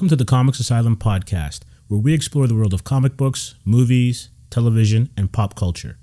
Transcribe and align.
Welcome 0.00 0.16
to 0.16 0.16
the 0.16 0.24
Comics 0.24 0.58
Asylum 0.58 0.96
podcast, 0.96 1.60
where 1.88 2.00
we 2.00 2.14
explore 2.14 2.46
the 2.46 2.54
world 2.54 2.72
of 2.72 2.84
comic 2.84 3.18
books, 3.18 3.56
movies, 3.66 4.30
television, 4.48 5.10
and 5.14 5.30
pop 5.30 5.54
culture. 5.54 5.98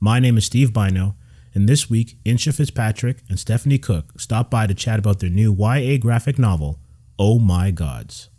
My 0.00 0.18
name 0.18 0.36
is 0.36 0.46
Steve 0.46 0.72
Bino, 0.72 1.14
and 1.54 1.68
this 1.68 1.88
week, 1.88 2.18
Insha 2.24 2.52
Fitzpatrick 2.52 3.22
and 3.28 3.38
Stephanie 3.38 3.78
Cook 3.78 4.20
stop 4.20 4.50
by 4.50 4.66
to 4.66 4.74
chat 4.74 4.98
about 4.98 5.20
their 5.20 5.30
new 5.30 5.54
YA 5.56 5.96
graphic 5.96 6.40
novel, 6.40 6.80
Oh 7.20 7.38
My 7.38 7.70
Gods. 7.70 8.30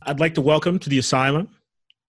I'd 0.00 0.18
like 0.18 0.32
to 0.36 0.40
welcome 0.40 0.78
to 0.78 0.88
the 0.88 0.98
Asylum 0.98 1.50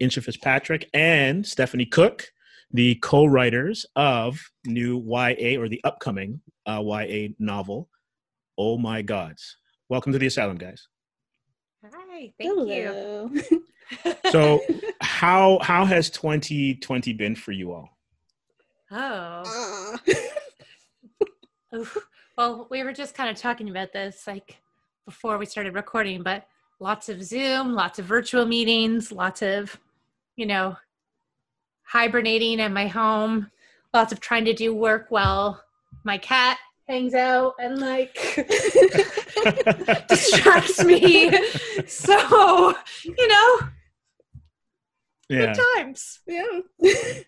Insha 0.01 0.23
Fitzpatrick 0.23 0.89
and 0.93 1.45
Stephanie 1.45 1.87
Cook, 1.87 2.25
the 2.71 2.95
co 3.03 3.25
writers 3.25 3.85
of 3.97 4.39
new 4.65 4.97
YA 5.05 5.59
or 5.59 5.67
the 5.67 5.81
upcoming 5.83 6.39
uh, 6.65 6.81
YA 6.81 7.33
novel, 7.37 7.89
Oh 8.57 8.77
My 8.77 9.01
Gods. 9.01 9.57
Welcome 9.89 10.13
to 10.13 10.17
the 10.17 10.27
Asylum, 10.27 10.55
guys. 10.55 10.87
Hi, 12.19 12.33
thank 12.37 12.53
Hello. 12.53 13.31
you. 13.33 13.43
so, 14.31 14.59
how 14.99 15.57
how 15.61 15.85
has 15.85 16.09
2020 16.09 17.13
been 17.13 17.33
for 17.33 17.53
you 17.53 17.71
all? 17.71 17.97
Oh. 18.91 19.97
Uh. 21.71 21.85
well, 22.35 22.67
we 22.71 22.81
were 22.81 22.91
just 22.91 23.13
kind 23.13 23.29
of 23.29 23.35
talking 23.35 23.69
about 23.69 23.93
this 23.93 24.25
like 24.25 24.57
before 25.05 25.37
we 25.37 25.45
started 25.45 25.75
recording, 25.75 26.23
but 26.23 26.47
lots 26.79 27.09
of 27.09 27.23
Zoom, 27.23 27.73
lots 27.73 27.99
of 27.99 28.05
virtual 28.05 28.43
meetings, 28.43 29.11
lots 29.11 29.43
of, 29.43 29.79
you 30.35 30.47
know, 30.47 30.75
hibernating 31.83 32.59
at 32.59 32.71
my 32.71 32.87
home, 32.87 33.51
lots 33.93 34.11
of 34.11 34.19
trying 34.19 34.45
to 34.45 34.53
do 34.55 34.73
work 34.73 35.05
while 35.09 35.63
my 36.03 36.17
cat 36.17 36.57
hangs 36.87 37.13
out 37.13 37.53
and 37.59 37.77
like 37.77 38.17
distracts 40.07 40.83
me. 40.83 41.31
So, 41.87 42.75
you 43.03 43.27
know, 43.27 43.59
yeah. 45.29 45.53
good 45.53 45.59
times. 45.75 46.19
Yeah. 46.27 46.59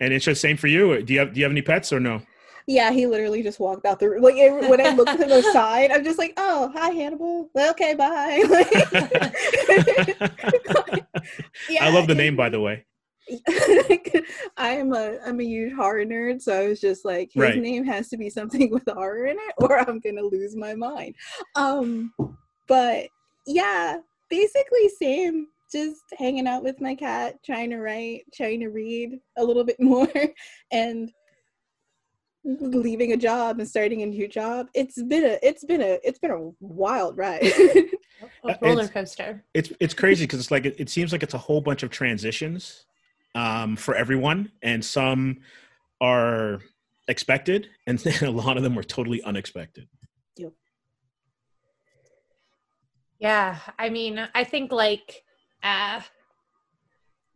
and 0.00 0.12
it's 0.12 0.24
just 0.24 0.40
same 0.40 0.56
for 0.56 0.66
you. 0.66 1.02
Do 1.02 1.12
you 1.12 1.20
have 1.20 1.32
do 1.32 1.40
you 1.40 1.44
have 1.44 1.52
any 1.52 1.62
pets 1.62 1.92
or 1.92 2.00
no? 2.00 2.22
Yeah, 2.66 2.92
he 2.92 3.06
literally 3.06 3.42
just 3.42 3.60
walked 3.60 3.84
out 3.84 4.00
the 4.00 4.08
room. 4.08 4.22
Like 4.22 4.36
when 4.36 4.80
I 4.80 4.94
looked 4.94 5.12
to 5.12 5.26
the 5.26 5.42
side, 5.52 5.90
I'm 5.90 6.02
just 6.02 6.18
like, 6.18 6.32
"Oh, 6.38 6.72
hi, 6.74 6.90
Hannibal. 6.90 7.50
Okay, 7.54 7.94
bye." 7.94 8.42
yeah. 11.68 11.84
I 11.84 11.90
love 11.90 12.06
the 12.06 12.14
name, 12.14 12.36
by 12.36 12.48
the 12.48 12.60
way. 12.60 12.86
I'm 14.56 14.92
a 14.92 15.18
I'm 15.24 15.40
a 15.40 15.44
huge 15.44 15.72
horror 15.74 16.04
nerd, 16.04 16.42
so 16.42 16.52
I 16.52 16.68
was 16.68 16.80
just 16.80 17.04
like, 17.04 17.32
his 17.32 17.42
right. 17.42 17.58
name 17.58 17.84
has 17.84 18.08
to 18.10 18.16
be 18.16 18.30
something 18.30 18.70
with 18.72 18.84
horror 18.88 19.26
in 19.26 19.36
it, 19.38 19.54
or 19.58 19.78
I'm 19.78 20.00
gonna 20.00 20.22
lose 20.22 20.56
my 20.56 20.74
mind. 20.74 21.14
Um, 21.54 22.12
but 22.66 23.08
yeah, 23.46 23.98
basically 24.30 24.88
same. 24.88 25.48
Just 25.72 26.02
hanging 26.18 26.46
out 26.46 26.62
with 26.62 26.80
my 26.80 26.94
cat, 26.94 27.42
trying 27.44 27.70
to 27.70 27.78
write, 27.78 28.22
trying 28.32 28.60
to 28.60 28.68
read 28.68 29.18
a 29.36 29.44
little 29.44 29.64
bit 29.64 29.76
more, 29.80 30.12
and 30.70 31.10
leaving 32.44 33.12
a 33.12 33.16
job 33.16 33.58
and 33.58 33.66
starting 33.66 34.02
a 34.02 34.06
new 34.06 34.28
job. 34.28 34.68
It's 34.74 35.02
been 35.02 35.24
a 35.24 35.38
it's 35.42 35.64
been 35.64 35.80
a 35.80 35.98
it's 36.04 36.18
been 36.18 36.30
a 36.30 36.50
wild 36.60 37.16
ride. 37.16 37.42
a 38.44 38.58
roller 38.60 38.86
coaster. 38.86 39.42
It's 39.54 39.70
it's, 39.70 39.78
it's 39.80 39.94
crazy 39.94 40.24
because 40.24 40.40
it's 40.40 40.50
like 40.50 40.66
it, 40.66 40.76
it 40.78 40.90
seems 40.90 41.10
like 41.10 41.22
it's 41.22 41.34
a 41.34 41.38
whole 41.38 41.62
bunch 41.62 41.82
of 41.82 41.90
transitions 41.90 42.84
um, 43.34 43.76
for 43.76 43.94
everyone, 43.94 44.52
and 44.62 44.84
some 44.84 45.38
are 46.00 46.60
expected, 47.08 47.68
and 47.86 48.04
a 48.22 48.30
lot 48.30 48.56
of 48.56 48.62
them 48.62 48.74
were 48.74 48.84
totally 48.84 49.22
unexpected. 49.22 49.88
Yep. 50.36 50.52
Yeah, 53.18 53.58
I 53.78 53.88
mean, 53.90 54.26
I 54.34 54.44
think 54.44 54.72
like 54.72 55.24
uh, 55.62 56.00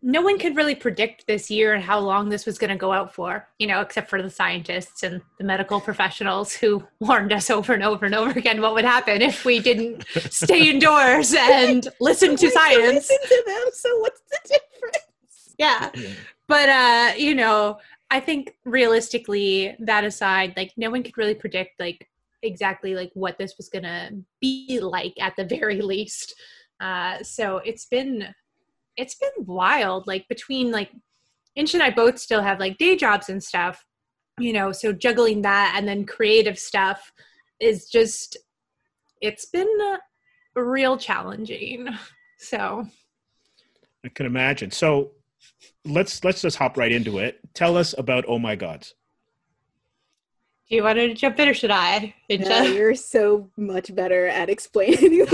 no 0.00 0.22
one 0.22 0.38
could 0.38 0.56
really 0.56 0.74
predict 0.74 1.26
this 1.26 1.50
year 1.50 1.74
and 1.74 1.82
how 1.82 1.98
long 1.98 2.28
this 2.28 2.46
was 2.46 2.56
going 2.56 2.70
to 2.70 2.76
go 2.76 2.92
out 2.92 3.12
for, 3.12 3.48
you 3.58 3.66
know, 3.66 3.80
except 3.80 4.08
for 4.08 4.22
the 4.22 4.30
scientists 4.30 5.02
and 5.02 5.20
the 5.38 5.44
medical 5.44 5.80
professionals 5.80 6.54
who 6.54 6.84
warned 7.00 7.32
us 7.32 7.50
over 7.50 7.72
and 7.72 7.82
over 7.82 8.06
and 8.06 8.14
over 8.14 8.38
again 8.38 8.60
what 8.60 8.74
would 8.74 8.84
happen 8.84 9.22
if 9.22 9.44
we 9.44 9.58
didn't 9.58 10.04
stay 10.30 10.70
indoors 10.70 11.34
and 11.34 11.88
listen 12.00 12.36
to 12.36 12.50
science. 12.50 13.10
Listen 13.10 13.18
to 13.22 13.42
them. 13.46 13.64
So 13.72 13.98
what's 13.98 14.20
the 14.30 14.38
difference? 14.44 15.07
yeah. 15.58 15.90
But 16.46 16.68
uh, 16.68 17.12
you 17.16 17.34
know, 17.34 17.78
I 18.10 18.20
think 18.20 18.54
realistically, 18.64 19.76
that 19.80 20.04
aside, 20.04 20.54
like 20.56 20.72
no 20.76 20.90
one 20.90 21.02
could 21.02 21.18
really 21.18 21.34
predict 21.34 21.78
like 21.78 22.08
exactly 22.42 22.94
like 22.94 23.10
what 23.14 23.36
this 23.38 23.56
was 23.56 23.68
gonna 23.68 24.10
be 24.40 24.80
like 24.80 25.14
at 25.20 25.34
the 25.36 25.44
very 25.56 25.82
least. 25.82 26.34
Uh, 26.80 27.22
so 27.22 27.58
it's 27.58 27.86
been 27.86 28.34
it's 28.96 29.16
been 29.16 29.46
wild. 29.46 30.06
Like 30.06 30.26
between 30.28 30.70
like 30.70 30.90
Inch 31.54 31.74
and 31.74 31.82
I 31.82 31.90
both 31.90 32.18
still 32.18 32.42
have 32.42 32.60
like 32.60 32.78
day 32.78 32.96
jobs 32.96 33.28
and 33.28 33.42
stuff, 33.42 33.84
you 34.38 34.52
know. 34.52 34.72
So 34.72 34.92
juggling 34.92 35.42
that 35.42 35.74
and 35.76 35.88
then 35.88 36.06
creative 36.06 36.58
stuff 36.58 37.12
is 37.60 37.88
just 37.88 38.36
it's 39.20 39.46
been 39.46 39.68
real 40.54 40.96
challenging. 40.96 41.88
So 42.40 42.86
I 44.04 44.08
can 44.10 44.24
imagine. 44.24 44.70
So 44.70 45.10
let's 45.84 46.24
let's 46.24 46.42
just 46.42 46.56
hop 46.56 46.76
right 46.76 46.92
into 46.92 47.18
it. 47.18 47.40
Tell 47.54 47.76
us 47.76 47.94
about 47.96 48.24
Oh 48.28 48.38
My 48.38 48.56
Gods. 48.56 48.94
Do 50.68 50.76
you 50.76 50.82
want 50.82 50.98
to 50.98 51.14
jump 51.14 51.40
in 51.40 51.48
or 51.48 51.54
should 51.54 51.70
I? 51.70 52.14
No, 52.28 52.62
you're 52.62 52.94
so 52.94 53.48
much 53.56 53.94
better 53.94 54.26
at 54.26 54.50
explaining. 54.50 55.22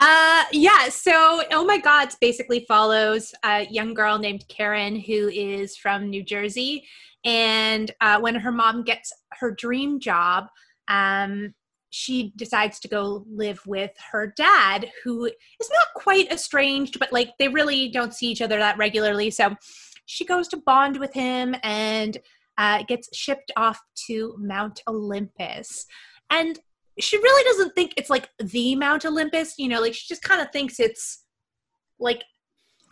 uh, 0.00 0.44
yeah, 0.52 0.88
so 0.88 1.42
Oh 1.50 1.64
My 1.66 1.78
Gods 1.78 2.16
basically 2.20 2.64
follows 2.68 3.34
a 3.44 3.66
young 3.70 3.92
girl 3.92 4.20
named 4.20 4.46
Karen 4.46 5.00
who 5.00 5.28
is 5.30 5.76
from 5.76 6.08
New 6.08 6.22
Jersey. 6.22 6.84
And 7.24 7.90
uh, 8.00 8.20
when 8.20 8.36
her 8.36 8.52
mom 8.52 8.84
gets 8.84 9.12
her 9.32 9.50
dream 9.50 9.98
job, 9.98 10.46
um, 10.86 11.54
she 11.98 12.32
decides 12.36 12.78
to 12.78 12.86
go 12.86 13.24
live 13.28 13.60
with 13.66 13.90
her 14.12 14.32
dad, 14.36 14.88
who 15.02 15.24
is 15.24 15.70
not 15.70 15.94
quite 15.96 16.30
estranged, 16.30 17.00
but 17.00 17.12
like 17.12 17.32
they 17.40 17.48
really 17.48 17.88
don't 17.88 18.14
see 18.14 18.28
each 18.28 18.40
other 18.40 18.56
that 18.56 18.78
regularly. 18.78 19.30
So 19.30 19.56
she 20.06 20.24
goes 20.24 20.46
to 20.48 20.58
bond 20.58 21.00
with 21.00 21.12
him 21.12 21.56
and 21.64 22.16
uh, 22.56 22.84
gets 22.84 23.08
shipped 23.16 23.50
off 23.56 23.80
to 24.06 24.36
Mount 24.38 24.80
Olympus. 24.86 25.86
And 26.30 26.60
she 27.00 27.16
really 27.16 27.44
doesn't 27.44 27.74
think 27.74 27.94
it's 27.96 28.10
like 28.10 28.28
the 28.38 28.76
Mount 28.76 29.04
Olympus, 29.04 29.54
you 29.58 29.68
know, 29.68 29.80
like 29.80 29.94
she 29.94 30.06
just 30.06 30.22
kind 30.22 30.40
of 30.40 30.52
thinks 30.52 30.78
it's 30.78 31.24
like, 31.98 32.22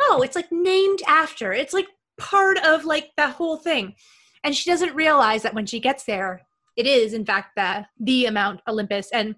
oh, 0.01 0.23
it's 0.23 0.35
like 0.37 0.51
named 0.51 1.03
after. 1.07 1.53
It's 1.53 1.73
like 1.73 1.87
part 2.19 2.59
of 2.59 2.85
like 2.85 3.11
the 3.17 3.29
whole 3.29 3.57
thing. 3.57 3.95
And 4.43 4.55
she 4.55 4.69
doesn't 4.69 4.97
realize 4.97 5.43
that 5.43 5.55
when 5.55 5.67
she 5.67 5.79
gets 5.79 6.05
there, 6.05 6.46
it 6.77 6.87
is 6.87 7.13
in 7.13 7.25
fact 7.25 7.57
the 7.57 7.87
the 7.99 8.31
Mount 8.31 8.61
Olympus, 8.69 9.11
and 9.13 9.37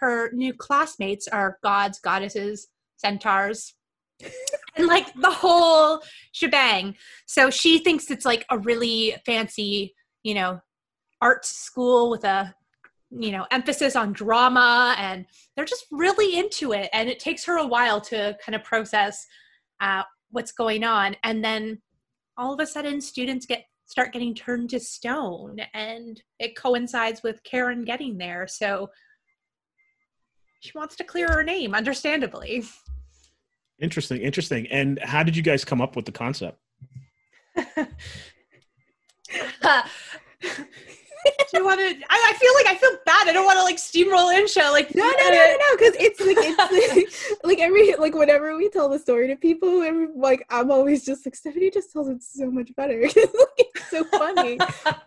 her 0.00 0.30
new 0.32 0.52
classmates 0.54 1.26
are 1.28 1.58
gods, 1.62 1.98
goddesses, 1.98 2.68
centaurs, 2.96 3.74
and 4.76 4.86
like 4.86 5.12
the 5.14 5.30
whole 5.30 6.00
shebang. 6.32 6.94
So 7.26 7.50
she 7.50 7.78
thinks 7.78 8.10
it's 8.10 8.24
like 8.24 8.44
a 8.50 8.58
really 8.58 9.16
fancy, 9.24 9.94
you 10.22 10.34
know, 10.34 10.60
art 11.20 11.44
school 11.44 12.10
with 12.10 12.24
a 12.24 12.54
you 13.10 13.30
know 13.30 13.46
emphasis 13.50 13.94
on 13.94 14.12
drama 14.12 14.94
and 14.98 15.26
they're 15.54 15.64
just 15.64 15.86
really 15.92 16.36
into 16.36 16.72
it 16.72 16.90
and 16.92 17.08
it 17.08 17.20
takes 17.20 17.44
her 17.44 17.56
a 17.56 17.66
while 17.66 18.00
to 18.00 18.36
kind 18.44 18.56
of 18.56 18.64
process 18.64 19.26
uh, 19.80 20.02
what's 20.30 20.50
going 20.50 20.82
on 20.82 21.14
and 21.22 21.44
then 21.44 21.80
all 22.36 22.52
of 22.52 22.60
a 22.60 22.66
sudden 22.66 23.00
students 23.00 23.46
get 23.46 23.64
start 23.86 24.12
getting 24.12 24.34
turned 24.34 24.70
to 24.70 24.80
stone 24.80 25.58
and 25.72 26.20
it 26.38 26.56
coincides 26.56 27.22
with 27.22 27.42
Karen 27.44 27.84
getting 27.84 28.18
there. 28.18 28.46
So 28.46 28.90
she 30.60 30.72
wants 30.74 30.96
to 30.96 31.04
clear 31.04 31.28
her 31.28 31.42
name 31.42 31.74
understandably. 31.74 32.64
Interesting 33.78 34.22
interesting. 34.22 34.66
And 34.68 34.98
how 35.02 35.22
did 35.22 35.36
you 35.36 35.42
guys 35.42 35.64
come 35.64 35.80
up 35.80 35.96
with 35.96 36.04
the 36.04 36.12
concept? 36.12 36.58
uh, 39.62 39.82
do 41.50 41.58
you 41.58 41.64
want 41.64 41.80
to? 41.80 41.86
I, 42.10 42.32
I, 42.32 42.32
feel 42.38 42.52
like 42.54 42.66
I 42.66 42.76
feel 42.76 42.98
bad. 43.04 43.28
I 43.28 43.32
don't 43.32 43.44
want 43.44 43.58
to 43.58 43.64
like 43.64 43.76
steamroll 43.76 44.34
Insha. 44.34 44.70
Like 44.72 44.94
no, 44.94 45.04
no, 45.04 45.10
no, 45.10 45.30
no, 45.30 45.56
no. 45.56 45.76
Because 45.76 45.94
it's 45.98 46.20
like 46.20 46.36
it's 46.38 46.96
like, 46.96 47.38
like 47.44 47.58
every 47.58 47.94
like 47.96 48.14
whenever 48.14 48.56
we 48.56 48.68
tell 48.68 48.88
the 48.88 48.98
story 48.98 49.28
to 49.28 49.36
people, 49.36 49.82
every, 49.82 50.08
like 50.14 50.44
I'm 50.50 50.70
always 50.70 51.04
just 51.04 51.26
like 51.26 51.34
Stephanie 51.34 51.70
just 51.70 51.92
tells 51.92 52.08
it 52.08 52.22
so 52.22 52.50
much 52.50 52.74
better. 52.76 53.00
it's 53.04 53.90
so 53.90 54.04
funny. 54.04 54.58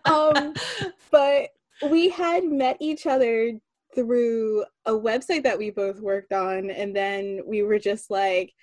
um, 0.04 0.54
but 1.10 1.50
we 1.90 2.08
had 2.08 2.44
met 2.44 2.76
each 2.80 3.06
other 3.06 3.52
through 3.94 4.64
a 4.86 4.92
website 4.92 5.42
that 5.42 5.58
we 5.58 5.70
both 5.70 6.00
worked 6.00 6.32
on, 6.32 6.70
and 6.70 6.94
then 6.94 7.40
we 7.46 7.62
were 7.62 7.78
just 7.78 8.10
like 8.10 8.54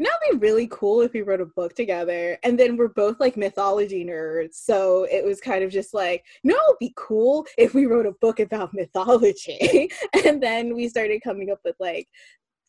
you 0.00 0.04
know, 0.04 0.10
it'd 0.30 0.40
be 0.40 0.46
really 0.46 0.66
cool 0.70 1.02
if 1.02 1.12
we 1.12 1.20
wrote 1.20 1.42
a 1.42 1.46
book 1.46 1.74
together. 1.74 2.38
And 2.42 2.58
then 2.58 2.78
we're 2.78 2.88
both 2.88 3.20
like 3.20 3.36
mythology 3.36 4.02
nerds. 4.02 4.54
So 4.54 5.06
it 5.10 5.22
was 5.22 5.42
kind 5.42 5.62
of 5.62 5.70
just 5.70 5.92
like, 5.92 6.24
no, 6.42 6.54
it'd 6.54 6.78
be 6.80 6.94
cool 6.96 7.44
if 7.58 7.74
we 7.74 7.84
wrote 7.84 8.06
a 8.06 8.14
book 8.22 8.40
about 8.40 8.72
mythology. 8.72 9.90
and 10.24 10.42
then 10.42 10.74
we 10.74 10.88
started 10.88 11.20
coming 11.22 11.50
up 11.50 11.58
with 11.66 11.76
like 11.78 12.08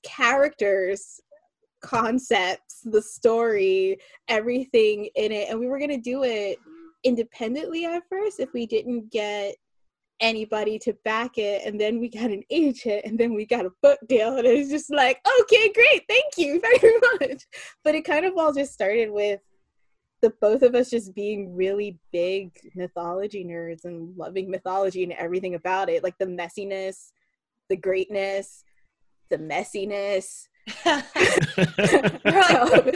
characters, 0.03 1.21
concepts, 1.81 2.81
the 2.83 3.01
story, 3.01 3.97
everything 4.27 5.07
in 5.15 5.31
it. 5.31 5.47
And 5.49 5.57
we 5.57 5.67
were 5.67 5.79
going 5.79 5.89
to 5.91 5.97
do 5.97 6.23
it 6.23 6.57
independently 7.05 7.85
at 7.85 8.03
first 8.09 8.41
if 8.41 8.51
we 8.51 8.65
didn't 8.65 9.09
get 9.09 9.55
anybody 10.21 10.77
to 10.77 10.93
back 11.03 11.37
it 11.37 11.63
and 11.65 11.81
then 11.81 11.99
we 11.99 12.07
got 12.07 12.29
an 12.29 12.43
agent 12.51 13.01
and 13.05 13.19
then 13.19 13.33
we 13.33 13.45
got 13.45 13.65
a 13.65 13.71
book 13.81 13.99
deal 14.07 14.37
and 14.37 14.45
it's 14.47 14.69
just 14.69 14.91
like 14.91 15.19
okay 15.41 15.73
great 15.73 16.03
thank 16.07 16.37
you 16.37 16.61
very 16.79 16.93
much. 17.19 17.43
But 17.83 17.95
it 17.95 18.05
kind 18.05 18.25
of 18.25 18.37
all 18.37 18.53
just 18.53 18.73
started 18.73 19.11
with 19.11 19.39
the 20.21 20.31
both 20.39 20.61
of 20.61 20.75
us 20.75 20.91
just 20.91 21.15
being 21.15 21.55
really 21.55 21.97
big 22.11 22.51
mythology 22.75 23.43
nerds 23.43 23.85
and 23.85 24.15
loving 24.15 24.49
mythology 24.49 25.03
and 25.03 25.13
everything 25.13 25.55
about 25.55 25.89
it 25.89 26.03
like 26.03 26.17
the 26.19 26.25
messiness 26.25 27.11
the 27.69 27.75
greatness 27.75 28.63
the 29.31 29.37
messiness 29.37 30.47
like, 30.85 30.95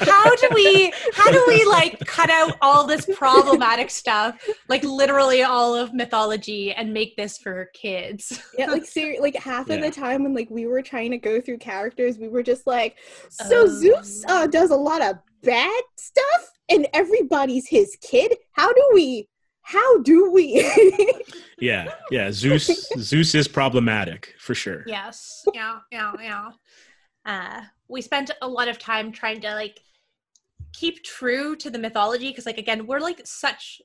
how 0.01 0.35
do 0.35 0.49
we 0.53 0.93
how 1.13 1.31
do 1.31 1.43
we 1.47 1.65
like 1.65 1.99
cut 2.05 2.29
out 2.29 2.55
all 2.61 2.85
this 2.85 3.07
problematic 3.15 3.89
stuff 3.89 4.37
like 4.69 4.83
literally 4.83 5.41
all 5.43 5.75
of 5.75 5.93
mythology 5.93 6.71
and 6.73 6.93
make 6.93 7.15
this 7.15 7.37
for 7.37 7.69
kids? 7.73 8.41
Yeah 8.57 8.67
like 8.67 8.85
ser- 8.85 9.17
like 9.19 9.35
half 9.35 9.67
yeah. 9.67 9.75
of 9.75 9.81
the 9.81 9.91
time 9.91 10.23
when 10.23 10.33
like 10.33 10.49
we 10.49 10.67
were 10.67 10.81
trying 10.81 11.11
to 11.11 11.17
go 11.17 11.41
through 11.41 11.57
characters 11.57 12.17
we 12.17 12.27
were 12.27 12.43
just 12.43 12.67
like 12.67 12.97
so 13.29 13.63
um, 13.63 13.69
zeus 13.69 14.23
uh, 14.27 14.47
does 14.47 14.71
a 14.71 14.75
lot 14.75 15.01
of 15.01 15.17
bad 15.43 15.83
stuff 15.97 16.51
and 16.69 16.87
everybody's 16.93 17.67
his 17.67 17.95
kid? 18.01 18.35
How 18.53 18.71
do 18.71 18.89
we 18.93 19.27
how 19.61 20.01
do 20.01 20.31
we? 20.31 20.71
Yeah 21.57 21.87
yeah 22.11 22.33
zeus 22.33 22.89
zeus 22.99 23.33
is 23.33 23.47
problematic 23.47 24.35
for 24.39 24.53
sure. 24.53 24.83
Yes 24.87 25.45
yeah 25.53 25.79
yeah 25.89 26.11
yeah 26.21 26.49
uh, 27.25 27.61
we 27.87 28.01
spent 28.01 28.31
a 28.41 28.47
lot 28.47 28.67
of 28.67 28.79
time 28.79 29.11
trying 29.11 29.41
to 29.41 29.53
like 29.53 29.81
keep 30.73 31.03
true 31.03 31.55
to 31.55 31.69
the 31.69 31.79
mythology 31.79 32.29
because 32.29 32.45
like 32.45 32.57
again 32.57 32.85
we're 32.85 32.99
like 32.99 33.21
such 33.23 33.81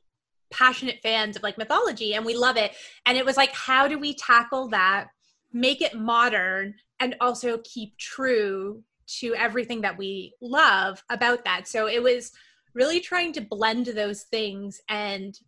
passionate 0.50 0.98
fans 1.02 1.36
of 1.36 1.42
like 1.42 1.56
mythology 1.56 2.14
and 2.14 2.24
we 2.24 2.36
love 2.36 2.56
it. 2.56 2.72
And 3.06 3.16
it 3.16 3.24
was 3.24 3.36
like 3.36 3.52
how 3.52 3.88
do 3.88 3.98
we 3.98 4.14
tackle 4.14 4.68
that 4.68 5.08
make 5.52 5.80
it 5.80 5.94
modern 5.94 6.74
and 6.98 7.16
also 7.20 7.58
keep 7.64 7.96
true 7.96 8.82
to 9.20 9.34
everything 9.34 9.80
that 9.80 9.96
we 9.96 10.34
love 10.40 11.02
about 11.10 11.44
that? 11.44 11.68
So 11.68 11.86
it 11.86 12.02
was 12.02 12.32
really 12.74 13.00
trying 13.00 13.32
to 13.34 13.40
blend 13.40 13.86
those 13.86 14.22
things 14.24 14.80
and 14.88 15.38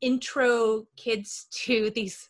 intro 0.00 0.86
kids 0.96 1.46
to 1.50 1.90
these 1.94 2.28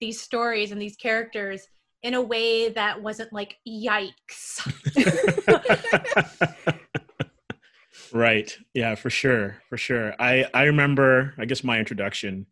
these 0.00 0.20
stories 0.20 0.72
and 0.72 0.80
these 0.82 0.96
characters 0.96 1.68
in 2.02 2.14
a 2.14 2.22
way 2.22 2.68
that 2.70 3.02
wasn't 3.02 3.32
like 3.32 3.56
yikes. 3.66 4.60
Right. 8.10 8.56
Yeah 8.72 8.94
for 8.94 9.10
sure 9.10 9.62
for 9.68 9.76
sure. 9.76 10.14
I 10.18 10.46
i 10.54 10.62
remember 10.62 11.34
i 11.36 11.44
guess 11.44 11.62
my 11.62 11.78
introduction 11.78 12.46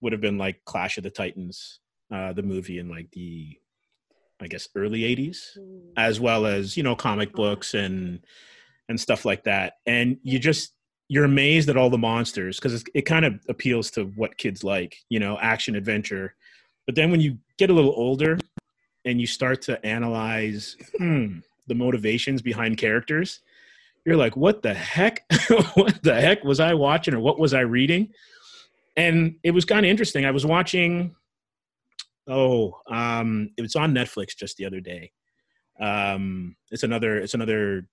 would 0.00 0.12
have 0.12 0.20
been 0.20 0.38
like 0.38 0.64
clash 0.64 0.98
of 0.98 1.04
the 1.04 1.10
titans 1.10 1.78
uh 2.12 2.32
the 2.32 2.42
movie 2.42 2.80
in 2.80 2.88
like 2.88 3.08
the 3.12 3.56
i 4.40 4.48
guess 4.48 4.66
early 4.74 5.02
80s 5.02 5.56
as 5.96 6.18
well 6.18 6.46
as 6.46 6.76
you 6.76 6.82
know 6.82 6.96
comic 6.96 7.32
books 7.32 7.74
and 7.74 8.26
and 8.88 9.00
stuff 9.00 9.24
like 9.24 9.44
that. 9.44 9.74
And 9.86 10.18
you 10.22 10.38
just 10.38 10.74
you're 11.08 11.24
amazed 11.24 11.68
at 11.68 11.76
all 11.76 11.90
the 11.90 11.98
monsters 11.98 12.58
because 12.58 12.84
it 12.94 13.02
kind 13.02 13.24
of 13.24 13.34
appeals 13.48 13.90
to 13.92 14.04
what 14.16 14.36
kids 14.36 14.64
like 14.64 14.96
you 15.08 15.18
know 15.18 15.38
action 15.40 15.74
adventure. 15.74 16.34
But 16.86 16.94
then 16.94 17.10
when 17.10 17.20
you 17.20 17.38
get 17.58 17.70
a 17.70 17.72
little 17.72 17.94
older 17.96 18.38
and 19.04 19.20
you 19.20 19.26
start 19.26 19.62
to 19.62 19.84
analyze 19.84 20.76
hmm, 20.96 21.38
the 21.66 21.74
motivations 21.74 22.42
behind 22.42 22.78
characters, 22.78 23.40
you're 24.04 24.16
like, 24.16 24.36
what 24.36 24.62
the 24.62 24.74
heck? 24.74 25.24
what 25.74 26.02
the 26.02 26.14
heck 26.14 26.44
was 26.44 26.60
I 26.60 26.74
watching 26.74 27.14
or 27.14 27.20
what 27.20 27.38
was 27.38 27.54
I 27.54 27.60
reading? 27.60 28.12
And 28.96 29.36
it 29.42 29.52
was 29.52 29.64
kind 29.64 29.86
of 29.86 29.90
interesting. 29.90 30.24
I 30.24 30.32
was 30.32 30.44
watching, 30.44 31.14
oh, 32.26 32.78
um, 32.86 33.50
it 33.56 33.62
was 33.62 33.76
on 33.76 33.94
Netflix 33.94 34.36
just 34.36 34.56
the 34.56 34.66
other 34.66 34.80
day. 34.80 35.12
Um, 35.80 36.56
it's 36.70 36.82
another, 36.82 37.18
it's 37.18 37.34
another 37.34 37.86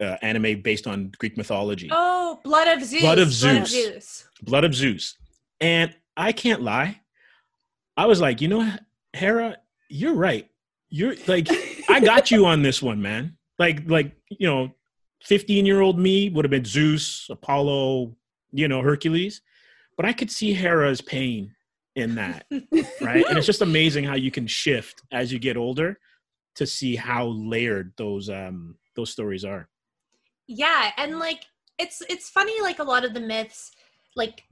uh, 0.00 0.16
anime 0.22 0.62
based 0.62 0.86
on 0.86 1.12
Greek 1.18 1.36
mythology. 1.36 1.88
Oh, 1.90 2.40
Blood 2.44 2.68
of 2.68 2.84
Zeus. 2.84 3.02
Blood 3.02 3.18
of 3.18 3.32
Zeus. 3.32 3.42
Blood 3.42 3.62
of 3.62 3.68
Zeus. 3.68 4.28
Blood 4.42 4.64
of 4.64 4.74
Zeus. 4.74 5.16
And 5.60 5.94
I 6.16 6.32
can't 6.32 6.62
lie. 6.62 7.00
I 7.96 8.06
was 8.06 8.20
like, 8.20 8.40
you 8.40 8.48
know, 8.48 8.70
Hera, 9.12 9.56
you're 9.90 10.14
right. 10.14 10.48
You're 10.88 11.14
like, 11.26 11.48
I 11.88 12.00
got 12.00 12.30
you 12.30 12.46
on 12.46 12.62
this 12.62 12.82
one, 12.82 13.02
man. 13.02 13.36
Like, 13.58 13.88
like 13.88 14.12
you 14.30 14.48
know, 14.48 14.70
15 15.22 15.66
year 15.66 15.80
old 15.80 15.98
me 15.98 16.30
would 16.30 16.44
have 16.44 16.50
been 16.50 16.64
Zeus, 16.64 17.26
Apollo, 17.28 18.16
you 18.52 18.68
know, 18.68 18.80
Hercules, 18.80 19.42
but 19.96 20.06
I 20.06 20.12
could 20.12 20.30
see 20.30 20.52
Hera's 20.52 21.00
pain 21.00 21.54
in 21.96 22.14
that, 22.14 22.46
right? 23.00 23.24
and 23.28 23.36
it's 23.36 23.46
just 23.46 23.62
amazing 23.62 24.04
how 24.04 24.14
you 24.14 24.30
can 24.30 24.46
shift 24.46 25.02
as 25.12 25.32
you 25.32 25.38
get 25.38 25.56
older 25.56 25.98
to 26.54 26.66
see 26.66 26.96
how 26.96 27.26
layered 27.26 27.92
those 27.96 28.30
um 28.30 28.76
those 28.96 29.10
stories 29.10 29.44
are. 29.44 29.68
Yeah, 30.46 30.92
and 30.96 31.18
like 31.18 31.44
it's 31.78 32.02
it's 32.08 32.30
funny 32.30 32.60
like 32.62 32.78
a 32.78 32.84
lot 32.84 33.04
of 33.04 33.14
the 33.14 33.20
myths 33.20 33.72
like 34.16 34.42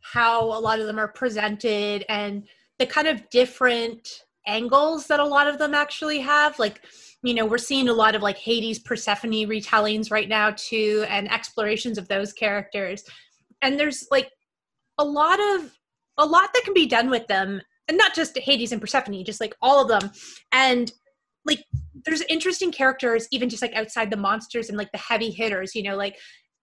how 0.00 0.44
a 0.44 0.60
lot 0.60 0.78
of 0.80 0.86
them 0.86 0.98
are 0.98 1.08
presented 1.08 2.04
and 2.08 2.44
the 2.78 2.86
kind 2.86 3.08
of 3.08 3.28
different 3.30 4.22
angles 4.46 5.06
that 5.06 5.20
a 5.20 5.24
lot 5.24 5.48
of 5.48 5.58
them 5.58 5.74
actually 5.74 6.20
have. 6.20 6.58
Like 6.58 6.82
you 7.22 7.34
know 7.34 7.46
we're 7.46 7.58
seeing 7.58 7.88
a 7.88 7.92
lot 7.92 8.14
of 8.14 8.22
like 8.22 8.38
hades 8.38 8.78
persephone 8.78 9.32
retellings 9.32 10.10
right 10.10 10.28
now 10.28 10.52
too 10.56 11.04
and 11.08 11.30
explorations 11.30 11.98
of 11.98 12.08
those 12.08 12.32
characters. 12.32 13.04
And 13.62 13.78
there's 13.78 14.06
like 14.10 14.30
a 14.98 15.04
lot 15.04 15.38
of 15.40 15.72
a 16.18 16.26
lot 16.26 16.50
that 16.54 16.64
can 16.64 16.74
be 16.74 16.86
done 16.86 17.10
with 17.10 17.26
them 17.26 17.60
and 17.88 17.98
not 17.98 18.14
just 18.14 18.36
hades 18.38 18.72
and 18.72 18.80
persephone 18.80 19.24
just 19.24 19.40
like 19.40 19.54
all 19.60 19.80
of 19.80 19.88
them. 19.88 20.10
And 20.52 20.92
like 21.46 21.64
there's 22.04 22.22
interesting 22.22 22.72
characters 22.72 23.26
even 23.30 23.48
just 23.48 23.62
like 23.62 23.74
outside 23.74 24.10
the 24.10 24.16
monsters 24.16 24.68
and 24.68 24.76
like 24.76 24.90
the 24.92 24.98
heavy 24.98 25.30
hitters 25.30 25.74
you 25.74 25.82
know 25.82 25.96
like 25.96 26.16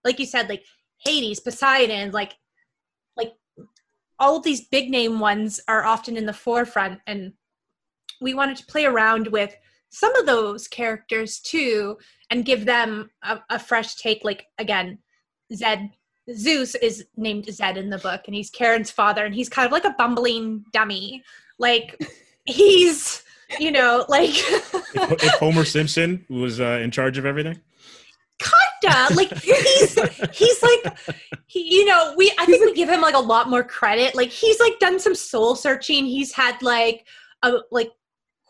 like 0.04 0.20
you 0.20 0.26
said 0.26 0.50
like 0.50 0.64
hades 1.06 1.40
poseidon 1.40 2.12
like 2.12 2.36
like 3.18 3.32
all 4.20 4.38
of 4.38 4.44
these 4.44 4.68
big 4.68 4.90
name 4.90 5.20
ones 5.20 5.60
are 5.68 5.84
often 5.84 6.18
in 6.18 6.26
the 6.26 6.34
forefront 6.34 7.00
and 7.08 7.34
we 8.24 8.34
wanted 8.34 8.58
to 8.58 8.66
play 8.66 8.86
around 8.86 9.28
with 9.28 9.56
some 9.90 10.16
of 10.16 10.26
those 10.26 10.68
characters 10.68 11.40
too 11.40 11.98
and 12.32 12.46
give 12.46 12.66
them 12.66 13.12
a, 13.22 13.40
a 13.52 13.60
fresh 13.60 13.96
take. 13.96 14.24
Like 14.24 14.48
again 14.58 14.98
zed 15.54 15.92
zeus 16.34 16.74
is 16.76 17.06
named 17.18 17.46
zed 17.52 17.78
in 17.78 17.90
the 17.90 17.98
book 18.00 18.22
and 18.26 18.34
he's 18.34 18.50
karen's 18.50 18.90
father 18.90 19.26
and 19.26 19.36
he's 19.36 19.50
kind 19.50 19.66
of 19.66 19.72
like 19.72 19.86
a 19.86 19.94
bumbling 19.98 20.66
dummy. 20.74 21.24
Like 21.60 22.00
he's 22.46 23.24
you 23.60 23.72
know 23.72 24.04
like 24.10 24.32
if, 24.32 24.74
if 24.96 25.34
homer 25.34 25.66
simpson 25.66 26.26
was 26.28 26.60
uh, 26.60 26.80
in 26.82 26.90
charge 26.90 27.20
of 27.20 27.26
everything? 27.26 27.60
Kinda. 28.40 29.14
Like 29.14 29.32
he's 29.38 29.94
he's 30.32 30.64
like 30.64 30.98
he 31.46 31.76
you 31.76 31.86
know 31.86 32.16
we 32.18 32.34
i 32.40 32.46
think 32.46 32.66
we 32.66 32.74
give 32.74 32.90
him 32.90 33.00
like 33.02 33.16
a 33.16 33.20
lot 33.20 33.50
more 33.50 33.64
credit. 33.64 34.16
Like 34.16 34.30
he's 34.30 34.60
like 34.60 34.80
done 34.80 35.00
some 35.00 35.14
soul 35.14 35.56
searching. 35.56 36.06
He's 36.06 36.34
had 36.34 36.60
like 36.64 37.06
a 37.44 37.60
like 37.70 37.92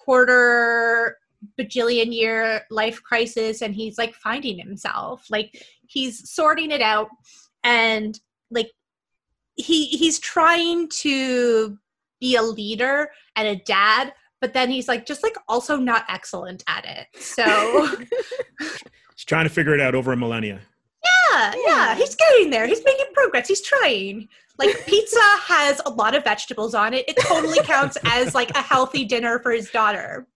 quarter 0.04 1.18
bajillion 1.60 2.14
year 2.14 2.62
life 2.70 3.02
crisis 3.04 3.62
and 3.62 3.76
he's 3.76 3.98
like 3.98 4.14
finding 4.16 4.58
himself. 4.58 5.26
Like 5.30 5.66
he's 5.88 6.30
sorting 6.30 6.72
it 6.72 6.82
out 6.82 7.10
and 7.64 8.20
like 8.52 8.72
he 9.56 9.88
he's 9.88 10.20
trying 10.20 10.90
to 10.90 11.78
be 12.20 12.36
a 12.36 12.42
leader 12.42 13.10
and 13.36 13.48
a 13.48 13.56
dad 13.56 14.14
but 14.42 14.54
then 14.54 14.70
he's 14.70 14.90
like 14.90 15.06
just 15.06 15.24
like 15.24 15.36
also 15.48 15.78
not 15.78 16.04
excellent 16.10 16.64
at 16.68 16.86
it. 16.86 17.08
So 17.22 17.88
he's 18.60 19.26
trying 19.26 19.46
to 19.46 19.50
figure 19.50 19.74
it 19.74 19.80
out 19.80 19.96
over 19.96 20.12
a 20.12 20.18
millennia. 20.18 20.60
Yeah 21.32 21.54
yeah 21.66 21.96
he's 21.96 22.16
getting 22.16 22.50
there. 22.50 22.68
He's 22.68 22.84
making 22.84 23.08
progress. 23.14 23.48
He's 23.48 23.62
trying 23.62 24.28
like 24.58 24.86
pizza 24.86 25.20
has 25.46 25.82
a 25.86 25.90
lot 25.90 26.16
of 26.16 26.24
vegetables 26.24 26.76
on 26.76 26.94
it. 26.94 27.08
It 27.08 27.18
totally 27.18 27.60
counts 27.64 27.98
as 28.06 28.36
like 28.36 28.52
a 28.52 28.62
healthy 28.62 29.06
dinner 29.06 29.40
for 29.40 29.52
his 29.52 29.70
daughter. 29.70 30.28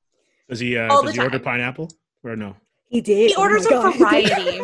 Does 0.50 0.60
he 0.60 0.78
uh, 0.78 0.88
does 1.02 1.14
he 1.16 1.22
order 1.22 1.40
pineapple 1.40 1.92
or 2.24 2.36
no? 2.36 2.56
He 2.90 3.02
did. 3.02 3.30
He 3.30 3.36
oh 3.36 3.42
orders 3.42 3.68
oh 3.70 3.90
a 3.90 3.92
variety. 3.98 4.62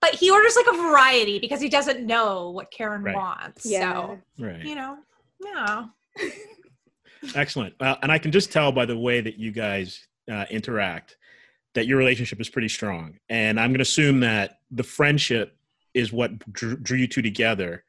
but 0.00 0.14
he 0.14 0.30
orders 0.30 0.56
like 0.56 0.66
a 0.74 0.76
variety 0.76 1.38
because 1.38 1.60
he 1.60 1.68
doesn't 1.68 2.06
know 2.06 2.50
what 2.50 2.70
Karen 2.70 3.02
right. 3.02 3.14
wants. 3.14 3.66
Yeah. 3.66 3.92
So 3.92 4.18
right. 4.38 4.64
you 4.64 4.74
know, 4.74 4.98
yeah. 5.44 5.86
Excellent. 7.34 7.74
Uh, 7.80 7.96
and 8.02 8.12
I 8.12 8.18
can 8.18 8.30
just 8.30 8.52
tell 8.52 8.70
by 8.72 8.86
the 8.86 8.96
way 8.96 9.20
that 9.20 9.38
you 9.38 9.50
guys 9.50 10.06
uh, 10.30 10.44
interact, 10.50 11.16
that 11.74 11.86
your 11.86 11.98
relationship 11.98 12.40
is 12.40 12.48
pretty 12.48 12.68
strong. 12.68 13.18
And 13.28 13.58
I'm 13.58 13.70
going 13.70 13.78
to 13.78 13.82
assume 13.82 14.20
that 14.20 14.60
the 14.70 14.84
friendship 14.84 15.55
is 15.96 16.12
what 16.12 16.38
drew, 16.52 16.76
drew 16.76 16.98
you 16.98 17.06
two 17.06 17.22
together 17.22 17.84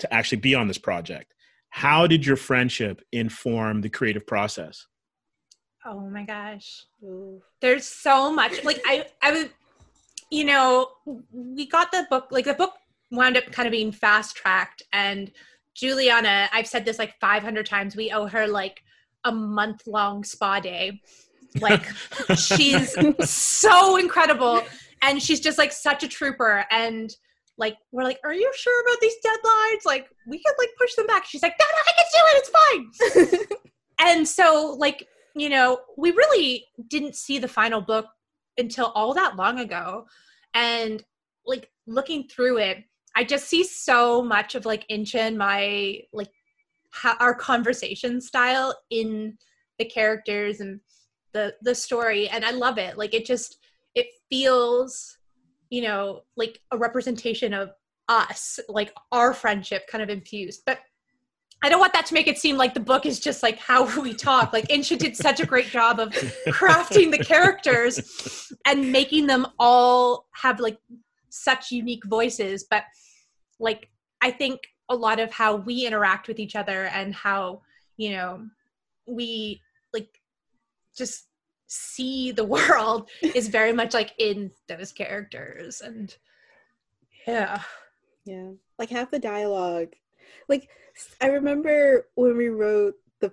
to 0.00 0.12
actually 0.12 0.38
be 0.38 0.54
on 0.54 0.66
this 0.68 0.78
project. 0.78 1.32
How 1.70 2.06
did 2.06 2.26
your 2.26 2.36
friendship 2.36 3.00
inform 3.12 3.80
the 3.80 3.88
creative 3.88 4.26
process? 4.26 4.86
Oh 5.86 6.00
my 6.00 6.24
gosh. 6.24 6.84
Ooh. 7.02 7.40
There's 7.60 7.86
so 7.86 8.32
much. 8.32 8.62
Like 8.64 8.82
I 8.84 9.06
I 9.22 9.32
was 9.32 9.46
you 10.30 10.44
know, 10.44 10.88
we 11.30 11.66
got 11.66 11.92
the 11.92 12.06
book 12.10 12.28
like 12.30 12.44
the 12.44 12.54
book 12.54 12.74
wound 13.10 13.36
up 13.36 13.50
kind 13.52 13.66
of 13.66 13.72
being 13.72 13.92
fast 13.92 14.36
tracked 14.36 14.82
and 14.92 15.30
Juliana, 15.74 16.48
I've 16.52 16.66
said 16.66 16.84
this 16.84 16.98
like 16.98 17.18
500 17.18 17.64
times, 17.64 17.96
we 17.96 18.10
owe 18.12 18.26
her 18.26 18.46
like 18.46 18.82
a 19.24 19.32
month 19.32 19.86
long 19.86 20.24
spa 20.24 20.60
day. 20.60 21.00
Like 21.60 21.86
she's 22.36 22.94
so 23.24 23.96
incredible 23.96 24.62
and 25.02 25.22
she's 25.22 25.40
just 25.40 25.58
like 25.58 25.72
such 25.72 26.02
a 26.02 26.08
trooper 26.08 26.64
and 26.70 27.14
like 27.58 27.76
we're 27.90 28.04
like 28.04 28.18
are 28.24 28.34
you 28.34 28.50
sure 28.54 28.82
about 28.82 29.00
these 29.00 29.14
deadlines? 29.24 29.84
Like 29.84 30.08
we 30.26 30.38
could 30.38 30.54
like 30.58 30.70
push 30.78 30.94
them 30.94 31.06
back. 31.06 31.24
She's 31.26 31.42
like 31.42 31.54
no 31.58 31.66
no 31.66 31.78
i 31.86 31.92
can 31.96 32.06
do 32.12 32.20
it. 32.28 33.08
It's 33.08 33.28
fine. 33.28 33.58
And 34.04 34.26
so 34.26 34.74
like 34.78 35.06
you 35.36 35.48
know 35.48 35.78
we 35.96 36.10
really 36.10 36.66
didn't 36.88 37.14
see 37.14 37.38
the 37.38 37.48
final 37.48 37.80
book 37.80 38.06
until 38.58 38.86
all 38.94 39.14
that 39.14 39.36
long 39.36 39.60
ago. 39.60 40.06
And 40.54 41.02
like 41.46 41.70
looking 41.86 42.28
through 42.28 42.58
it 42.58 42.84
i 43.16 43.24
just 43.24 43.48
see 43.48 43.64
so 43.64 44.22
much 44.22 44.54
of 44.54 44.64
like 44.64 44.86
Insha 44.88 45.16
and 45.16 45.36
my 45.36 45.98
like 46.12 46.30
our 47.18 47.34
conversation 47.34 48.20
style 48.20 48.72
in 48.90 49.36
the 49.78 49.84
characters 49.84 50.60
and 50.60 50.80
the 51.32 51.54
the 51.62 51.74
story. 51.74 52.28
And 52.28 52.44
i 52.44 52.50
love 52.50 52.78
it. 52.78 52.98
Like 52.98 53.14
it 53.14 53.26
just 53.26 53.58
it 53.94 54.06
feels 54.30 55.18
you 55.72 55.80
know 55.80 56.20
like 56.36 56.60
a 56.70 56.76
representation 56.76 57.54
of 57.54 57.72
us 58.08 58.60
like 58.68 58.92
our 59.10 59.32
friendship 59.32 59.86
kind 59.90 60.04
of 60.04 60.10
infused 60.10 60.62
but 60.66 60.78
I 61.64 61.68
don't 61.68 61.78
want 61.78 61.92
that 61.92 62.06
to 62.06 62.14
make 62.14 62.26
it 62.26 62.38
seem 62.38 62.56
like 62.56 62.74
the 62.74 62.80
book 62.80 63.06
is 63.06 63.20
just 63.20 63.40
like 63.40 63.56
how 63.56 64.00
we 64.02 64.14
talk. 64.14 64.52
Like 64.52 64.66
Insha 64.66 64.98
did 64.98 65.16
such 65.16 65.38
a 65.38 65.46
great 65.46 65.66
job 65.66 66.00
of 66.00 66.10
crafting 66.48 67.12
the 67.12 67.22
characters 67.24 68.52
and 68.66 68.90
making 68.90 69.28
them 69.28 69.46
all 69.60 70.26
have 70.32 70.58
like 70.58 70.76
such 71.28 71.70
unique 71.70 72.04
voices. 72.04 72.66
But 72.68 72.82
like 73.60 73.90
I 74.20 74.32
think 74.32 74.58
a 74.88 74.96
lot 74.96 75.20
of 75.20 75.30
how 75.30 75.54
we 75.54 75.86
interact 75.86 76.26
with 76.26 76.40
each 76.40 76.56
other 76.56 76.86
and 76.86 77.14
how, 77.14 77.62
you 77.96 78.10
know, 78.10 78.44
we 79.06 79.62
like 79.94 80.08
just 80.96 81.28
see 81.72 82.32
the 82.32 82.44
world 82.56 83.08
is 83.22 83.48
very 83.48 83.72
much 83.72 83.94
like 83.94 84.12
in 84.18 84.50
those 84.68 84.92
characters 84.92 85.80
and 85.80 86.16
yeah. 87.26 87.62
Yeah. 88.24 88.50
Like 88.78 88.90
half 88.90 89.10
the 89.10 89.18
dialogue 89.18 89.94
like 90.48 90.68
i 91.20 91.26
remember 91.26 92.08
when 92.14 92.36
we 92.36 92.48
wrote 92.48 92.94
the 93.20 93.32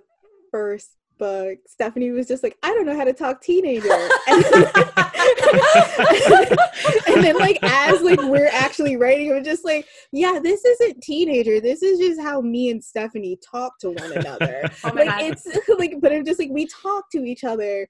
first 0.50 0.96
book 1.18 1.58
stephanie 1.66 2.10
was 2.10 2.26
just 2.26 2.42
like 2.42 2.56
i 2.62 2.72
don't 2.72 2.86
know 2.86 2.96
how 2.96 3.04
to 3.04 3.12
talk 3.12 3.40
teenager. 3.42 3.88
And, 5.50 7.16
and 7.16 7.24
then 7.24 7.38
like 7.38 7.58
as 7.62 8.00
like 8.02 8.22
we're 8.22 8.48
actually 8.48 8.96
writing 8.96 9.28
it 9.28 9.34
was 9.34 9.44
just 9.44 9.64
like 9.64 9.86
yeah 10.12 10.38
this 10.42 10.64
isn't 10.64 11.02
teenager. 11.02 11.60
This 11.60 11.82
is 11.82 11.98
just 11.98 12.20
how 12.20 12.40
me 12.40 12.70
and 12.70 12.82
stephanie 12.82 13.38
talk 13.44 13.78
to 13.80 13.90
one 13.90 14.12
another. 14.12 14.70
Oh 14.84 14.92
like 14.94 15.08
God. 15.08 15.22
it's 15.22 15.46
like 15.78 15.94
but 16.00 16.12
i'm 16.12 16.24
just 16.24 16.38
like 16.38 16.50
we 16.50 16.66
talk 16.66 17.10
to 17.12 17.24
each 17.24 17.44
other 17.44 17.88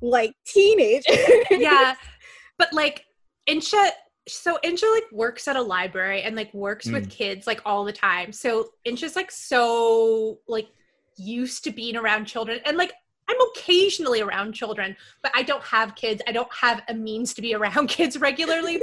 like 0.00 0.32
teenagers. 0.46 1.16
yeah. 1.50 1.94
But 2.58 2.72
like 2.72 3.04
Insha 3.48 3.90
so 4.28 4.58
Insha 4.62 4.92
like 4.92 5.10
works 5.10 5.48
at 5.48 5.56
a 5.56 5.62
library 5.62 6.22
and 6.22 6.36
like 6.36 6.52
works 6.52 6.86
mm. 6.86 6.92
with 6.92 7.10
kids 7.10 7.46
like 7.46 7.62
all 7.64 7.84
the 7.84 7.92
time. 7.92 8.32
So 8.32 8.70
Insha's 8.86 9.16
like 9.16 9.30
so 9.30 10.38
like 10.46 10.68
used 11.16 11.64
to 11.64 11.70
being 11.70 11.96
around 11.96 12.26
children 12.26 12.60
and 12.64 12.76
like 12.76 12.92
I'm 13.30 13.36
occasionally 13.50 14.22
around 14.22 14.54
children, 14.54 14.96
but 15.22 15.30
I 15.34 15.42
don't 15.42 15.62
have 15.62 15.94
kids. 15.94 16.22
I 16.26 16.32
don't 16.32 16.52
have 16.54 16.82
a 16.88 16.94
means 16.94 17.34
to 17.34 17.42
be 17.42 17.54
around 17.54 17.88
kids 17.88 18.18
regularly, 18.18 18.82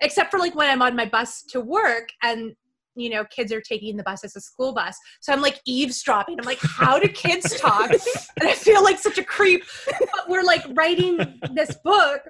except 0.00 0.30
for 0.30 0.38
like 0.38 0.54
when 0.54 0.70
I'm 0.70 0.82
on 0.82 0.94
my 0.94 1.06
bus 1.06 1.42
to 1.48 1.60
work 1.60 2.10
and 2.22 2.54
you 2.94 3.10
know 3.10 3.24
kids 3.26 3.52
are 3.52 3.60
taking 3.60 3.96
the 3.96 4.02
bus 4.02 4.24
as 4.24 4.36
a 4.36 4.40
school 4.40 4.72
bus. 4.72 4.96
So 5.20 5.32
i'm 5.32 5.40
like 5.40 5.60
eavesdropping. 5.66 6.38
I'm 6.38 6.46
like 6.46 6.60
how 6.62 6.98
do 6.98 7.08
kids 7.08 7.58
talk? 7.58 7.90
And 8.40 8.48
i 8.48 8.54
feel 8.54 8.82
like 8.82 8.98
such 8.98 9.18
a 9.18 9.24
creep. 9.24 9.64
But 9.88 10.28
we're 10.28 10.42
like 10.42 10.64
writing 10.74 11.18
this 11.54 11.76
book 11.84 12.22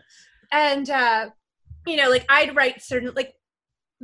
and 0.52 0.88
uh 0.90 1.31
you 1.87 1.97
know 1.97 2.09
like 2.09 2.25
i'd 2.28 2.54
write 2.54 2.83
certain 2.83 3.11
like 3.16 3.35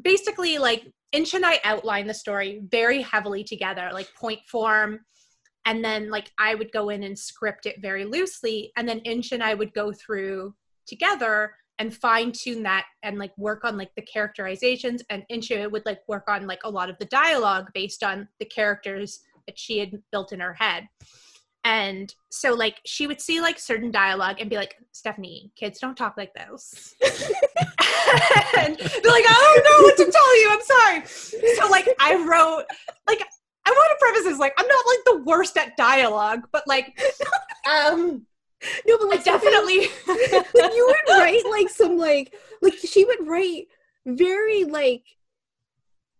basically 0.02 0.58
like 0.58 0.90
inch 1.12 1.34
and 1.34 1.46
i 1.46 1.60
outline 1.64 2.06
the 2.06 2.14
story 2.14 2.62
very 2.70 3.02
heavily 3.02 3.44
together 3.44 3.90
like 3.92 4.08
point 4.14 4.40
form 4.50 5.00
and 5.66 5.84
then 5.84 6.10
like 6.10 6.32
i 6.38 6.54
would 6.54 6.72
go 6.72 6.88
in 6.88 7.02
and 7.04 7.18
script 7.18 7.66
it 7.66 7.76
very 7.80 8.04
loosely 8.04 8.72
and 8.76 8.88
then 8.88 8.98
inch 9.00 9.32
and 9.32 9.42
i 9.42 9.54
would 9.54 9.72
go 9.74 9.92
through 9.92 10.54
together 10.86 11.54
and 11.78 11.94
fine 11.94 12.32
tune 12.32 12.62
that 12.64 12.86
and 13.02 13.18
like 13.18 13.36
work 13.38 13.64
on 13.64 13.76
like 13.76 13.94
the 13.94 14.02
characterizations 14.02 15.02
and 15.10 15.24
Insha 15.30 15.70
would 15.70 15.86
like 15.86 16.00
work 16.08 16.24
on 16.28 16.46
like 16.46 16.60
a 16.64 16.70
lot 16.70 16.90
of 16.90 16.98
the 16.98 17.04
dialogue 17.06 17.70
based 17.74 18.02
on 18.02 18.28
the 18.40 18.44
characters 18.44 19.20
that 19.46 19.58
she 19.58 19.78
had 19.78 19.92
built 20.12 20.32
in 20.32 20.40
her 20.40 20.54
head. 20.54 20.88
And 21.64 22.14
so 22.30 22.54
like 22.54 22.80
she 22.84 23.06
would 23.06 23.20
see 23.20 23.40
like 23.40 23.58
certain 23.58 23.90
dialogue 23.90 24.36
and 24.40 24.48
be 24.48 24.56
like, 24.56 24.76
Stephanie, 24.92 25.52
kids 25.56 25.78
don't 25.78 25.96
talk 25.96 26.16
like 26.16 26.32
this. 26.34 26.94
and 27.02 28.76
they're 28.78 29.12
like, 29.12 29.24
I 29.28 29.54
don't 29.54 29.64
know 29.64 29.82
what 29.82 29.96
to 29.98 30.10
tell 30.10 30.40
you. 30.40 30.48
I'm 30.50 30.62
sorry. 30.62 31.06
So 31.56 31.68
like 31.68 31.88
I 32.00 32.14
wrote 32.14 32.64
like 33.06 33.22
I 33.66 33.70
want 33.70 33.90
to 33.90 33.96
preface 33.98 34.24
this 34.24 34.38
like 34.38 34.54
I'm 34.58 34.66
not 34.66 34.84
like 34.86 34.98
the 35.04 35.22
worst 35.24 35.56
at 35.56 35.76
dialogue, 35.76 36.48
but 36.52 36.66
like 36.66 36.98
um 37.70 38.26
no, 38.86 38.98
but 38.98 39.08
like 39.08 39.24
definitely, 39.24 39.88
like 40.06 40.74
you 40.74 40.86
would 40.86 41.18
write 41.18 41.44
like 41.50 41.68
some 41.68 41.96
like 41.96 42.34
like 42.60 42.74
she 42.74 43.04
would 43.04 43.26
write 43.26 43.66
very 44.06 44.64
like 44.64 45.04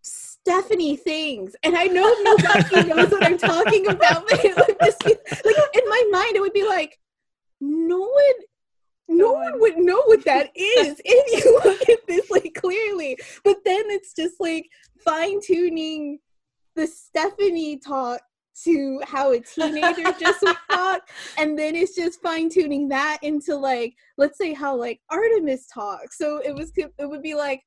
Stephanie 0.03 0.97
things, 0.97 1.57
and 1.63 1.77
I 1.77 1.85
know 1.85 2.13
nobody 2.23 2.89
knows 2.89 3.11
what 3.11 3.25
I'm 3.25 3.39
talking 3.39 3.89
about, 3.89 4.29
but 4.29 4.45
it 4.45 4.57
would 4.57 4.77
just 4.83 5.01
be, 5.01 5.11
like 5.11 5.57
in 5.75 5.89
my 5.89 6.03
mind 6.11 6.37
it 6.37 6.41
would 6.41 6.53
be 6.53 6.67
like 6.67 6.99
no 7.61 7.99
one 7.99 8.35
no 9.09 9.33
one 9.33 9.59
would 9.61 9.79
know 9.79 10.03
what 10.05 10.25
that 10.27 10.51
is 10.55 11.01
if 11.05 11.45
you 11.45 11.61
look 11.65 11.89
at 11.89 12.07
this 12.07 12.31
like 12.31 12.55
clearly. 12.55 13.19
But 13.43 13.59
then 13.65 13.85
it's 13.89 14.15
just 14.15 14.37
like 14.39 14.69
fine 15.05 15.41
tuning 15.43 16.19
the 16.77 16.87
Stephanie 16.87 17.79
talk 17.79 18.21
to 18.65 19.01
how 19.05 19.33
a 19.33 19.41
teenager 19.41 20.13
just 20.19 20.43
would 20.43 20.57
talk 20.71 21.09
and 21.39 21.59
then 21.59 21.75
it's 21.75 21.95
just 21.95 22.21
fine-tuning 22.23 22.89
that 22.89 23.19
into 23.23 23.55
like 23.55 23.95
let's 24.17 24.39
say 24.39 24.53
how 24.53 24.75
like 24.75 25.01
artemis 25.11 25.67
talks 25.73 26.19
so 26.19 26.41
it 26.45 26.55
was 26.55 26.73
it 26.77 27.09
would 27.09 27.23
be 27.23 27.35
like 27.35 27.63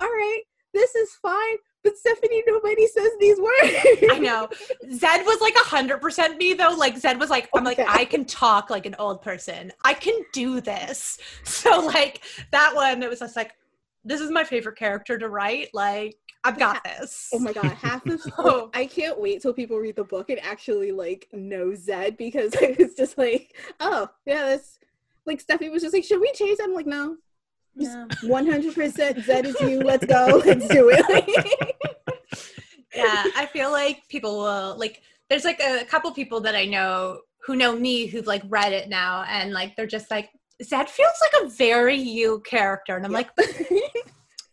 all 0.00 0.08
right 0.08 0.42
this 0.74 0.94
is 0.94 1.10
fine 1.20 1.56
but 1.84 1.96
Stephanie, 1.96 2.42
nobody 2.46 2.86
says 2.86 3.10
these 3.18 3.38
words. 3.38 3.74
I 4.12 4.18
know. 4.20 4.48
Zed 4.92 5.26
was 5.26 5.40
like 5.40 5.54
a 5.56 5.68
hundred 5.68 6.00
percent 6.00 6.38
me 6.38 6.54
though. 6.54 6.74
Like 6.76 6.96
Zed 6.96 7.18
was 7.18 7.28
like, 7.28 7.48
I'm 7.54 7.64
like, 7.64 7.80
I 7.80 8.04
can 8.04 8.24
talk 8.24 8.70
like 8.70 8.86
an 8.86 8.94
old 8.98 9.20
person. 9.20 9.72
I 9.84 9.94
can 9.94 10.14
do 10.32 10.60
this. 10.60 11.18
So 11.44 11.80
like 11.80 12.22
that 12.50 12.74
one, 12.74 13.02
it 13.02 13.10
was 13.10 13.20
just 13.20 13.36
like, 13.36 13.52
this 14.04 14.20
is 14.20 14.30
my 14.30 14.42
favorite 14.42 14.76
character 14.76 15.18
to 15.18 15.28
write. 15.28 15.68
Like 15.72 16.16
I've 16.44 16.58
got 16.58 16.82
this. 16.82 17.30
Oh 17.32 17.38
my 17.38 17.52
god, 17.52 17.66
half 17.66 18.04
of 18.06 18.20
oh. 18.38 18.70
I 18.74 18.86
can't 18.86 19.20
wait 19.20 19.42
till 19.42 19.52
people 19.52 19.78
read 19.78 19.96
the 19.96 20.04
book 20.04 20.28
and 20.28 20.40
actually 20.40 20.90
like 20.90 21.28
know 21.32 21.74
Zed 21.74 22.16
because 22.16 22.52
it's 22.60 22.94
just 22.94 23.16
like, 23.16 23.54
oh 23.80 24.08
yeah, 24.26 24.46
that's 24.46 24.78
like 25.24 25.40
Stephanie 25.40 25.70
was 25.70 25.82
just 25.82 25.94
like, 25.94 26.04
should 26.04 26.20
we 26.20 26.32
change? 26.32 26.58
I'm 26.62 26.74
like, 26.74 26.86
no. 26.86 27.16
One 28.24 28.46
hundred 28.46 28.74
percent 28.74 29.24
Zed 29.24 29.46
is 29.46 29.58
you. 29.60 29.80
Let's 29.84 30.04
go. 30.04 30.42
Let's 30.44 30.68
do 30.68 30.90
it. 30.92 31.76
yeah, 32.94 33.24
I 33.36 33.46
feel 33.46 33.70
like 33.70 34.06
people 34.08 34.38
will 34.38 34.76
like. 34.76 35.02
There's 35.30 35.44
like 35.44 35.60
a 35.60 35.84
couple 35.86 36.12
people 36.12 36.40
that 36.40 36.54
I 36.54 36.66
know 36.66 37.20
who 37.44 37.56
know 37.56 37.74
me 37.74 38.06
who've 38.06 38.26
like 38.26 38.42
read 38.48 38.74
it 38.74 38.90
now, 38.90 39.24
and 39.26 39.52
like 39.52 39.74
they're 39.76 39.86
just 39.86 40.10
like, 40.10 40.28
Zed 40.62 40.90
feels 40.90 41.14
like 41.22 41.44
a 41.44 41.48
very 41.48 41.96
you 41.96 42.40
character, 42.44 42.96
and 42.96 43.06
I'm 43.06 43.12
yeah. 43.12 43.18
like, 43.18 43.30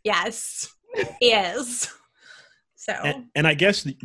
yes 0.05 0.74
is. 1.22 1.89
So, 2.75 2.93
and, 2.93 3.25
and 3.36 3.48
I 3.48 3.53
guess 3.53 3.84
the, 3.84 3.98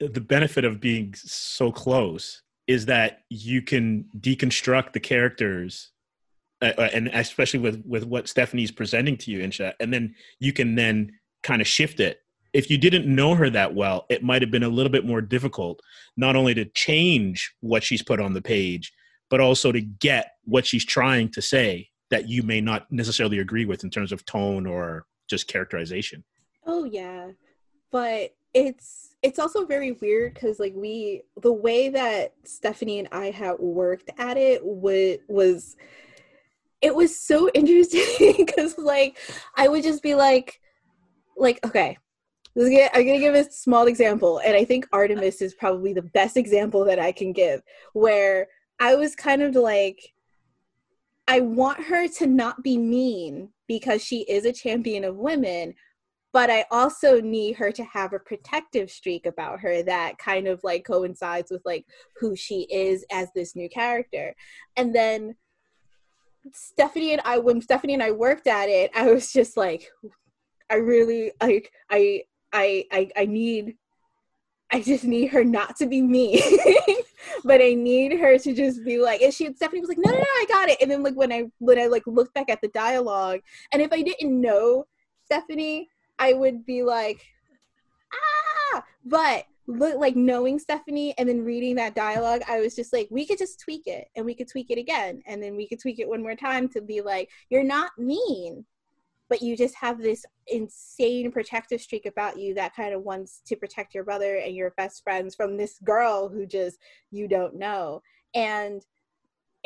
the 0.00 0.20
benefit 0.20 0.64
of 0.64 0.80
being 0.80 1.14
so 1.14 1.70
close 1.70 2.42
is 2.66 2.86
that 2.86 3.20
you 3.30 3.62
can 3.62 4.06
deconstruct 4.18 4.92
the 4.92 5.00
characters 5.00 5.92
uh, 6.62 6.72
uh, 6.78 6.88
and 6.94 7.08
especially 7.08 7.60
with 7.60 7.82
with 7.86 8.04
what 8.04 8.28
Stephanie's 8.28 8.70
presenting 8.70 9.16
to 9.18 9.30
you, 9.30 9.40
Insha, 9.40 9.74
and 9.78 9.92
then 9.92 10.14
you 10.40 10.52
can 10.52 10.74
then 10.74 11.12
kind 11.42 11.60
of 11.60 11.68
shift 11.68 12.00
it. 12.00 12.20
If 12.54 12.70
you 12.70 12.78
didn't 12.78 13.06
know 13.06 13.34
her 13.34 13.50
that 13.50 13.74
well, 13.74 14.06
it 14.08 14.22
might 14.22 14.40
have 14.40 14.50
been 14.50 14.62
a 14.62 14.68
little 14.68 14.90
bit 14.90 15.04
more 15.04 15.20
difficult, 15.20 15.80
not 16.16 16.34
only 16.34 16.54
to 16.54 16.64
change 16.64 17.54
what 17.60 17.82
she's 17.82 18.02
put 18.02 18.20
on 18.20 18.32
the 18.32 18.40
page, 18.40 18.90
but 19.28 19.40
also 19.40 19.70
to 19.70 19.82
get 19.82 20.32
what 20.44 20.64
she's 20.64 20.84
trying 20.84 21.30
to 21.32 21.42
say 21.42 21.90
that 22.10 22.28
you 22.28 22.42
may 22.42 22.62
not 22.62 22.90
necessarily 22.90 23.38
agree 23.38 23.66
with 23.66 23.84
in 23.84 23.90
terms 23.90 24.10
of 24.10 24.24
tone 24.24 24.66
or 24.66 25.04
just 25.26 25.48
characterization. 25.48 26.24
Oh 26.66 26.84
yeah. 26.84 27.30
But 27.90 28.34
it's 28.54 29.14
it's 29.22 29.38
also 29.38 29.66
very 29.66 29.92
weird 29.92 30.34
because 30.34 30.58
like 30.58 30.74
we 30.74 31.22
the 31.42 31.52
way 31.52 31.88
that 31.90 32.34
Stephanie 32.44 32.98
and 32.98 33.08
I 33.12 33.30
had 33.30 33.58
worked 33.58 34.10
at 34.18 34.36
it 34.36 34.64
was 34.64 35.18
was 35.28 35.76
it 36.80 36.94
was 36.94 37.18
so 37.18 37.48
interesting 37.54 38.34
because 38.38 38.78
like 38.78 39.18
I 39.56 39.68
would 39.68 39.82
just 39.82 40.02
be 40.02 40.14
like 40.14 40.60
like 41.36 41.64
okay 41.64 41.98
I'm 42.56 43.06
gonna 43.06 43.18
give 43.18 43.34
a 43.34 43.50
small 43.50 43.86
example, 43.86 44.38
and 44.38 44.56
I 44.56 44.64
think 44.64 44.86
Artemis 44.92 45.42
is 45.42 45.54
probably 45.54 45.92
the 45.92 46.02
best 46.02 46.36
example 46.36 46.84
that 46.86 46.98
I 46.98 47.12
can 47.12 47.32
give. 47.32 47.60
Where 47.92 48.48
I 48.80 48.94
was 48.94 49.14
kind 49.14 49.42
of 49.42 49.54
like, 49.54 50.14
I 51.28 51.40
want 51.40 51.82
her 51.84 52.06
to 52.08 52.26
not 52.26 52.62
be 52.62 52.78
mean 52.78 53.50
because 53.66 54.02
she 54.02 54.20
is 54.22 54.44
a 54.44 54.52
champion 54.52 55.04
of 55.04 55.16
women, 55.16 55.74
but 56.32 56.50
I 56.50 56.66
also 56.70 57.20
need 57.20 57.56
her 57.56 57.72
to 57.72 57.84
have 57.84 58.12
a 58.12 58.18
protective 58.18 58.90
streak 58.90 59.26
about 59.26 59.60
her 59.60 59.82
that 59.82 60.18
kind 60.18 60.46
of 60.46 60.60
like 60.62 60.84
coincides 60.84 61.50
with 61.50 61.62
like 61.64 61.84
who 62.20 62.36
she 62.36 62.62
is 62.70 63.04
as 63.10 63.28
this 63.34 63.56
new 63.56 63.68
character. 63.68 64.34
And 64.76 64.94
then 64.94 65.34
Stephanie 66.52 67.12
and 67.12 67.22
I, 67.24 67.38
when 67.38 67.60
Stephanie 67.60 67.94
and 67.94 68.02
I 68.02 68.12
worked 68.12 68.46
at 68.46 68.68
it, 68.68 68.90
I 68.94 69.10
was 69.10 69.32
just 69.32 69.56
like, 69.56 69.90
I 70.70 70.74
really 70.76 71.32
like 71.40 71.72
I 71.90 72.24
I 72.52 72.84
I 72.92 73.10
I 73.16 73.26
need 73.26 73.76
I 74.72 74.80
just 74.80 75.04
need 75.04 75.28
her 75.28 75.44
not 75.44 75.76
to 75.76 75.86
be 75.86 76.02
mean. 76.02 76.40
but 77.44 77.60
I 77.60 77.74
need 77.74 78.18
her 78.18 78.38
to 78.38 78.54
just 78.54 78.84
be 78.84 78.98
like 78.98 79.22
and 79.22 79.32
she 79.32 79.52
Stephanie 79.54 79.80
was 79.80 79.88
like, 79.88 79.98
No, 79.98 80.10
no, 80.10 80.18
no, 80.18 80.24
I 80.24 80.46
got 80.48 80.68
it. 80.68 80.78
And 80.80 80.90
then 80.90 81.02
like 81.02 81.14
when 81.14 81.32
I 81.32 81.44
when 81.58 81.78
I 81.78 81.86
like 81.86 82.02
looked 82.06 82.34
back 82.34 82.50
at 82.50 82.60
the 82.60 82.68
dialogue, 82.68 83.40
and 83.72 83.80
if 83.80 83.92
I 83.92 84.02
didn't 84.02 84.40
know 84.40 84.84
Stephanie, 85.24 85.88
I 86.18 86.32
would 86.32 86.64
be 86.64 86.82
like, 86.82 87.24
ah 88.74 88.84
but 89.04 89.44
look 89.68 89.98
like 89.98 90.16
knowing 90.16 90.58
Stephanie 90.58 91.14
and 91.18 91.28
then 91.28 91.44
reading 91.44 91.74
that 91.76 91.94
dialogue, 91.94 92.42
I 92.48 92.60
was 92.60 92.76
just 92.76 92.92
like, 92.92 93.08
we 93.10 93.26
could 93.26 93.38
just 93.38 93.60
tweak 93.60 93.86
it 93.86 94.08
and 94.14 94.24
we 94.24 94.34
could 94.34 94.48
tweak 94.48 94.70
it 94.70 94.78
again. 94.78 95.22
And 95.26 95.42
then 95.42 95.56
we 95.56 95.66
could 95.66 95.80
tweak 95.80 95.98
it 95.98 96.08
one 96.08 96.22
more 96.22 96.36
time 96.36 96.68
to 96.70 96.80
be 96.80 97.00
like, 97.00 97.30
you're 97.50 97.64
not 97.64 97.90
mean 97.98 98.64
but 99.28 99.42
you 99.42 99.56
just 99.56 99.74
have 99.74 100.00
this 100.00 100.24
insane 100.46 101.32
protective 101.32 101.80
streak 101.80 102.06
about 102.06 102.38
you 102.38 102.54
that 102.54 102.74
kind 102.74 102.94
of 102.94 103.02
wants 103.02 103.40
to 103.46 103.56
protect 103.56 103.94
your 103.94 104.04
brother 104.04 104.36
and 104.36 104.54
your 104.54 104.70
best 104.76 105.02
friends 105.02 105.34
from 105.34 105.56
this 105.56 105.78
girl 105.84 106.28
who 106.28 106.46
just 106.46 106.78
you 107.10 107.26
don't 107.28 107.56
know. 107.56 108.02
And 108.34 108.82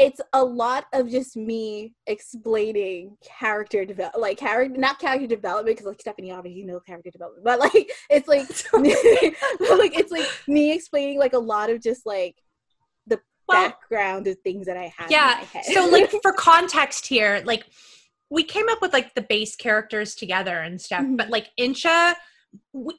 it's 0.01 0.21
a 0.33 0.43
lot 0.43 0.87
of 0.95 1.11
just 1.11 1.37
me 1.37 1.93
explaining 2.07 3.17
character 3.23 3.85
develop 3.85 4.15
like 4.17 4.39
character 4.39 4.79
not 4.79 4.99
character 4.99 5.27
development 5.27 5.77
because 5.77 5.87
like 5.87 6.01
stephanie 6.01 6.33
obviously 6.33 6.59
you 6.59 6.67
know 6.67 6.81
character 6.81 7.11
development 7.11 7.45
but 7.45 7.59
like 7.59 7.91
it's 8.11 8.27
like 8.27 8.49
like 8.73 9.99
it's 9.99 10.11
like 10.11 10.27
me 10.49 10.73
explaining 10.73 11.19
like 11.19 11.35
a 11.35 11.39
lot 11.39 11.69
of 11.69 11.83
just 11.83 12.07
like 12.07 12.37
the 13.09 13.21
well, 13.47 13.69
background 13.69 14.27
of 14.27 14.39
things 14.39 14.67
that 14.67 14.79
i 14.79 14.91
have 14.97 15.11
yeah 15.11 15.45
so 15.71 15.87
like 15.89 16.11
for 16.23 16.33
context 16.33 17.07
here 17.07 17.43
like 17.45 17.67
we 18.31 18.45
came 18.45 18.69
up 18.69 18.81
with 18.81 18.93
like 18.93 19.15
the 19.15 19.23
base 19.23 19.57
characters 19.57 20.15
together 20.15 20.59
and 20.59 20.81
stuff, 20.81 21.03
mm-hmm. 21.03 21.17
but 21.17 21.31
like 21.31 21.49
Insha, 21.59 22.15
we, 22.73 22.95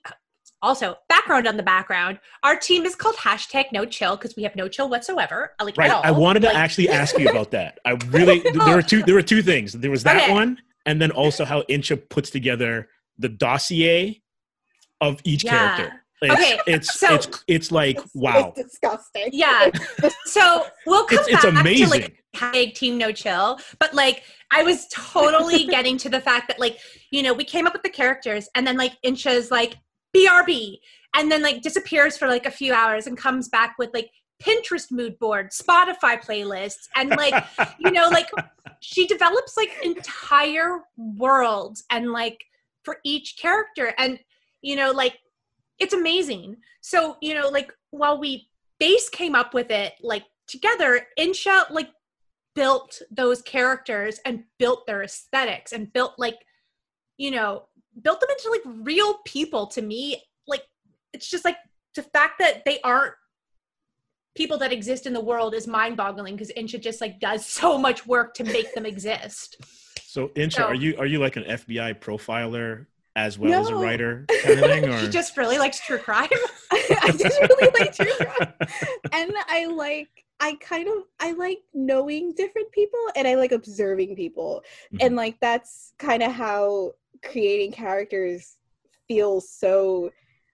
also 0.62 0.96
background 1.10 1.48
on 1.48 1.58
the 1.58 1.64
background. 1.64 2.20
Our 2.44 2.56
team 2.56 2.86
is 2.86 2.96
called 2.96 3.16
hashtag 3.16 3.72
No 3.72 3.86
Chill 3.86 4.16
because 4.16 4.36
we 4.36 4.44
have 4.44 4.56
no 4.56 4.68
chill 4.68 4.90
whatsoever. 4.90 5.54
Like 5.62 5.78
right. 5.78 5.92
I 5.92 6.12
wanted 6.12 6.44
like, 6.44 6.54
to 6.54 6.58
actually 6.58 6.90
ask 7.02 7.18
you 7.18 7.30
about 7.30 7.52
that. 7.52 7.80
I 7.86 7.92
really 8.10 8.40
there 8.40 8.76
were 8.76 8.82
two 8.82 9.04
there 9.04 9.16
were 9.16 9.22
two 9.22 9.42
things. 9.42 9.74
There 9.74 9.92
was 9.92 10.04
that 10.04 10.18
okay. 10.24 10.32
one, 10.32 10.58
and 10.86 11.02
then 11.02 11.12
also 11.12 11.46
how 11.46 11.64
Insha 11.64 11.98
puts 12.10 12.30
together 12.30 12.90
the 13.18 13.30
dossier 13.30 14.22
of 15.00 15.20
each 15.24 15.44
yeah. 15.44 15.76
character. 15.76 15.98
It's, 16.24 16.34
okay, 16.34 16.60
it's 16.68 17.00
so, 17.00 17.16
it's 17.16 17.44
it's 17.48 17.72
like 17.72 18.00
wow, 18.14 18.54
it's 18.56 18.70
disgusting. 18.70 19.30
Yeah, 19.32 19.72
so 20.26 20.66
we'll 20.86 21.06
come 21.06 21.18
it's, 21.20 21.32
back 21.32 21.44
it's 21.44 21.60
amazing. 21.60 21.86
to 21.86 21.92
like 21.92 22.21
hashtag 22.36 22.74
team 22.76 22.98
no 22.98 23.12
chill, 23.12 23.60
but 23.80 23.94
like 23.94 24.24
I 24.52 24.64
was 24.64 24.88
totally 24.88 25.66
getting 25.68 25.98
to 26.00 26.10
the 26.10 26.22
fact 26.22 26.48
that 26.48 26.60
like 26.60 26.80
you 27.12 27.24
know 27.24 27.34
we 27.34 27.44
came 27.44 27.68
up 27.68 27.74
with 27.74 27.84
the 27.84 27.90
characters 27.90 28.50
and 28.56 28.66
then 28.66 28.78
like 28.78 28.94
Insha's 29.06 29.52
like 29.52 29.76
BRB 30.16 30.80
and 31.16 31.32
then 31.32 31.42
like 31.42 31.62
disappears 31.62 32.18
for 32.18 32.28
like 32.28 32.46
a 32.46 32.52
few 32.52 32.74
hours 32.74 33.08
and 33.08 33.18
comes 33.18 33.50
back 33.50 33.76
with 33.78 33.90
like 33.94 34.10
Pinterest 34.42 34.92
mood 34.92 35.20
board, 35.20 35.52
Spotify 35.52 36.20
playlists, 36.20 36.88
and 36.96 37.10
like 37.12 37.46
you 37.80 37.92
know 37.92 38.10
like 38.10 38.30
she 38.80 39.08
develops 39.08 39.56
like 39.58 39.72
entire 39.84 40.80
worlds 40.98 41.84
and 41.92 42.12
like 42.12 42.44
for 42.84 42.98
each 43.04 43.38
character 43.38 43.94
and 44.00 44.20
you 44.64 44.76
know 44.76 44.92
like 44.92 45.20
it's 45.82 45.94
amazing. 45.96 46.58
So, 46.82 47.18
you 47.22 47.34
know, 47.34 47.50
like 47.50 47.74
while 47.90 48.20
we 48.20 48.48
base 48.80 49.10
came 49.10 49.36
up 49.36 49.54
with 49.54 49.72
it 49.72 49.94
like 50.02 50.24
together, 50.48 51.08
Insha 51.20 51.70
like 51.72 51.90
built 52.56 53.02
those 53.12 53.42
characters 53.42 54.20
and 54.26 54.44
built 54.58 54.86
their 54.86 55.04
aesthetics 55.04 55.72
and 55.72 55.92
built 55.94 56.14
like, 56.18 56.38
you 57.18 57.32
know, 57.32 57.64
built 58.02 58.20
them 58.20 58.30
into 58.30 58.50
like 58.50 58.86
real 58.86 59.20
people 59.26 59.68
to 59.68 59.82
me. 59.82 60.22
Like 60.48 60.64
it's 61.14 61.30
just 61.30 61.46
like 61.46 61.58
the 61.96 62.04
fact 62.04 62.40
that 62.40 62.64
they 62.66 62.80
aren't 62.82 63.14
people 64.36 64.58
that 64.58 64.72
exist 64.72 65.06
in 65.06 65.14
the 65.14 65.22
world 65.22 65.54
is 65.54 65.68
mind 65.68 65.98
boggling 65.98 66.36
because 66.36 66.52
Insha 66.58 66.80
just 66.80 67.02
like 67.02 67.20
does 67.20 67.46
so 67.46 67.78
much 67.78 68.06
work 68.08 68.34
to 68.36 68.44
make 68.44 68.74
them 68.74 68.86
exist. 68.86 69.58
So 70.04 70.30
Insha, 70.30 70.54
so, 70.54 70.64
are 70.64 70.76
you 70.76 70.96
are 70.98 71.06
you 71.06 71.20
like 71.20 71.36
an 71.36 71.44
FBI 71.44 72.00
profiler 72.00 72.86
as 73.16 73.38
well 73.38 73.52
no. 73.52 73.62
as 73.62 73.70
a 73.70 73.76
writer 73.76 74.26
kind 74.44 74.60
of 74.60 74.66
thing 74.66 74.86
or 74.90 74.98
he 74.98 75.10
just 75.10 75.36
really 75.36 75.58
likes 75.58 75.86
true 75.86 75.98
crime 75.98 76.30
I, 76.72 77.14
just 77.18 77.40
really 77.42 77.72
like 77.80 77.94
true 77.94 78.26
crime 78.26 78.54
and 79.12 79.34
i 79.50 79.66
like 79.66 80.26
i 80.42 80.56
kind 80.56 80.88
of 80.88 81.04
i 81.20 81.32
like 81.32 81.60
knowing 81.74 82.34
different 82.34 82.70
people 82.72 83.00
and 83.16 83.28
i 83.28 83.36
like 83.36 83.52
observing 83.52 84.16
people 84.16 84.62
mm-hmm. 84.88 85.06
and 85.06 85.16
like 85.16 85.40
that's 85.40 85.94
kind 85.98 86.22
of 86.22 86.32
how 86.32 86.92
creating 87.24 87.72
characters 87.72 88.58
feels 89.08 89.50
so 89.50 90.10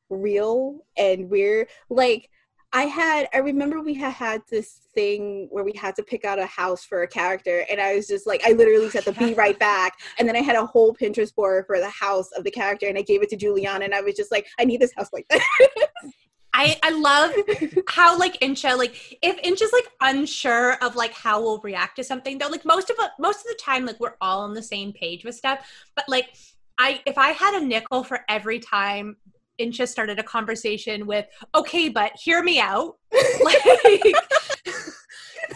real 0.09 0.85
and 0.97 1.29
weird 1.29 1.67
like 1.89 2.29
I 2.73 2.83
had 2.83 3.29
I 3.33 3.37
remember 3.37 3.81
we 3.81 3.93
had 3.93 4.13
had 4.13 4.41
this 4.51 4.81
thing 4.93 5.47
where 5.51 5.63
we 5.63 5.73
had 5.73 5.95
to 5.95 6.03
pick 6.03 6.25
out 6.25 6.37
a 6.37 6.45
house 6.45 6.83
for 6.83 7.03
a 7.03 7.07
character 7.07 7.65
and 7.69 7.79
I 7.79 7.95
was 7.95 8.07
just 8.07 8.27
like 8.27 8.43
I 8.45 8.51
literally 8.51 8.89
said 8.89 9.03
to 9.05 9.13
be 9.13 9.33
right 9.33 9.57
back 9.71 9.97
and 10.19 10.27
then 10.27 10.35
I 10.35 10.41
had 10.41 10.55
a 10.55 10.65
whole 10.65 10.93
Pinterest 10.93 11.33
board 11.33 11.65
for 11.65 11.79
the 11.79 11.89
house 11.89 12.29
of 12.33 12.43
the 12.43 12.51
character 12.51 12.87
and 12.87 12.97
I 12.97 13.03
gave 13.03 13.23
it 13.23 13.29
to 13.29 13.37
Juliana 13.37 13.85
and 13.85 13.95
I 13.95 14.01
was 14.01 14.15
just 14.15 14.31
like 14.31 14.47
I 14.59 14.65
need 14.65 14.81
this 14.81 14.93
house 14.95 15.09
like 15.13 15.25
that. 15.29 15.41
I, 16.53 16.79
I 16.83 16.91
love 16.91 17.31
how 17.87 18.17
like 18.17 18.39
Insha 18.39 18.77
like 18.77 19.17
if 19.21 19.41
Insha's 19.41 19.73
like 19.73 19.87
unsure 20.01 20.75
of 20.83 20.95
like 20.95 21.13
how 21.13 21.41
we'll 21.41 21.59
react 21.59 21.97
to 21.97 22.03
something 22.03 22.37
though 22.37 22.47
like 22.47 22.65
most 22.65 22.89
of 22.89 22.97
most 23.19 23.39
of 23.39 23.45
the 23.45 23.59
time 23.61 23.85
like 23.85 23.99
we're 23.99 24.15
all 24.21 24.41
on 24.41 24.53
the 24.53 24.63
same 24.63 24.93
page 24.93 25.23
with 25.23 25.35
stuff 25.35 25.59
but 25.95 26.05
like 26.07 26.35
I 26.77 27.01
if 27.05 27.17
I 27.17 27.29
had 27.29 27.61
a 27.61 27.65
nickel 27.65 28.03
for 28.03 28.21
every 28.29 28.59
time 28.59 29.17
Insha 29.59 29.87
started 29.87 30.19
a 30.19 30.23
conversation 30.23 31.07
with, 31.07 31.25
okay, 31.55 31.89
but 31.89 32.11
hear 32.15 32.43
me 32.43 32.59
out. 32.59 32.97
like, 33.43 33.65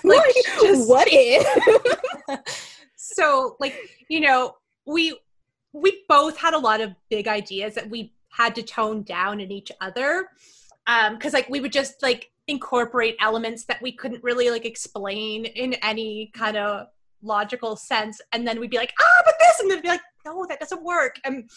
like 0.04 0.36
just, 0.62 0.90
what 0.90 1.08
if? 1.12 2.88
so 2.96 3.56
like, 3.60 3.76
you 4.10 4.20
know, 4.20 4.56
we 4.86 5.18
we 5.74 6.04
both 6.10 6.38
had 6.38 6.54
a 6.54 6.58
lot 6.58 6.82
of 6.82 6.94
big 7.10 7.28
ideas 7.28 7.76
that 7.76 7.90
we 7.90 8.14
had 8.30 8.56
to 8.56 8.64
tone 8.64 9.04
down 9.04 9.40
in 9.40 9.52
each 9.52 9.72
other. 9.82 10.30
Um, 10.88 11.20
cause 11.20 11.34
like 11.34 11.48
we 11.50 11.60
would 11.60 11.72
just 11.72 12.02
like 12.02 12.32
incorporate 12.48 13.16
elements 13.20 13.66
that 13.66 13.82
we 13.82 13.92
couldn't 13.92 14.24
really 14.24 14.50
like 14.50 14.66
explain 14.66 15.46
in 15.46 15.74
any 15.76 16.32
kind 16.34 16.58
of 16.58 16.88
logical 17.22 17.76
sense. 17.76 18.20
And 18.34 18.48
then 18.48 18.60
we'd 18.60 18.72
be 18.72 18.78
like, 18.78 18.94
ah, 19.00 19.22
but 19.26 19.36
this, 19.40 19.60
and 19.60 19.70
then 19.70 19.82
be 19.82 19.88
like, 19.88 20.02
no, 20.26 20.46
that 20.48 20.60
doesn't 20.60 20.84
work. 20.84 21.20
And 21.24 21.50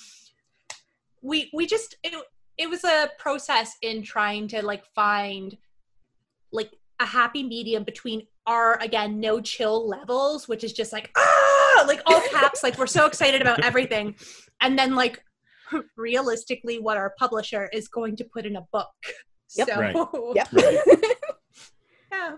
we 1.23 1.51
we 1.53 1.67
just 1.67 1.97
it, 2.05 2.15
it 2.59 2.69
was 2.69 2.85
a 2.85 3.11
process 3.19 3.77
in 3.83 4.03
trying 4.03 4.47
to 4.49 4.65
like 4.65 4.85
find 4.95 5.57
like 6.53 6.71
a 7.01 7.07
happy 7.07 7.43
medium 7.43 7.83
between 7.83 8.27
our 8.47 8.79
again 8.81 9.19
no 9.19 9.41
chill 9.41 9.89
levels 9.89 10.47
which 10.47 10.63
is 10.63 10.73
just 10.73 10.93
like 10.93 11.11
ah 11.17 11.85
like 11.89 12.03
all 12.07 12.21
caps 12.31 12.63
like 12.63 12.79
we're 12.79 12.87
so 12.87 13.07
excited 13.07 13.41
about 13.41 13.65
everything 13.65 14.15
and 14.61 14.79
then 14.79 14.95
like 14.95 15.24
realistically 15.97 16.79
what 16.79 16.97
our 16.97 17.15
publisher 17.19 17.69
is 17.73 17.89
going 17.89 18.17
to 18.17 18.25
put 18.25 18.47
in 18.47 18.57
a 18.57 18.63
book 18.73 18.89
yep. 19.57 19.69
so 19.69 19.81
right. 19.81 19.97
yep. 20.35 20.53
Right. 20.53 20.99
yeah 22.13 22.33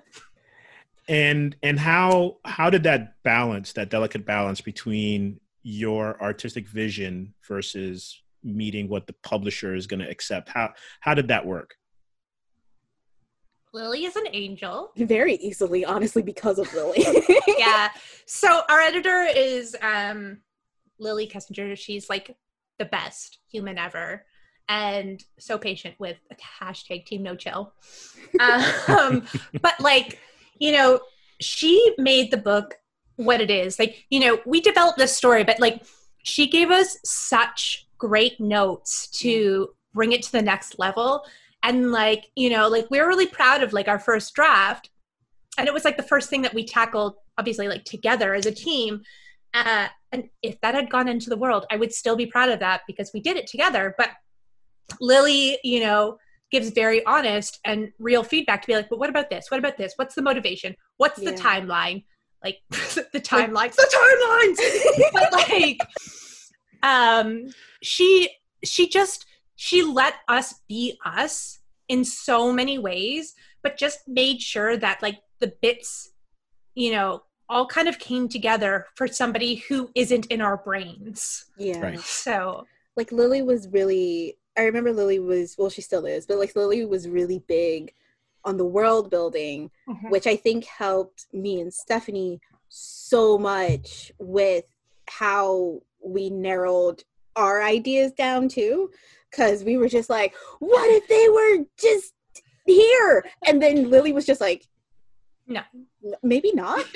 and 1.08 1.56
and 1.62 1.78
how 1.78 2.38
how 2.44 2.70
did 2.70 2.82
that 2.84 3.22
balance 3.22 3.72
that 3.74 3.90
delicate 3.90 4.26
balance 4.26 4.60
between 4.60 5.40
your 5.62 6.20
artistic 6.22 6.68
vision 6.68 7.34
versus 7.46 8.22
meeting 8.42 8.88
what 8.88 9.06
the 9.06 9.14
publisher 9.22 9.74
is 9.74 9.86
going 9.86 10.00
to 10.00 10.08
accept 10.08 10.48
how 10.48 10.72
how 11.00 11.14
did 11.14 11.28
that 11.28 11.44
work 11.44 11.74
Lily 13.76 14.06
is 14.06 14.16
an 14.16 14.24
angel. 14.32 14.92
Very 14.96 15.34
easily, 15.34 15.84
honestly, 15.84 16.22
because 16.22 16.58
of 16.58 16.72
Lily. 16.72 17.04
yeah. 17.58 17.90
So 18.24 18.62
our 18.70 18.80
editor 18.80 19.26
is 19.36 19.76
um, 19.82 20.38
Lily 20.98 21.28
Kessinger. 21.28 21.76
She's 21.76 22.08
like 22.08 22.34
the 22.78 22.84
best 22.84 23.38
human 23.50 23.78
ever 23.78 24.24
and 24.68 25.24
so 25.38 25.58
patient 25.58 25.94
with 25.98 26.16
hashtag 26.60 27.06
team 27.06 27.22
no 27.22 27.36
chill. 27.36 27.72
Um, 28.40 29.26
but 29.62 29.78
like, 29.80 30.18
you 30.58 30.72
know, 30.72 31.00
she 31.40 31.94
made 31.98 32.30
the 32.30 32.36
book 32.36 32.74
what 33.16 33.40
it 33.40 33.50
is. 33.50 33.78
Like, 33.78 34.04
you 34.10 34.20
know, 34.20 34.38
we 34.44 34.60
developed 34.60 34.98
this 34.98 35.16
story, 35.16 35.44
but 35.44 35.60
like 35.60 35.84
she 36.22 36.48
gave 36.48 36.70
us 36.70 36.98
such 37.04 37.86
great 37.98 38.40
notes 38.40 39.06
to 39.08 39.70
bring 39.94 40.12
it 40.12 40.22
to 40.22 40.32
the 40.32 40.42
next 40.42 40.78
level. 40.78 41.24
And 41.62 41.92
like, 41.92 42.26
you 42.34 42.50
know, 42.50 42.68
like 42.68 42.86
we 42.90 42.98
we're 42.98 43.08
really 43.08 43.26
proud 43.26 43.62
of 43.62 43.72
like 43.72 43.88
our 43.88 43.98
first 43.98 44.34
draft. 44.34 44.90
And 45.58 45.66
it 45.66 45.74
was 45.74 45.84
like 45.84 45.96
the 45.96 46.02
first 46.02 46.28
thing 46.28 46.42
that 46.42 46.54
we 46.54 46.64
tackled, 46.64 47.14
obviously, 47.38 47.68
like 47.68 47.84
together 47.84 48.34
as 48.34 48.46
a 48.46 48.52
team. 48.52 49.02
Uh, 49.56 49.88
and 50.12 50.28
if 50.42 50.60
that 50.60 50.74
had 50.74 50.90
gone 50.90 51.08
into 51.08 51.30
the 51.30 51.36
world, 51.36 51.64
I 51.70 51.76
would 51.76 51.92
still 51.92 52.16
be 52.16 52.26
proud 52.26 52.50
of 52.50 52.60
that 52.60 52.82
because 52.86 53.10
we 53.14 53.20
did 53.20 53.36
it 53.36 53.46
together. 53.46 53.94
But 53.96 54.10
Lily, 55.00 55.58
you 55.64 55.80
know, 55.80 56.18
gives 56.50 56.70
very 56.70 57.04
honest 57.06 57.58
and 57.64 57.90
real 57.98 58.22
feedback 58.22 58.62
to 58.62 58.66
be 58.66 58.74
like, 58.74 58.88
but 58.88 58.98
what 58.98 59.10
about 59.10 59.30
this? 59.30 59.50
What 59.50 59.58
about 59.58 59.76
this? 59.76 59.94
What's 59.96 60.14
the 60.14 60.22
motivation? 60.22 60.76
What's 60.98 61.20
yeah. 61.20 61.30
the 61.30 61.36
timeline? 61.36 62.04
Like 62.44 62.58
the 62.70 63.20
timelines, 63.20 63.74
the 63.74 64.58
timelines. 64.58 65.10
but 65.12 65.32
like, 65.32 65.78
um, 66.82 67.46
she 67.82 68.30
she 68.64 68.88
just 68.88 69.26
she 69.56 69.82
let 69.82 70.14
us 70.28 70.54
be 70.68 70.98
us 71.04 71.60
in 71.88 72.04
so 72.04 72.52
many 72.52 72.78
ways, 72.78 73.34
but 73.62 73.76
just 73.76 74.00
made 74.06 74.40
sure 74.40 74.76
that 74.76 75.02
like 75.02 75.18
the 75.40 75.52
bits, 75.62 76.12
you 76.74 76.92
know, 76.92 77.22
all 77.48 77.66
kind 77.66 77.88
of 77.88 77.98
came 77.98 78.28
together 78.28 78.86
for 78.94 79.06
somebody 79.06 79.56
who 79.68 79.90
isn't 79.94 80.26
in 80.26 80.40
our 80.40 80.56
brains. 80.56 81.46
Yeah. 81.56 81.80
Right. 81.80 82.00
So 82.00 82.66
like 82.96 83.12
Lily 83.12 83.42
was 83.42 83.68
really 83.68 84.38
I 84.58 84.62
remember 84.62 84.92
Lily 84.92 85.18
was 85.18 85.54
well, 85.58 85.70
she 85.70 85.82
still 85.82 86.06
is, 86.06 86.26
but 86.26 86.38
like 86.38 86.56
Lily 86.56 86.84
was 86.84 87.08
really 87.08 87.42
big 87.46 87.92
on 88.44 88.56
the 88.56 88.64
world 88.64 89.10
building, 89.10 89.70
mm-hmm. 89.88 90.08
which 90.08 90.26
I 90.26 90.36
think 90.36 90.64
helped 90.64 91.26
me 91.32 91.60
and 91.60 91.72
Stephanie 91.72 92.40
so 92.68 93.36
much 93.38 94.12
with 94.18 94.64
how 95.08 95.80
we 96.04 96.30
narrowed 96.30 97.02
our 97.34 97.62
ideas 97.62 98.12
down 98.12 98.48
too. 98.48 98.90
Cause 99.32 99.64
we 99.64 99.76
were 99.76 99.88
just 99.88 100.08
like, 100.08 100.34
what 100.60 100.88
if 100.90 101.06
they 101.08 101.28
were 101.28 101.66
just 101.78 102.14
here? 102.64 103.24
And 103.46 103.60
then 103.60 103.90
Lily 103.90 104.12
was 104.12 104.24
just 104.24 104.40
like, 104.40 104.66
no 105.46 105.60
maybe 106.22 106.52
not. 106.52 106.84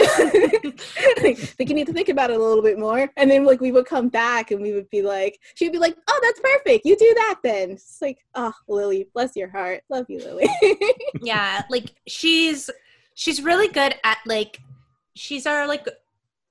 Like, 1.22 1.36
think 1.36 1.68
you 1.68 1.74
need 1.74 1.86
to 1.86 1.92
think 1.92 2.08
about 2.08 2.30
it 2.30 2.36
a 2.36 2.42
little 2.42 2.62
bit 2.62 2.78
more. 2.78 3.10
And 3.16 3.30
then 3.30 3.44
like 3.44 3.60
we 3.60 3.72
would 3.72 3.84
come 3.84 4.08
back 4.08 4.50
and 4.50 4.62
we 4.62 4.72
would 4.72 4.88
be 4.90 5.02
like 5.02 5.38
she'd 5.54 5.72
be 5.72 5.78
like 5.78 5.96
oh 6.08 6.20
that's 6.22 6.40
perfect. 6.40 6.86
You 6.86 6.96
do 6.96 7.12
that 7.14 7.40
then. 7.42 7.72
It's 7.72 8.00
like 8.00 8.24
oh 8.34 8.52
lily 8.68 9.08
bless 9.12 9.36
your 9.36 9.50
heart. 9.50 9.82
Love 9.88 10.06
you 10.08 10.18
lily. 10.18 10.48
Yeah 11.22 11.62
like 11.68 11.92
she's 12.06 12.70
she's 13.14 13.42
really 13.42 13.68
good 13.68 13.94
at 14.04 14.18
like 14.24 14.60
she's 15.14 15.46
our 15.46 15.66
like 15.66 15.86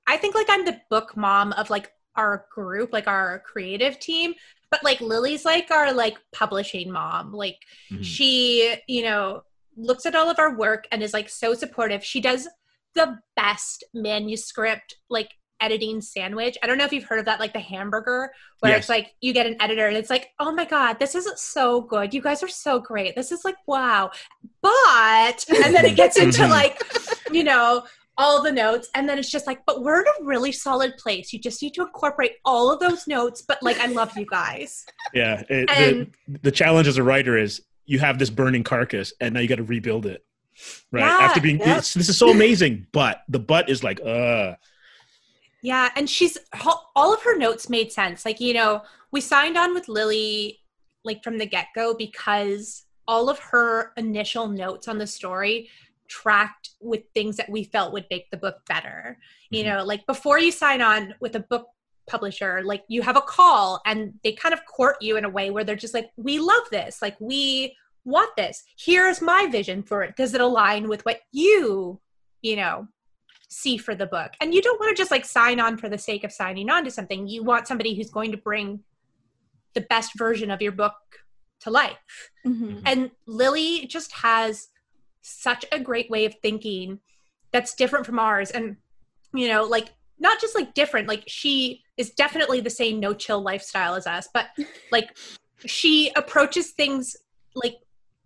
i 0.06 0.16
think 0.16 0.34
like 0.34 0.46
i'm 0.48 0.64
the 0.64 0.80
book 0.90 1.16
mom 1.16 1.52
of 1.54 1.70
like 1.70 1.92
our 2.16 2.46
group 2.52 2.92
like 2.92 3.08
our 3.08 3.40
creative 3.40 3.98
team. 3.98 4.34
But 4.70 4.84
like 4.84 5.00
lily's 5.00 5.44
like 5.44 5.70
our 5.70 5.92
like 5.92 6.18
publishing 6.32 6.92
mom. 6.92 7.32
Like 7.32 7.58
mm-hmm. 7.90 8.02
she 8.02 8.76
you 8.86 9.02
know 9.02 9.42
looks 9.76 10.06
at 10.06 10.14
all 10.14 10.30
of 10.30 10.38
our 10.38 10.56
work 10.56 10.86
and 10.92 11.02
is 11.02 11.12
like 11.12 11.28
so 11.28 11.54
supportive. 11.54 12.04
She 12.04 12.20
does 12.20 12.48
the 12.94 13.18
best 13.36 13.84
manuscript 13.94 14.96
like 15.08 15.30
editing 15.60 16.00
sandwich. 16.00 16.56
I 16.62 16.66
don't 16.66 16.78
know 16.78 16.84
if 16.84 16.92
you've 16.92 17.04
heard 17.04 17.18
of 17.18 17.26
that, 17.26 17.38
like 17.38 17.52
the 17.52 17.60
hamburger, 17.60 18.32
where 18.60 18.72
yes. 18.72 18.80
it's 18.80 18.88
like 18.88 19.14
you 19.20 19.32
get 19.32 19.46
an 19.46 19.56
editor 19.60 19.86
and 19.86 19.96
it's 19.96 20.10
like, 20.10 20.30
oh 20.38 20.52
my 20.52 20.64
God, 20.64 20.98
this 20.98 21.14
is 21.14 21.28
so 21.36 21.82
good. 21.82 22.14
You 22.14 22.22
guys 22.22 22.42
are 22.42 22.48
so 22.48 22.80
great. 22.80 23.14
This 23.14 23.30
is 23.30 23.44
like, 23.44 23.56
wow. 23.66 24.10
But, 24.62 25.44
and 25.48 25.74
then 25.74 25.84
it 25.84 25.96
gets 25.96 26.16
into 26.18 26.42
mm-hmm. 26.42 26.50
like, 26.50 26.82
you 27.30 27.44
know, 27.44 27.84
all 28.16 28.42
the 28.42 28.52
notes. 28.52 28.88
And 28.94 29.08
then 29.08 29.18
it's 29.18 29.30
just 29.30 29.46
like, 29.46 29.60
but 29.66 29.82
we're 29.82 30.00
in 30.00 30.06
a 30.06 30.24
really 30.24 30.52
solid 30.52 30.96
place. 30.98 31.32
You 31.32 31.38
just 31.38 31.62
need 31.62 31.74
to 31.74 31.82
incorporate 31.82 32.32
all 32.44 32.72
of 32.72 32.80
those 32.80 33.06
notes. 33.06 33.42
But 33.42 33.62
like, 33.62 33.78
I 33.78 33.86
love 33.86 34.16
you 34.16 34.26
guys. 34.26 34.84
Yeah. 35.14 35.42
It, 35.48 35.70
and, 35.70 36.12
the, 36.28 36.38
the 36.38 36.50
challenge 36.50 36.88
as 36.88 36.98
a 36.98 37.02
writer 37.02 37.36
is 37.36 37.62
you 37.90 37.98
have 37.98 38.20
this 38.20 38.30
burning 38.30 38.62
carcass 38.62 39.12
and 39.20 39.34
now 39.34 39.40
you 39.40 39.48
got 39.48 39.56
to 39.56 39.64
rebuild 39.64 40.06
it. 40.06 40.24
Right? 40.92 41.00
Yeah, 41.00 41.26
after 41.26 41.40
being 41.40 41.58
yeah. 41.58 41.76
this, 41.76 41.94
this 41.94 42.08
is 42.08 42.16
so 42.16 42.30
amazing 42.30 42.86
but 42.92 43.22
the 43.28 43.40
butt 43.40 43.68
is 43.68 43.82
like 43.82 44.00
uh. 44.00 44.54
Yeah 45.62 45.90
and 45.96 46.08
she's 46.08 46.38
all 46.94 47.12
of 47.12 47.20
her 47.22 47.36
notes 47.36 47.68
made 47.68 47.90
sense. 47.90 48.24
Like 48.24 48.40
you 48.40 48.54
know 48.54 48.82
we 49.10 49.20
signed 49.20 49.58
on 49.58 49.74
with 49.74 49.88
lily 49.88 50.60
like 51.04 51.24
from 51.24 51.38
the 51.38 51.46
get-go 51.46 51.94
because 51.94 52.84
all 53.08 53.28
of 53.28 53.40
her 53.40 53.92
initial 53.96 54.46
notes 54.46 54.86
on 54.86 54.98
the 54.98 55.06
story 55.06 55.68
tracked 56.06 56.70
with 56.80 57.02
things 57.12 57.36
that 57.38 57.50
we 57.50 57.64
felt 57.64 57.92
would 57.92 58.06
make 58.08 58.30
the 58.30 58.36
book 58.36 58.58
better. 58.68 59.18
Mm-hmm. 59.18 59.54
you 59.56 59.64
know 59.64 59.84
like 59.84 60.06
before 60.06 60.38
you 60.38 60.52
sign 60.52 60.80
on 60.80 61.14
with 61.20 61.34
a 61.34 61.40
book 61.40 61.66
publisher 62.10 62.60
like 62.64 62.82
you 62.88 63.02
have 63.02 63.16
a 63.16 63.20
call 63.20 63.80
and 63.86 64.12
they 64.24 64.32
kind 64.32 64.52
of 64.52 64.66
court 64.66 64.96
you 65.00 65.16
in 65.16 65.24
a 65.24 65.28
way 65.28 65.50
where 65.50 65.62
they're 65.62 65.76
just 65.76 65.94
like 65.94 66.10
we 66.16 66.38
love 66.38 66.62
this. 66.70 67.00
Like 67.00 67.16
we 67.20 67.76
want 68.04 68.34
this. 68.36 68.64
Here's 68.78 69.20
my 69.20 69.46
vision 69.46 69.82
for 69.82 70.02
it. 70.02 70.16
Does 70.16 70.34
it 70.34 70.40
align 70.40 70.88
with 70.88 71.04
what 71.04 71.20
you 71.32 72.00
you 72.42 72.56
know 72.56 72.88
see 73.48 73.76
for 73.76 73.94
the 73.94 74.06
book? 74.06 74.32
And 74.40 74.54
you 74.54 74.62
don't 74.62 74.80
want 74.80 74.96
to 74.96 75.00
just 75.00 75.10
like 75.10 75.24
sign 75.24 75.60
on 75.60 75.76
for 75.76 75.88
the 75.88 75.98
sake 75.98 76.24
of 76.24 76.32
signing 76.32 76.70
on 76.70 76.84
to 76.84 76.90
something. 76.90 77.26
You 77.26 77.42
want 77.42 77.66
somebody 77.66 77.94
who's 77.94 78.10
going 78.10 78.32
to 78.32 78.38
bring 78.38 78.80
the 79.74 79.82
best 79.82 80.12
version 80.18 80.50
of 80.50 80.62
your 80.62 80.72
book 80.72 80.94
to 81.60 81.70
life. 81.70 81.96
Mm-hmm. 82.46 82.78
and 82.86 83.10
lily 83.26 83.86
just 83.86 84.12
has 84.12 84.68
such 85.20 85.66
a 85.72 85.78
great 85.78 86.08
way 86.08 86.24
of 86.24 86.34
thinking 86.40 87.00
that's 87.52 87.74
different 87.74 88.06
from 88.06 88.18
ours. 88.18 88.50
And 88.50 88.76
you 89.32 89.48
know 89.48 89.64
like 89.64 89.88
not 90.18 90.40
just 90.40 90.54
like 90.54 90.74
different 90.74 91.08
like 91.08 91.24
she 91.26 91.82
is 91.96 92.10
definitely 92.10 92.60
the 92.60 92.70
same 92.70 93.00
no 93.00 93.14
chill 93.14 93.42
lifestyle 93.42 93.94
as 93.94 94.06
us 94.06 94.28
but 94.32 94.46
like 94.90 95.16
she 95.66 96.10
approaches 96.16 96.70
things 96.70 97.16
like 97.54 97.76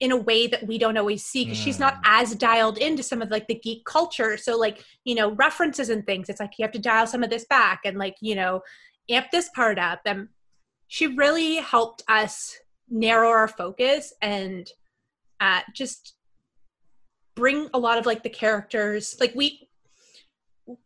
in 0.00 0.10
a 0.12 0.16
way 0.16 0.46
that 0.46 0.66
we 0.66 0.76
don't 0.76 0.96
always 0.96 1.24
see 1.24 1.44
because 1.44 1.58
mm. 1.58 1.64
she's 1.64 1.78
not 1.78 1.94
mm. 1.96 2.00
as 2.04 2.34
dialed 2.34 2.78
into 2.78 3.02
some 3.02 3.22
of 3.22 3.30
like 3.30 3.46
the 3.46 3.54
geek 3.54 3.84
culture 3.84 4.36
so 4.36 4.58
like 4.58 4.84
you 5.04 5.14
know 5.14 5.32
references 5.32 5.88
and 5.88 6.04
things 6.04 6.28
it's 6.28 6.40
like 6.40 6.52
you 6.58 6.64
have 6.64 6.72
to 6.72 6.78
dial 6.78 7.06
some 7.06 7.22
of 7.22 7.30
this 7.30 7.44
back 7.46 7.80
and 7.84 7.96
like 7.96 8.16
you 8.20 8.34
know 8.34 8.60
amp 9.08 9.30
this 9.30 9.48
part 9.54 9.78
up 9.78 10.00
and 10.04 10.28
she 10.88 11.06
really 11.06 11.56
helped 11.56 12.02
us 12.08 12.56
narrow 12.88 13.28
our 13.28 13.48
focus 13.48 14.12
and 14.20 14.68
uh, 15.40 15.60
just 15.74 16.16
bring 17.34 17.68
a 17.74 17.78
lot 17.78 17.98
of 17.98 18.06
like 18.06 18.22
the 18.22 18.30
characters 18.30 19.16
like 19.20 19.34
we 19.34 19.68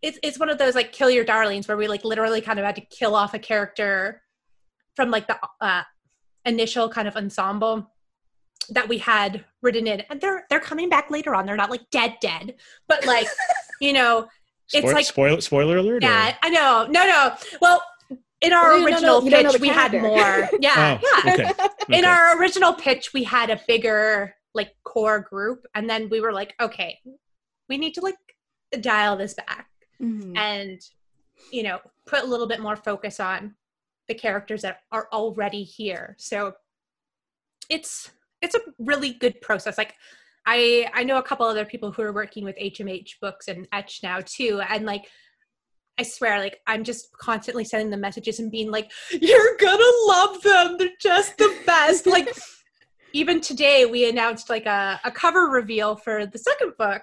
it's 0.03 0.19
it's 0.23 0.39
one 0.39 0.49
of 0.49 0.59
those 0.59 0.75
like 0.75 0.93
kill 0.93 1.11
your 1.11 1.25
darlings 1.25 1.69
where 1.69 1.77
we 1.77 1.87
like 1.87 2.05
literally 2.05 2.41
kind 2.41 2.59
of 2.59 2.65
had 2.65 2.75
to 2.75 2.81
kill 2.81 3.15
off 3.15 3.35
a 3.35 3.39
character 3.39 4.23
from 4.97 5.11
like 5.11 5.27
the 5.29 5.39
uh, 5.61 5.83
initial 6.45 6.89
kind 6.89 7.07
of 7.07 7.17
ensemble 7.17 7.91
that 8.71 8.89
we 8.89 8.99
had 8.99 9.45
written 9.63 9.87
in 9.87 10.01
and 10.11 10.21
they're 10.21 10.45
they're 10.51 10.61
coming 10.61 10.89
back 10.89 11.11
later 11.11 11.35
on 11.35 11.47
they're 11.47 11.57
not 11.57 11.71
like 11.71 11.89
dead 11.91 12.17
dead 12.21 12.55
but 12.87 13.05
like 13.07 13.27
you 13.81 13.93
know 13.93 14.29
it's 14.73 14.83
Spoil- 14.83 14.95
like 14.95 15.07
spoiler 15.07 15.41
spoiler 15.41 15.77
alert 15.79 16.03
yeah 16.03 16.31
or? 16.31 16.35
i 16.43 16.49
know 16.51 16.87
no 16.91 17.07
no 17.07 17.35
well 17.61 17.83
in 18.41 18.53
our 18.53 18.75
well, 18.75 18.85
original 18.85 19.23
know, 19.23 19.51
pitch 19.51 19.61
we 19.61 19.69
had 19.69 19.93
more 19.93 20.49
yeah 20.61 20.99
oh, 21.03 21.23
yeah 21.25 21.33
okay. 21.33 21.51
Okay. 21.51 21.99
in 21.99 22.05
our 22.05 22.39
original 22.39 22.73
pitch 22.73 23.13
we 23.13 23.25
had 23.25 23.51
a 23.51 23.61
bigger 23.67 24.35
like 24.55 24.75
core 24.85 25.21
group 25.21 25.67
and 25.75 25.89
then 25.89 26.09
we 26.09 26.21
were 26.21 26.33
like 26.33 26.55
okay 26.61 26.99
we 27.69 27.79
need 27.79 27.95
to 27.95 28.01
like 28.01 28.17
dial 28.81 29.17
this 29.17 29.35
back 29.35 29.69
mm-hmm. 30.01 30.37
and 30.37 30.81
you 31.53 31.63
know 31.63 31.79
put 32.07 32.23
a 32.23 32.27
little 32.27 32.47
bit 32.47 32.61
more 32.61 32.77
focus 32.77 33.19
on 33.21 33.55
the 34.09 34.15
characters 34.15 34.63
that 34.63 34.81
are 34.93 35.09
already 35.13 35.63
here 35.63 36.15
so 36.19 36.53
it's 37.69 38.11
it's 38.43 38.55
a 38.55 38.61
really 38.79 39.13
good 39.15 39.41
process 39.41 39.79
like 39.79 39.95
i 40.47 40.89
i 40.95 41.03
know 41.05 41.19
a 41.19 41.23
couple 41.23 41.47
other 41.47 41.65
people 41.65 41.91
who 41.93 42.03
are 42.03 42.13
working 42.13 42.45
with 42.45 42.57
hmh 42.57 43.09
books 43.21 43.49
and 43.49 43.67
etch 43.73 44.01
now 44.03 44.21
too 44.25 44.61
and 44.69 44.85
like 44.85 45.07
I 45.99 46.05
swear, 46.05 46.39
like 46.39 46.61
I'm 46.67 46.85
just 46.85 47.11
constantly 47.19 47.65
sending 47.65 47.91
them 47.91 48.01
messages 48.01 48.39
and 48.39 48.53
being 48.53 48.71
like, 48.71 48.91
"You're 49.11 49.57
gonna 49.59 49.83
love 50.07 50.41
them. 50.43 50.77
They're 50.79 50.91
just 51.01 51.37
the 51.39 51.53
best." 51.67 52.07
like, 52.07 52.29
even 53.13 53.41
today, 53.41 53.85
we 53.85 54.09
announced 54.09 54.49
like 54.49 54.67
a, 54.67 55.01
a 55.03 55.11
cover 55.11 55.47
reveal 55.47 55.97
for 55.97 56.25
the 56.25 56.39
second 56.39 56.75
book, 56.79 57.03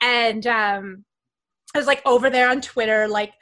and 0.00 0.44
um, 0.46 1.04
I 1.74 1.78
was 1.78 1.86
like 1.86 2.02
over 2.04 2.28
there 2.28 2.50
on 2.50 2.60
Twitter, 2.60 3.06
like 3.06 3.32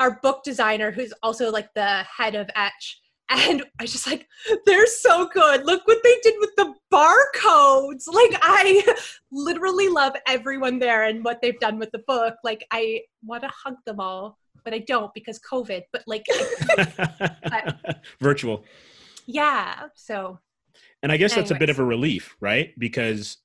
our 0.00 0.18
book 0.20 0.42
designer, 0.42 0.90
who's 0.90 1.12
also 1.22 1.52
like 1.52 1.72
the 1.74 2.02
head 2.02 2.34
of 2.34 2.50
Etch, 2.56 3.00
and 3.30 3.64
I 3.78 3.84
just 3.84 4.06
like, 4.06 4.26
they're 4.64 4.86
so 4.86 5.28
good. 5.28 5.66
Look 5.66 5.86
what 5.86 5.98
they 6.02 6.16
did 6.22 6.34
with 6.38 6.50
the 6.56 6.74
barcodes. 6.92 8.06
Like, 8.06 8.38
I 8.40 8.96
literally 9.30 9.88
love 9.88 10.14
everyone 10.26 10.78
there 10.78 11.04
and 11.04 11.22
what 11.22 11.42
they've 11.42 11.58
done 11.58 11.78
with 11.78 11.90
the 11.90 12.02
book. 12.06 12.36
Like, 12.42 12.64
I 12.70 13.02
want 13.22 13.42
to 13.42 13.50
hug 13.54 13.74
them 13.84 14.00
all, 14.00 14.38
but 14.64 14.72
I 14.72 14.78
don't 14.78 15.12
because 15.12 15.38
COVID. 15.40 15.82
But 15.92 16.04
like, 16.06 16.26
but, 16.76 18.02
virtual. 18.20 18.64
Yeah. 19.26 19.88
So. 19.94 20.38
And 21.02 21.12
I 21.12 21.16
guess 21.16 21.32
anyways. 21.32 21.50
that's 21.50 21.56
a 21.56 21.60
bit 21.60 21.70
of 21.70 21.78
a 21.78 21.84
relief, 21.84 22.34
right? 22.40 22.72
Because 22.78 23.36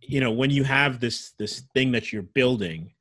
you 0.00 0.20
know 0.20 0.30
when 0.30 0.50
you 0.50 0.62
have 0.62 1.00
this 1.00 1.32
this 1.38 1.64
thing 1.74 1.92
that 1.92 2.12
you're 2.12 2.22
building, 2.22 2.92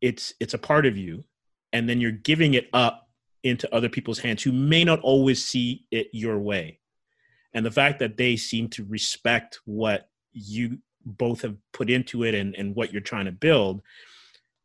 it's 0.00 0.34
it's 0.38 0.54
a 0.54 0.58
part 0.58 0.86
of 0.86 0.96
you, 0.96 1.24
and 1.72 1.88
then 1.88 2.00
you're 2.00 2.12
giving 2.12 2.54
it 2.54 2.68
up 2.72 3.07
into 3.42 3.72
other 3.74 3.88
people's 3.88 4.18
hands 4.18 4.42
who 4.42 4.52
may 4.52 4.84
not 4.84 5.00
always 5.00 5.44
see 5.44 5.86
it 5.90 6.08
your 6.12 6.38
way. 6.38 6.80
And 7.54 7.64
the 7.64 7.70
fact 7.70 7.98
that 8.00 8.16
they 8.16 8.36
seem 8.36 8.68
to 8.70 8.84
respect 8.84 9.60
what 9.64 10.10
you 10.32 10.78
both 11.04 11.42
have 11.42 11.56
put 11.72 11.88
into 11.90 12.24
it 12.24 12.34
and, 12.34 12.54
and 12.56 12.74
what 12.74 12.92
you're 12.92 13.00
trying 13.00 13.24
to 13.24 13.32
build 13.32 13.82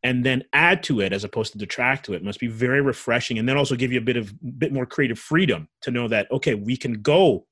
and 0.03 0.25
then 0.25 0.43
add 0.51 0.83
to 0.83 0.99
it 0.99 1.13
as 1.13 1.23
opposed 1.23 1.53
to 1.53 1.57
detract 1.57 2.05
to 2.05 2.13
it 2.13 2.23
must 2.23 2.39
be 2.39 2.47
very 2.47 2.81
refreshing 2.81 3.39
and 3.39 3.47
then 3.47 3.57
also 3.57 3.75
give 3.75 3.91
you 3.91 3.97
a 3.97 4.03
bit 4.03 4.17
of 4.17 4.33
bit 4.59 4.73
more 4.73 4.85
creative 4.85 5.17
freedom 5.17 5.67
to 5.81 5.91
know 5.91 6.07
that 6.07 6.29
okay 6.31 6.53
we 6.53 6.75
can 6.75 7.01
go 7.01 7.45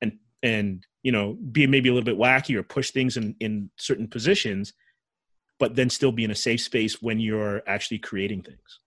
and 0.00 0.16
and 0.42 0.86
you 1.02 1.12
know 1.12 1.36
be 1.52 1.66
maybe 1.66 1.88
a 1.88 1.92
little 1.92 2.04
bit 2.04 2.18
wacky 2.18 2.54
or 2.54 2.62
push 2.62 2.90
things 2.90 3.16
in 3.16 3.34
in 3.40 3.70
certain 3.76 4.06
positions 4.06 4.72
but 5.58 5.74
then 5.74 5.90
still 5.90 6.12
be 6.12 6.24
in 6.24 6.30
a 6.30 6.36
safe 6.36 6.60
space 6.60 7.02
when 7.02 7.18
you're 7.18 7.62
actually 7.66 7.98
creating 7.98 8.42
things 8.42 8.80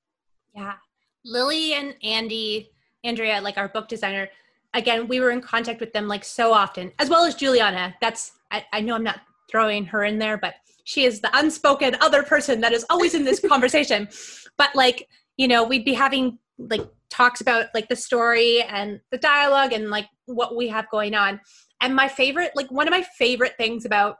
yeah 0.55 0.75
Lily 1.25 1.73
and 1.73 1.95
Andy, 2.03 2.71
Andrea, 3.03 3.41
like 3.41 3.57
our 3.57 3.69
book 3.69 3.87
designer, 3.87 4.29
again, 4.73 5.07
we 5.07 5.19
were 5.19 5.31
in 5.31 5.41
contact 5.41 5.79
with 5.79 5.93
them 5.93 6.07
like 6.07 6.23
so 6.23 6.53
often, 6.53 6.91
as 6.99 7.09
well 7.09 7.25
as 7.25 7.35
Juliana. 7.35 7.95
That's, 8.01 8.31
I, 8.51 8.65
I 8.73 8.81
know 8.81 8.95
I'm 8.95 9.03
not 9.03 9.21
throwing 9.49 9.85
her 9.85 10.03
in 10.03 10.17
there, 10.17 10.37
but 10.37 10.55
she 10.85 11.03
is 11.03 11.21
the 11.21 11.29
unspoken 11.33 11.95
other 12.01 12.23
person 12.23 12.61
that 12.61 12.73
is 12.73 12.85
always 12.89 13.13
in 13.13 13.23
this 13.23 13.39
conversation. 13.47 14.07
But 14.57 14.75
like, 14.75 15.07
you 15.37 15.47
know, 15.47 15.63
we'd 15.63 15.85
be 15.85 15.93
having 15.93 16.39
like 16.57 16.87
talks 17.09 17.41
about 17.41 17.67
like 17.73 17.89
the 17.89 17.95
story 17.95 18.61
and 18.63 18.99
the 19.11 19.17
dialogue 19.17 19.73
and 19.73 19.89
like 19.89 20.07
what 20.25 20.55
we 20.55 20.67
have 20.69 20.89
going 20.89 21.13
on. 21.13 21.39
And 21.81 21.95
my 21.95 22.07
favorite, 22.07 22.51
like 22.55 22.71
one 22.71 22.87
of 22.87 22.91
my 22.91 23.03
favorite 23.17 23.53
things 23.57 23.85
about 23.85 24.17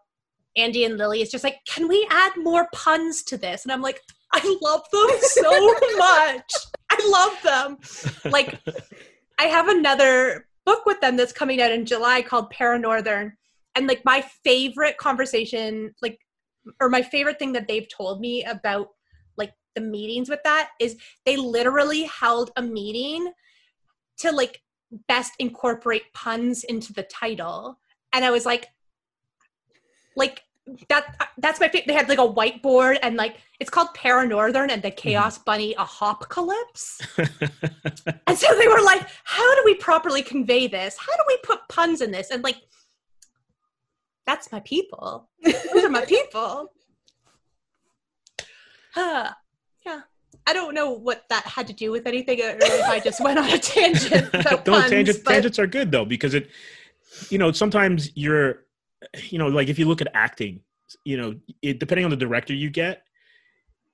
Andy 0.57 0.83
and 0.83 0.97
Lily 0.97 1.21
is 1.21 1.31
just 1.31 1.43
like, 1.43 1.57
can 1.67 1.87
we 1.87 2.05
add 2.11 2.31
more 2.35 2.67
puns 2.73 3.23
to 3.23 3.37
this? 3.37 3.63
And 3.63 3.71
I'm 3.71 3.81
like, 3.81 4.01
I 4.33 4.57
love 4.61 4.83
them 4.91 5.09
so 5.21 5.75
much. 5.97 6.53
I 6.89 7.09
love 7.09 7.41
them. 7.43 8.31
Like, 8.31 8.59
I 9.39 9.45
have 9.45 9.67
another 9.67 10.47
book 10.65 10.85
with 10.85 11.01
them 11.01 11.17
that's 11.17 11.33
coming 11.33 11.61
out 11.61 11.71
in 11.71 11.85
July 11.85 12.21
called 12.21 12.51
Paranorthern. 12.53 13.31
And 13.75 13.87
like 13.87 14.03
my 14.05 14.23
favorite 14.43 14.97
conversation, 14.97 15.93
like, 16.01 16.19
or 16.79 16.89
my 16.89 17.01
favorite 17.01 17.39
thing 17.39 17.53
that 17.53 17.67
they've 17.67 17.87
told 17.89 18.19
me 18.19 18.43
about 18.43 18.89
like 19.37 19.53
the 19.75 19.81
meetings 19.81 20.29
with 20.29 20.41
that 20.43 20.69
is 20.79 20.97
they 21.25 21.37
literally 21.37 22.03
held 22.03 22.51
a 22.55 22.61
meeting 22.61 23.31
to 24.19 24.31
like 24.31 24.61
best 25.07 25.33
incorporate 25.39 26.03
puns 26.13 26.63
into 26.63 26.93
the 26.93 27.03
title. 27.03 27.79
And 28.13 28.23
I 28.23 28.31
was 28.31 28.45
like, 28.45 28.67
like 30.15 30.43
that 30.89 31.31
that's 31.37 31.59
my 31.59 31.67
favorite. 31.67 31.87
They 31.87 31.93
had 31.93 32.07
like 32.07 32.19
a 32.19 32.27
whiteboard 32.27 32.99
and 33.01 33.15
like 33.15 33.37
it's 33.59 33.69
called 33.69 33.89
Paranorthern 33.95 34.69
and 34.69 34.81
the 34.81 34.89
mm-hmm. 34.89 34.95
Chaos 34.95 35.37
mm-hmm. 35.37 35.45
Bunny 35.45 35.73
a 35.73 35.85
hopcalypse. 35.85 37.01
and 38.27 38.37
so 38.37 38.47
they 38.57 38.67
were 38.67 38.81
like, 38.81 39.07
how 39.23 39.55
do 39.55 39.61
we 39.65 39.75
properly 39.75 40.21
convey 40.21 40.67
this? 40.67 40.97
How 40.97 41.15
do 41.15 41.23
we 41.27 41.37
put 41.43 41.67
puns 41.67 42.01
in 42.01 42.11
this? 42.11 42.29
And 42.29 42.43
like, 42.43 42.57
that's 44.25 44.51
my 44.51 44.59
people. 44.61 45.29
Those 45.43 45.83
are 45.83 45.89
my 45.89 46.05
people. 46.07 46.71
Huh. 48.93 49.31
Yeah. 49.85 50.01
I 50.47 50.53
don't 50.53 50.73
know 50.73 50.91
what 50.91 51.23
that 51.29 51.45
had 51.45 51.67
to 51.67 51.73
do 51.73 51.91
with 51.91 52.07
anything, 52.07 52.39
or 52.41 52.57
if 52.59 52.89
I 52.89 52.99
just 52.99 53.23
went 53.23 53.37
on 53.37 53.49
a 53.49 53.57
tangent. 53.59 54.33
no, 54.33 54.57
puns, 54.57 54.89
tangents, 54.89 55.19
but... 55.23 55.31
tangents 55.31 55.59
are 55.59 55.67
good 55.67 55.91
though 55.91 56.05
because 56.05 56.33
it, 56.33 56.49
you 57.29 57.37
know, 57.37 57.51
sometimes 57.51 58.15
you're 58.15 58.65
you 59.29 59.37
know, 59.37 59.47
like 59.47 59.67
if 59.67 59.79
you 59.79 59.87
look 59.87 60.01
at 60.01 60.09
acting, 60.13 60.61
you 61.03 61.17
know, 61.17 61.35
it, 61.61 61.79
depending 61.79 62.05
on 62.05 62.11
the 62.11 62.17
director 62.17 62.53
you 62.53 62.69
get, 62.69 63.03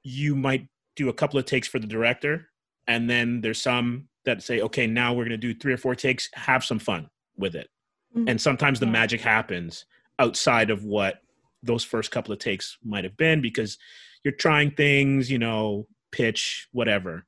you 0.03 0.35
might 0.35 0.67
do 0.95 1.09
a 1.09 1.13
couple 1.13 1.39
of 1.39 1.45
takes 1.45 1.67
for 1.67 1.79
the 1.79 1.87
director, 1.87 2.49
and 2.87 3.09
then 3.09 3.41
there's 3.41 3.61
some 3.61 4.07
that 4.25 4.41
say, 4.41 4.61
okay, 4.61 4.87
now 4.87 5.13
we're 5.13 5.23
going 5.23 5.29
to 5.29 5.37
do 5.37 5.53
three 5.53 5.73
or 5.73 5.77
four 5.77 5.95
takes, 5.95 6.29
have 6.33 6.63
some 6.63 6.79
fun 6.79 7.09
with 7.37 7.55
it. 7.55 7.69
Mm-hmm. 8.15 8.29
And 8.29 8.41
sometimes 8.41 8.79
the 8.79 8.85
yeah. 8.85 8.93
magic 8.93 9.21
happens 9.21 9.85
outside 10.19 10.69
of 10.69 10.83
what 10.83 11.21
those 11.63 11.83
first 11.83 12.11
couple 12.11 12.33
of 12.33 12.39
takes 12.39 12.77
might 12.83 13.03
have 13.03 13.17
been 13.17 13.41
because 13.41 13.77
you're 14.23 14.33
trying 14.33 14.71
things, 14.71 15.29
you 15.29 15.39
know, 15.39 15.87
pitch, 16.11 16.67
whatever. 16.71 17.25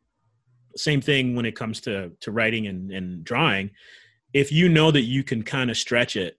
Same 0.75 1.01
thing 1.01 1.35
when 1.35 1.45
it 1.45 1.55
comes 1.55 1.81
to 1.81 2.11
to 2.21 2.31
writing 2.31 2.67
and, 2.67 2.91
and 2.91 3.23
drawing. 3.23 3.71
If 4.33 4.51
you 4.51 4.69
know 4.69 4.91
that 4.91 5.01
you 5.01 5.23
can 5.23 5.43
kind 5.43 5.69
of 5.69 5.77
stretch 5.77 6.15
it 6.15 6.38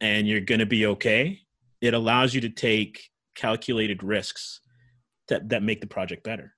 and 0.00 0.26
you're 0.26 0.40
going 0.40 0.60
to 0.60 0.66
be 0.66 0.86
okay, 0.86 1.40
it 1.80 1.94
allows 1.94 2.34
you 2.34 2.40
to 2.42 2.48
take 2.48 3.10
calculated 3.34 4.02
risks 4.02 4.60
that, 5.28 5.48
that 5.48 5.62
make 5.62 5.80
the 5.80 5.86
project 5.86 6.24
better. 6.24 6.54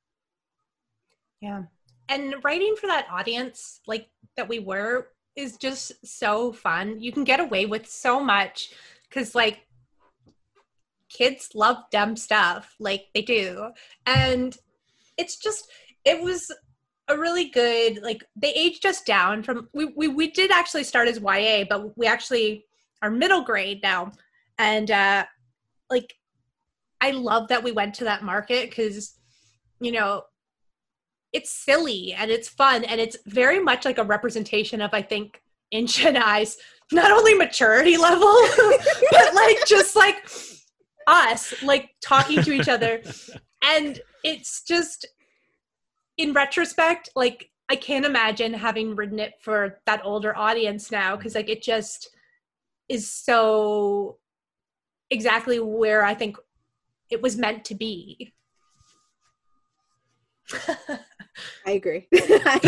Yeah. 1.40 1.64
And 2.08 2.34
writing 2.42 2.74
for 2.80 2.86
that 2.86 3.06
audience, 3.10 3.80
like 3.86 4.08
that 4.36 4.48
we 4.48 4.58
were, 4.58 5.08
is 5.36 5.56
just 5.56 5.92
so 6.04 6.52
fun. 6.52 7.00
You 7.00 7.12
can 7.12 7.24
get 7.24 7.40
away 7.40 7.66
with 7.66 7.88
so 7.88 8.18
much 8.18 8.72
because, 9.08 9.34
like, 9.34 9.60
kids 11.08 11.50
love 11.54 11.76
dumb 11.92 12.16
stuff, 12.16 12.74
like 12.80 13.06
they 13.14 13.22
do. 13.22 13.70
And 14.06 14.56
it's 15.16 15.36
just, 15.36 15.68
it 16.04 16.22
was 16.22 16.50
a 17.08 17.16
really 17.16 17.46
good 17.46 18.00
like 18.02 18.22
they 18.36 18.52
aged 18.52 18.84
us 18.84 19.00
down 19.00 19.42
from 19.42 19.66
we, 19.72 19.86
we 19.96 20.08
we 20.08 20.30
did 20.30 20.50
actually 20.50 20.84
start 20.84 21.08
as 21.08 21.18
YA, 21.18 21.64
but 21.68 21.96
we 21.96 22.06
actually 22.06 22.66
our 23.02 23.10
middle 23.10 23.42
grade 23.42 23.80
now. 23.82 24.12
And 24.58 24.90
uh 24.90 25.24
like 25.90 26.14
i 27.00 27.10
love 27.12 27.48
that 27.48 27.62
we 27.62 27.72
went 27.72 27.94
to 27.94 28.04
that 28.04 28.22
market 28.22 28.68
because 28.68 29.14
you 29.80 29.92
know 29.92 30.22
it's 31.32 31.50
silly 31.50 32.12
and 32.12 32.30
it's 32.30 32.48
fun 32.48 32.84
and 32.84 33.00
it's 33.00 33.16
very 33.26 33.58
much 33.58 33.84
like 33.84 33.98
a 33.98 34.04
representation 34.04 34.82
of 34.82 34.90
i 34.92 35.00
think 35.00 35.40
inch 35.70 36.04
and 36.04 36.18
i's 36.18 36.58
not 36.92 37.10
only 37.10 37.34
maturity 37.34 37.96
level 37.96 38.34
but 39.10 39.34
like 39.34 39.58
just 39.66 39.96
like 39.96 40.16
us 41.08 41.62
like 41.62 41.90
talking 42.02 42.42
to 42.42 42.52
each 42.52 42.68
other. 42.68 43.02
And 43.62 44.00
it's 44.22 44.62
just 44.62 45.06
in 46.16 46.32
retrospect 46.32 47.08
like 47.14 47.50
i 47.68 47.76
can't 47.76 48.04
imagine 48.04 48.52
having 48.52 48.96
written 48.96 49.20
it 49.20 49.34
for 49.40 49.78
that 49.86 50.00
older 50.04 50.36
audience 50.36 50.90
now 50.90 51.14
because 51.14 51.36
like 51.36 51.48
it 51.48 51.62
just 51.62 52.10
is 52.88 53.10
so 53.10 54.18
exactly 55.10 55.60
where 55.60 56.04
I 56.04 56.14
think 56.14 56.36
it 57.10 57.22
was 57.22 57.36
meant 57.36 57.64
to 57.66 57.74
be. 57.74 58.32
I 61.66 61.72
agree. 61.72 62.08
I 62.12 62.58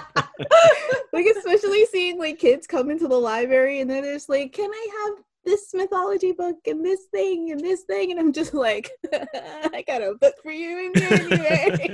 like 1.12 1.26
especially 1.36 1.84
seeing 1.86 2.18
like 2.18 2.38
kids 2.38 2.66
come 2.66 2.90
into 2.90 3.08
the 3.08 3.18
library 3.18 3.80
and 3.80 3.90
then 3.90 4.04
it's 4.04 4.28
like, 4.28 4.52
can 4.52 4.70
I 4.70 4.86
have 5.06 5.24
this 5.44 5.72
mythology 5.74 6.32
book 6.32 6.56
and 6.66 6.84
this 6.84 7.04
thing 7.10 7.50
and 7.50 7.60
this 7.60 7.82
thing? 7.82 8.10
And 8.10 8.20
I'm 8.20 8.32
just 8.32 8.54
like, 8.54 8.90
I 9.12 9.84
got 9.86 10.02
a 10.02 10.14
book 10.14 10.34
for 10.42 10.52
you 10.52 10.86
in 10.86 10.94
January. 10.94 11.90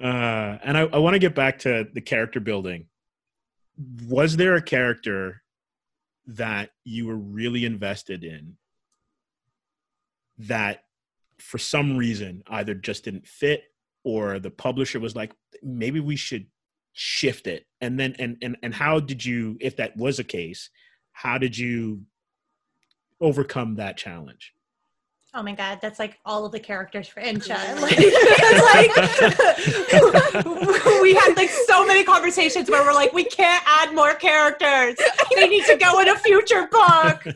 Uh, 0.00 0.58
and 0.62 0.78
I, 0.78 0.82
I 0.82 0.98
want 0.98 1.14
to 1.14 1.18
get 1.18 1.34
back 1.34 1.60
to 1.60 1.86
the 1.92 2.00
character 2.00 2.40
building. 2.40 2.86
Was 4.06 4.36
there 4.36 4.54
a 4.54 4.62
character 4.62 5.42
that 6.26 6.70
you 6.84 7.06
were 7.06 7.16
really 7.16 7.64
invested 7.64 8.22
in 8.22 8.56
that 10.38 10.84
for 11.38 11.58
some 11.58 11.96
reason 11.96 12.42
either 12.48 12.74
just 12.74 13.04
didn't 13.04 13.26
fit 13.26 13.62
or 14.04 14.38
the 14.38 14.50
publisher 14.50 15.00
was 15.00 15.16
like 15.16 15.32
maybe 15.62 16.00
we 16.00 16.16
should 16.16 16.46
shift 16.92 17.46
it 17.46 17.64
and 17.80 17.98
then 17.98 18.14
and 18.18 18.36
and, 18.42 18.56
and 18.62 18.74
how 18.74 19.00
did 19.00 19.24
you 19.24 19.56
if 19.60 19.76
that 19.76 19.96
was 19.96 20.18
a 20.18 20.24
case 20.24 20.70
how 21.12 21.38
did 21.38 21.56
you 21.56 22.02
overcome 23.20 23.76
that 23.76 23.96
challenge 23.96 24.52
Oh 25.34 25.42
my 25.42 25.52
god, 25.52 25.78
that's 25.82 25.98
like 25.98 26.18
all 26.24 26.46
of 26.46 26.52
the 26.52 26.60
characters 26.60 27.06
for 27.06 27.20
Insha. 27.20 27.58
Like, 27.82 27.98
like 28.74 28.94
we 31.02 31.14
had 31.14 31.36
like 31.36 31.50
so 31.50 31.86
many 31.86 32.02
conversations 32.02 32.70
where 32.70 32.82
we're 32.82 32.94
like, 32.94 33.12
we 33.12 33.24
can't 33.24 33.62
add 33.66 33.94
more 33.94 34.14
characters. 34.14 34.96
They 35.34 35.48
need 35.48 35.64
to 35.66 35.76
go 35.76 36.00
in 36.00 36.08
a 36.08 36.16
future 36.16 36.66
book. 36.70 37.26
and 37.26 37.34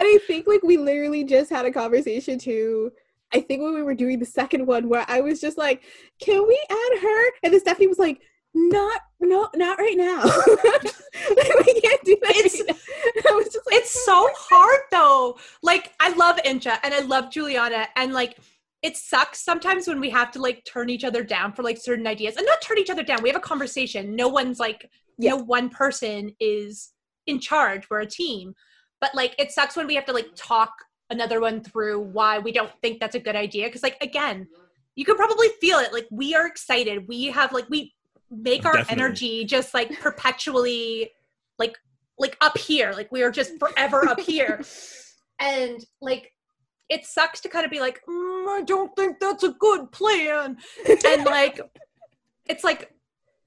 I 0.00 0.18
think 0.26 0.46
like 0.46 0.62
we 0.62 0.78
literally 0.78 1.24
just 1.24 1.50
had 1.50 1.66
a 1.66 1.72
conversation 1.72 2.38
too 2.38 2.92
I 3.34 3.40
think 3.40 3.62
when 3.62 3.74
we 3.74 3.82
were 3.82 3.94
doing 3.94 4.18
the 4.18 4.26
second 4.26 4.66
one 4.66 4.88
where 4.88 5.04
I 5.08 5.20
was 5.20 5.40
just 5.40 5.56
like, 5.56 5.82
can 6.20 6.46
we 6.46 6.60
add 6.70 7.02
her? 7.02 7.30
And 7.42 7.52
then 7.52 7.60
Stephanie 7.60 7.86
was 7.86 7.98
like, 7.98 8.20
not 8.54 9.00
no 9.20 9.48
not 9.54 9.78
right 9.78 9.96
now. 9.96 10.22
We 11.24 11.80
can't 11.80 12.02
do 12.04 12.16
that 12.22 12.32
it's, 12.36 12.60
right 12.60 12.68
like, 13.36 13.46
it's 13.70 14.08
oh 14.08 14.28
so 14.32 14.54
hard 14.54 14.80
though. 14.90 15.38
Like 15.62 15.92
i 16.00 16.10
love 16.14 16.36
Insha 16.44 16.78
and 16.82 16.94
i 16.94 17.00
love 17.00 17.30
juliana 17.30 17.86
and 17.96 18.12
like 18.12 18.38
it 18.82 18.96
sucks 18.96 19.40
sometimes 19.40 19.86
when 19.86 20.00
we 20.00 20.10
have 20.10 20.32
to 20.32 20.40
like 20.40 20.64
turn 20.64 20.90
each 20.90 21.04
other 21.04 21.22
down 21.22 21.52
for 21.52 21.62
like 21.62 21.78
certain 21.78 22.06
ideas 22.06 22.36
and 22.36 22.44
not 22.44 22.60
turn 22.60 22.78
each 22.78 22.90
other 22.90 23.04
down. 23.04 23.22
We 23.22 23.28
have 23.28 23.36
a 23.36 23.40
conversation. 23.40 24.16
No 24.16 24.28
one's 24.28 24.58
like 24.58 24.90
yeah. 25.18 25.30
no 25.30 25.36
one 25.36 25.68
person 25.68 26.34
is 26.40 26.90
in 27.26 27.38
charge. 27.38 27.88
We're 27.88 28.00
a 28.00 28.06
team. 28.06 28.54
But 29.00 29.14
like 29.14 29.34
it 29.38 29.52
sucks 29.52 29.76
when 29.76 29.86
we 29.86 29.94
have 29.94 30.06
to 30.06 30.12
like 30.12 30.30
talk 30.34 30.72
another 31.10 31.40
one 31.40 31.62
through 31.62 32.00
why 32.00 32.38
we 32.38 32.52
don't 32.52 32.72
think 32.80 32.98
that's 32.98 33.14
a 33.14 33.20
good 33.20 33.36
idea 33.36 33.66
because 33.66 33.82
like 33.82 33.98
again 34.00 34.48
you 34.96 35.04
can 35.04 35.16
probably 35.16 35.48
feel 35.60 35.78
it. 35.78 35.92
Like 35.92 36.06
we 36.10 36.34
are 36.34 36.46
excited. 36.46 37.06
We 37.06 37.26
have 37.26 37.52
like 37.52 37.68
we 37.70 37.94
make 38.32 38.64
our 38.64 38.72
Definitely. 38.72 39.04
energy 39.04 39.44
just 39.44 39.74
like 39.74 40.00
perpetually 40.00 41.10
like 41.58 41.76
like 42.18 42.36
up 42.40 42.56
here. 42.56 42.92
Like 42.92 43.12
we 43.12 43.22
are 43.22 43.30
just 43.30 43.58
forever 43.58 44.08
up 44.08 44.20
here. 44.20 44.62
And 45.40 45.84
like 46.00 46.30
it 46.88 47.04
sucks 47.04 47.40
to 47.40 47.48
kind 47.48 47.64
of 47.64 47.70
be 47.72 47.80
like 47.80 48.00
mm, 48.08 48.48
i 48.48 48.62
don't 48.62 48.94
think 48.94 49.18
that's 49.18 49.42
a 49.42 49.48
good 49.48 49.90
plan. 49.90 50.56
And 50.86 51.24
like 51.24 51.60
it's 52.46 52.62
like 52.62 52.94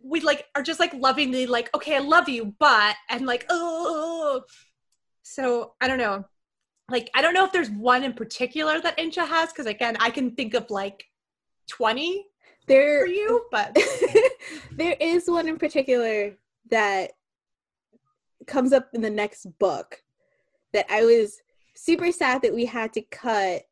we 0.04 0.20
like 0.20 0.46
are 0.56 0.62
just 0.62 0.82
like 0.82 0.94
lovingly 0.94 1.46
like 1.46 1.74
okay 1.74 1.96
i 1.96 2.00
love 2.00 2.28
you 2.28 2.54
but 2.60 2.96
and 3.10 3.26
like 3.26 3.46
oh 3.50 4.42
so 5.24 5.76
i 5.80 5.88
don't 5.88 6.00
know. 6.00 6.26
Like 6.90 7.10
i 7.16 7.22
don't 7.22 7.34
know 7.34 7.46
if 7.46 7.54
there's 7.54 7.70
one 7.70 8.04
in 8.04 8.12
particular 8.12 8.82
that 8.82 8.98
Insha 8.98 9.26
has 9.26 9.54
because 9.54 9.68
again 9.68 9.96
i 10.02 10.10
can 10.10 10.32
think 10.32 10.54
of 10.54 10.70
like 10.70 11.06
20 11.70 12.26
there 12.68 13.02
for 13.02 13.08
you, 13.08 13.46
but 13.52 13.78
there 14.72 14.96
is 15.00 15.28
one 15.28 15.48
in 15.48 15.58
particular 15.58 16.36
that 16.72 17.12
comes 18.48 18.74
up 18.74 18.90
in 18.94 19.02
the 19.02 19.10
next 19.10 19.48
book 19.60 20.02
that 20.74 20.86
I 20.90 21.04
was 21.04 21.42
super 21.76 22.12
sad 22.12 22.42
that 22.42 22.54
we 22.54 22.66
had 22.66 22.94
to 22.94 23.02
cut, 23.02 23.64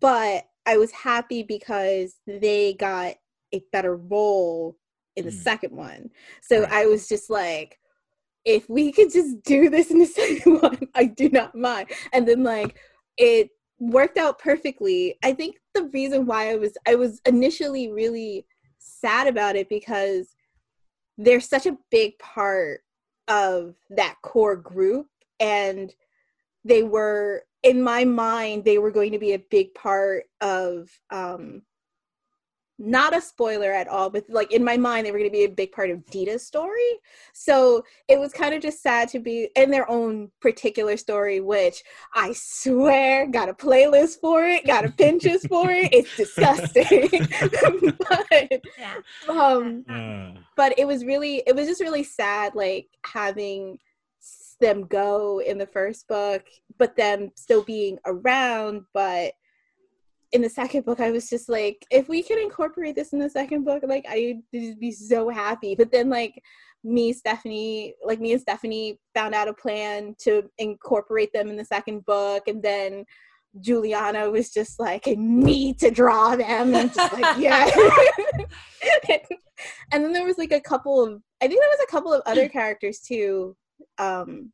but 0.00 0.44
I 0.66 0.76
was 0.76 0.92
happy 0.92 1.42
because 1.42 2.16
they 2.26 2.74
got 2.74 3.14
a 3.54 3.62
better 3.72 3.96
role 3.96 4.76
in 5.16 5.24
the 5.24 5.30
mm. 5.30 5.42
second 5.42 5.74
one. 5.74 6.10
So 6.42 6.60
right. 6.60 6.72
I 6.72 6.86
was 6.86 7.08
just 7.08 7.30
like, 7.30 7.78
if 8.44 8.68
we 8.68 8.92
could 8.92 9.12
just 9.12 9.42
do 9.42 9.68
this 9.68 9.90
in 9.90 9.98
the 9.98 10.06
second 10.06 10.62
one, 10.62 10.78
I 10.94 11.04
do 11.04 11.28
not 11.28 11.54
mind. 11.54 11.90
And 12.12 12.26
then 12.26 12.42
like 12.42 12.78
it 13.16 13.50
worked 13.78 14.18
out 14.18 14.38
perfectly. 14.38 15.16
I 15.22 15.32
think 15.32 15.56
the 15.74 15.84
reason 15.84 16.26
why 16.26 16.50
I 16.50 16.56
was 16.56 16.76
I 16.86 16.94
was 16.94 17.20
initially 17.26 17.90
really 17.92 18.46
sad 18.78 19.26
about 19.26 19.56
it 19.56 19.68
because 19.68 20.34
they're 21.16 21.40
such 21.40 21.66
a 21.66 21.76
big 21.90 22.18
part 22.18 22.80
of 23.28 23.74
that 23.90 24.16
core 24.22 24.56
group 24.56 25.06
and 25.40 25.94
they 26.64 26.82
were 26.82 27.44
in 27.62 27.82
my 27.82 28.04
mind 28.04 28.64
they 28.64 28.78
were 28.78 28.90
going 28.90 29.12
to 29.12 29.18
be 29.18 29.34
a 29.34 29.38
big 29.50 29.74
part 29.74 30.24
of 30.40 30.88
um 31.10 31.62
not 32.78 33.16
a 33.16 33.20
spoiler 33.20 33.72
at 33.72 33.88
all, 33.88 34.08
but 34.08 34.24
like 34.28 34.52
in 34.52 34.62
my 34.62 34.76
mind, 34.76 35.04
they 35.04 35.10
were 35.10 35.18
going 35.18 35.30
to 35.30 35.36
be 35.36 35.44
a 35.44 35.48
big 35.48 35.72
part 35.72 35.90
of 35.90 36.04
Dita's 36.06 36.46
story. 36.46 37.00
So 37.32 37.84
it 38.06 38.20
was 38.20 38.32
kind 38.32 38.54
of 38.54 38.62
just 38.62 38.82
sad 38.82 39.08
to 39.10 39.18
be 39.18 39.48
in 39.56 39.70
their 39.70 39.90
own 39.90 40.30
particular 40.40 40.96
story, 40.96 41.40
which 41.40 41.82
I 42.14 42.32
swear 42.34 43.26
got 43.26 43.48
a 43.48 43.54
playlist 43.54 44.20
for 44.20 44.44
it, 44.44 44.66
got 44.66 44.84
a 44.84 44.88
Pinterest 44.88 45.48
for 45.48 45.70
it. 45.70 45.92
It's 45.92 46.16
disgusting. 46.16 47.08
but, 47.98 48.62
yeah. 48.78 48.94
um, 49.28 49.84
uh. 49.88 50.40
but 50.56 50.78
it 50.78 50.86
was 50.86 51.04
really, 51.04 51.42
it 51.46 51.56
was 51.56 51.66
just 51.66 51.80
really 51.80 52.04
sad, 52.04 52.54
like 52.54 52.88
having 53.04 53.78
them 54.60 54.86
go 54.86 55.40
in 55.40 55.58
the 55.58 55.66
first 55.66 56.06
book, 56.08 56.44
but 56.78 56.96
them 56.96 57.30
still 57.34 57.62
being 57.62 57.98
around, 58.06 58.84
but 58.92 59.34
in 60.32 60.42
the 60.42 60.48
second 60.48 60.84
book, 60.84 61.00
I 61.00 61.10
was 61.10 61.28
just 61.28 61.48
like, 61.48 61.86
if 61.90 62.08
we 62.08 62.22
can 62.22 62.38
incorporate 62.38 62.94
this 62.94 63.12
in 63.12 63.18
the 63.18 63.30
second 63.30 63.64
book, 63.64 63.82
like 63.86 64.04
I'd 64.08 64.40
be 64.52 64.92
so 64.92 65.28
happy. 65.28 65.74
But 65.74 65.90
then 65.90 66.10
like 66.10 66.40
me, 66.84 67.12
Stephanie, 67.12 67.94
like 68.04 68.20
me 68.20 68.32
and 68.32 68.40
Stephanie 68.40 69.00
found 69.14 69.34
out 69.34 69.48
a 69.48 69.54
plan 69.54 70.14
to 70.20 70.42
incorporate 70.58 71.32
them 71.32 71.48
in 71.48 71.56
the 71.56 71.64
second 71.64 72.04
book, 72.04 72.46
and 72.46 72.62
then 72.62 73.04
Juliana 73.60 74.30
was 74.30 74.50
just 74.50 74.78
like, 74.78 75.08
I 75.08 75.16
need 75.18 75.78
to 75.80 75.90
draw 75.90 76.36
them, 76.36 76.74
and 76.74 76.92
just 76.92 77.12
like, 77.14 77.38
yeah. 77.38 77.68
and 79.92 80.04
then 80.04 80.12
there 80.12 80.26
was 80.26 80.38
like 80.38 80.52
a 80.52 80.60
couple 80.60 81.02
of, 81.04 81.22
I 81.40 81.48
think 81.48 81.60
there 81.60 81.70
was 81.70 81.86
a 81.88 81.90
couple 81.90 82.12
of 82.12 82.22
other 82.26 82.48
characters 82.48 83.00
too. 83.00 83.56
Um, 83.96 84.52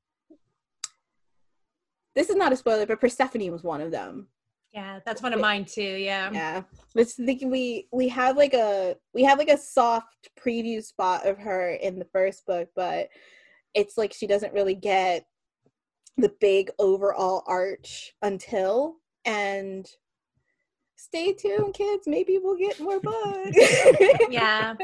this 2.15 2.31
is 2.31 2.37
not 2.37 2.53
a 2.53 2.57
spoiler, 2.57 2.87
but 2.87 3.01
Persephone 3.01 3.51
was 3.51 3.65
one 3.65 3.81
of 3.81 3.91
them 3.91 4.29
yeah, 4.75 4.99
that's 5.07 5.23
one 5.23 5.33
of 5.33 5.41
mine 5.41 5.65
too. 5.65 5.83
Yeah. 5.83 6.31
Yeah. 6.33 6.63
Thinking 6.97 7.51
we 7.51 7.87
we 7.93 8.09
have 8.09 8.37
like 8.37 8.55
a 8.55 8.97
we 9.15 9.23
have 9.23 9.39
like 9.39 9.49
a 9.49 9.57
soft 9.57 10.29
preview 10.39 10.83
spot 10.83 11.27
of 11.27 11.39
her 11.39 11.71
in 11.71 12.01
the 12.01 12.07
first 12.07 12.45
book, 12.45 12.69
but 12.75 13.09
it's 13.75 13.97
like 13.97 14.13
she 14.13 14.27
doesn't 14.27 14.53
really 14.53 14.75
get 14.75 15.27
the 16.17 16.33
big 16.41 16.71
overall 16.79 17.45
arch 17.47 18.15
until 18.23 18.97
and 19.25 19.89
stay 20.97 21.33
tuned 21.33 21.75
kids 21.75 22.07
maybe 22.07 22.39
we'll 22.39 22.57
get 22.57 22.79
more 22.79 23.01
books 23.03 23.59
yeah 24.31 24.75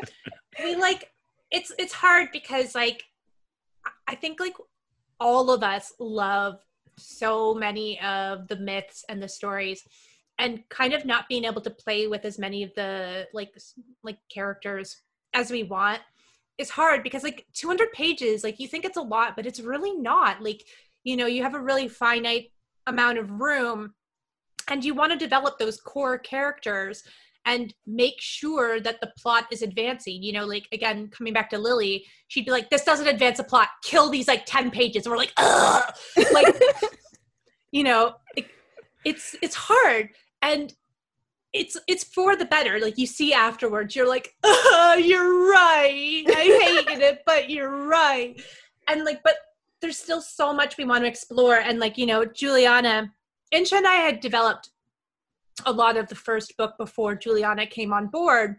we 0.63 0.75
like 0.75 1.11
it's 1.51 1.73
it's 1.79 1.93
hard 1.93 2.29
because 2.33 2.75
like 2.75 3.05
i 4.09 4.15
think 4.15 4.41
like 4.41 4.55
all 5.21 5.51
of 5.51 5.63
us 5.63 5.93
love 6.01 6.59
so 7.01 7.55
many 7.55 8.01
of 8.01 8.49
the 8.49 8.57
myths 8.57 9.05
and 9.09 9.23
the 9.23 9.29
stories 9.29 9.85
and 10.39 10.67
kind 10.71 10.95
of 10.95 11.05
not 11.05 11.29
being 11.29 11.45
able 11.45 11.61
to 11.61 11.71
play 11.71 12.07
with 12.07 12.25
as 12.25 12.39
many 12.39 12.63
of 12.63 12.75
the 12.75 13.27
like 13.33 13.53
like 14.03 14.19
characters 14.33 15.03
as 15.35 15.51
we 15.51 15.63
want 15.63 16.01
is 16.59 16.71
hard 16.71 17.03
because 17.03 17.23
like 17.23 17.47
200 17.55 17.93
pages 17.93 18.43
like 18.43 18.59
you 18.59 18.67
think 18.67 18.85
it's 18.85 18.97
a 18.97 19.03
lot 19.03 19.37
but 19.37 19.47
it's 19.47 19.61
really 19.61 19.97
not. 19.97 20.43
Like 20.43 20.65
you 21.05 21.17
know 21.17 21.27
you 21.27 21.43
have 21.43 21.55
a 21.55 21.61
really 21.61 21.89
finite 21.89 22.51
amount 22.87 23.19
of 23.19 23.41
room 23.41 23.95
and 24.69 24.85
you 24.85 24.95
want 24.95 25.13
to 25.13 25.19
develop 25.19 25.59
those 25.59 25.81
core 25.81 26.19
characters 26.19 27.03
and 27.47 27.75
make 27.87 28.17
sure 28.19 28.81
that 28.81 29.01
the 29.01 29.13
plot 29.19 29.47
is 29.51 29.63
advancing. 29.63 30.23
You 30.23 30.33
know, 30.33 30.47
like 30.47 30.67
again, 30.73 31.09
coming 31.09 31.33
back 31.33 31.51
to 31.51 31.59
Lily, 31.59 32.05
she'd 32.29 32.45
be 32.45 32.51
like, 32.51 32.71
"This 32.71 32.85
doesn't 32.85 33.07
advance 33.09 33.39
a 33.39 33.45
plot. 33.45 33.69
Kill 33.83 34.11
these 34.11 34.29
like 34.29 34.45
ten 34.47 34.71
pages." 34.71 35.07
And 35.07 35.13
we're 35.13 35.19
like, 35.19 35.33
"Ugh!" 35.37 35.95
Like, 36.33 36.61
you 37.73 37.85
know, 37.85 38.15
it, 38.37 38.47
it's 39.05 39.37
it's 39.43 39.55
hard, 39.55 40.11
and 40.43 40.73
it's 41.53 41.77
it's 41.89 42.05
for 42.05 42.37
the 42.37 42.45
better. 42.45 42.79
Like 42.79 42.99
you 42.99 43.07
see 43.07 43.33
afterwards, 43.33 43.97
you're 43.97 44.09
like, 44.09 44.35
"Oh, 44.43 44.97
you're 45.03 45.51
right. 45.51 46.25
I 46.29 46.85
hated 46.87 47.03
it, 47.03 47.23
but 47.27 47.51
you're 47.51 47.87
right." 47.87 48.41
And 48.89 49.05
like, 49.05 49.23
but 49.23 49.37
there's 49.81 49.99
still 49.99 50.21
so 50.21 50.53
much 50.53 50.77
we 50.77 50.85
want 50.85 51.05
to 51.05 51.09
explore, 51.09 51.57
and 51.57 51.79
like 51.79 51.99
you 51.99 52.07
know, 52.07 52.25
Juliana. 52.25 53.13
Insha 53.53 53.79
and 53.79 53.87
I 53.87 53.97
had 53.97 54.21
developed 54.21 54.71
a 55.67 55.73
lot 55.73 55.97
of 55.97 56.09
the 56.09 56.15
first 56.15 56.57
book 56.57 56.75
before 56.79 57.15
Juliana 57.15 57.67
came 57.67 57.93
on 57.93 58.07
board. 58.07 58.57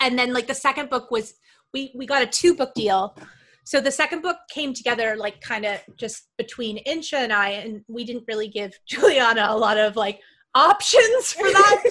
And 0.00 0.18
then 0.18 0.32
like 0.32 0.46
the 0.46 0.54
second 0.54 0.90
book 0.90 1.10
was 1.10 1.34
we 1.72 1.92
we 1.94 2.06
got 2.06 2.22
a 2.22 2.26
two 2.26 2.54
book 2.54 2.74
deal. 2.74 3.16
So 3.64 3.80
the 3.80 3.92
second 3.92 4.22
book 4.22 4.36
came 4.50 4.74
together 4.74 5.16
like 5.16 5.40
kind 5.40 5.64
of 5.64 5.80
just 5.96 6.28
between 6.36 6.82
Insha 6.84 7.18
and 7.18 7.32
I 7.32 7.50
and 7.50 7.82
we 7.88 8.04
didn't 8.04 8.24
really 8.26 8.48
give 8.48 8.72
Juliana 8.86 9.46
a 9.48 9.56
lot 9.56 9.78
of 9.78 9.96
like 9.96 10.20
options 10.54 11.32
for 11.32 11.44
that. 11.44 11.84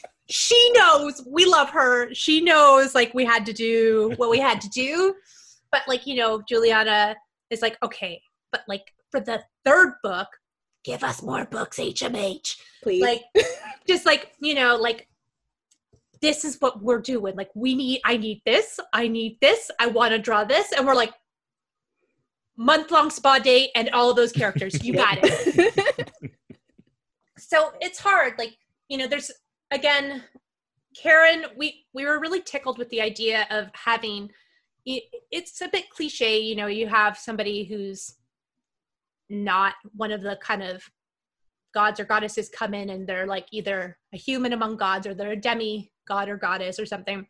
she 0.30 0.72
knows 0.74 1.26
we 1.30 1.44
love 1.44 1.70
her. 1.70 2.12
She 2.14 2.40
knows 2.40 2.94
like 2.94 3.12
we 3.14 3.24
had 3.24 3.46
to 3.46 3.52
do 3.52 4.12
what 4.16 4.30
we 4.30 4.38
had 4.38 4.60
to 4.60 4.68
do. 4.68 5.14
But 5.70 5.82
like, 5.86 6.06
you 6.06 6.16
know, 6.16 6.42
Juliana 6.48 7.16
is 7.50 7.62
like, 7.62 7.76
okay, 7.82 8.20
but 8.52 8.62
like 8.68 8.94
for 9.10 9.20
the 9.20 9.42
third 9.64 9.94
book, 10.02 10.28
give 10.88 11.04
us 11.04 11.22
more 11.22 11.44
books, 11.44 11.78
HMH. 11.78 12.56
Please. 12.82 13.02
Like, 13.02 13.22
just 13.86 14.06
like, 14.06 14.32
you 14.40 14.54
know, 14.54 14.74
like, 14.76 15.06
this 16.22 16.46
is 16.46 16.56
what 16.60 16.82
we're 16.82 17.02
doing. 17.02 17.36
Like, 17.36 17.50
we 17.54 17.74
need, 17.74 18.00
I 18.06 18.16
need 18.16 18.40
this, 18.46 18.80
I 18.94 19.06
need 19.06 19.36
this, 19.42 19.70
I 19.78 19.88
want 19.88 20.12
to 20.12 20.18
draw 20.18 20.44
this. 20.44 20.72
And 20.72 20.86
we're 20.86 20.94
like, 20.94 21.12
month 22.56 22.90
long 22.90 23.10
spa 23.10 23.38
date 23.38 23.68
and 23.74 23.90
all 23.90 24.08
of 24.08 24.16
those 24.16 24.32
characters. 24.32 24.82
You 24.82 24.94
got 24.94 25.18
it. 25.20 26.10
so 27.38 27.72
it's 27.82 27.98
hard. 27.98 28.32
Like, 28.38 28.56
you 28.88 28.96
know, 28.96 29.06
there's, 29.06 29.30
again, 29.70 30.24
Karen, 30.96 31.44
we, 31.54 31.84
we 31.92 32.06
were 32.06 32.18
really 32.18 32.40
tickled 32.40 32.78
with 32.78 32.88
the 32.88 33.02
idea 33.02 33.46
of 33.50 33.68
having, 33.74 34.30
it's 34.86 35.60
a 35.60 35.68
bit 35.68 35.90
cliche, 35.90 36.40
you 36.40 36.56
know, 36.56 36.66
you 36.66 36.88
have 36.88 37.18
somebody 37.18 37.64
who's 37.64 38.14
not 39.28 39.74
one 39.94 40.10
of 40.10 40.22
the 40.22 40.38
kind 40.42 40.62
of 40.62 40.82
gods 41.74 42.00
or 42.00 42.04
goddesses 42.04 42.48
come 42.48 42.74
in 42.74 42.90
and 42.90 43.06
they're 43.06 43.26
like 43.26 43.46
either 43.52 43.98
a 44.14 44.16
human 44.16 44.52
among 44.52 44.76
gods 44.76 45.06
or 45.06 45.14
they're 45.14 45.32
a 45.32 45.36
demi 45.36 45.92
god 46.06 46.28
or 46.28 46.36
goddess 46.36 46.78
or 46.78 46.86
something. 46.86 47.26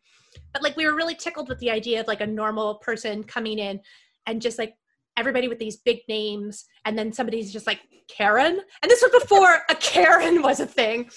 But 0.53 0.63
like 0.63 0.77
we 0.77 0.85
were 0.85 0.95
really 0.95 1.15
tickled 1.15 1.49
with 1.49 1.59
the 1.59 1.71
idea 1.71 1.99
of 1.99 2.07
like 2.07 2.21
a 2.21 2.27
normal 2.27 2.75
person 2.75 3.23
coming 3.23 3.59
in 3.59 3.79
and 4.25 4.41
just 4.41 4.57
like 4.57 4.75
everybody 5.17 5.47
with 5.47 5.59
these 5.59 5.77
big 5.77 5.99
names 6.07 6.65
and 6.85 6.97
then 6.97 7.11
somebody's 7.11 7.51
just 7.51 7.67
like 7.67 7.81
Karen. 8.07 8.59
And 8.81 8.89
this 8.89 9.01
was 9.01 9.21
before 9.21 9.61
a 9.69 9.75
Karen 9.75 10.41
was 10.41 10.59
a 10.59 10.65
thing, 10.65 11.09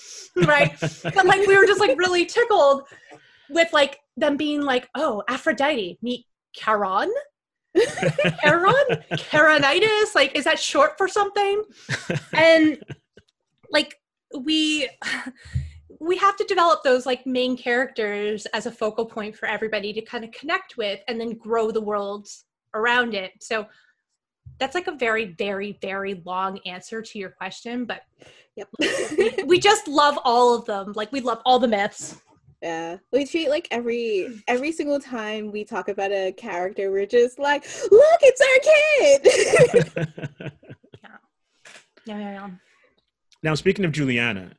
right? 0.46 0.78
but 1.02 1.24
like 1.24 1.46
we 1.46 1.56
were 1.56 1.66
just 1.66 1.80
like 1.80 1.96
really 1.98 2.26
tickled 2.26 2.82
with 3.48 3.72
like 3.72 3.98
them 4.16 4.36
being 4.36 4.62
like, 4.62 4.88
oh, 4.94 5.22
Aphrodite, 5.28 5.98
meet 6.02 6.26
Charon. 6.54 7.12
Charon? 8.42 8.74
Charonitis? 9.12 10.14
Like, 10.14 10.36
is 10.36 10.44
that 10.44 10.58
short 10.58 10.96
for 10.98 11.08
something? 11.08 11.62
And 12.34 12.82
like 13.70 13.98
we 14.38 14.88
we 16.00 16.16
have 16.16 16.36
to 16.36 16.44
develop 16.44 16.82
those 16.82 17.06
like 17.06 17.26
main 17.26 17.56
characters 17.56 18.46
as 18.46 18.66
a 18.66 18.70
focal 18.70 19.06
point 19.06 19.36
for 19.36 19.46
everybody 19.46 19.92
to 19.92 20.02
kind 20.02 20.24
of 20.24 20.32
connect 20.32 20.76
with 20.76 21.00
and 21.08 21.20
then 21.20 21.34
grow 21.34 21.70
the 21.70 21.80
worlds 21.80 22.44
around 22.74 23.14
it. 23.14 23.32
So 23.40 23.66
that's 24.58 24.74
like 24.74 24.86
a 24.86 24.92
very 24.92 25.34
very 25.38 25.78
very 25.80 26.22
long 26.24 26.58
answer 26.66 27.02
to 27.02 27.18
your 27.18 27.30
question 27.30 27.84
but 27.84 28.02
yep 28.56 28.68
we, 28.78 29.30
we 29.44 29.58
just 29.58 29.88
love 29.88 30.18
all 30.24 30.54
of 30.54 30.64
them 30.66 30.92
like 30.94 31.10
we 31.12 31.20
love 31.20 31.40
all 31.44 31.58
the 31.58 31.68
myths 31.68 32.20
yeah. 32.62 32.96
We 33.12 33.26
treat 33.26 33.48
like 33.48 33.68
every 33.70 34.42
every 34.48 34.72
single 34.72 35.00
time 35.00 35.50
we 35.52 35.64
talk 35.64 35.88
about 35.88 36.12
a 36.12 36.32
character 36.32 36.90
we're 36.90 37.06
just 37.06 37.38
like 37.38 37.64
look 37.90 38.20
it's 38.22 38.40
our 38.40 38.58
kid! 38.70 40.52
Yeah. 42.04 42.16
yeah 42.16 42.18
yeah 42.18 42.32
yeah. 42.32 42.50
Now 43.42 43.54
speaking 43.54 43.84
of 43.84 43.92
juliana 43.92 44.52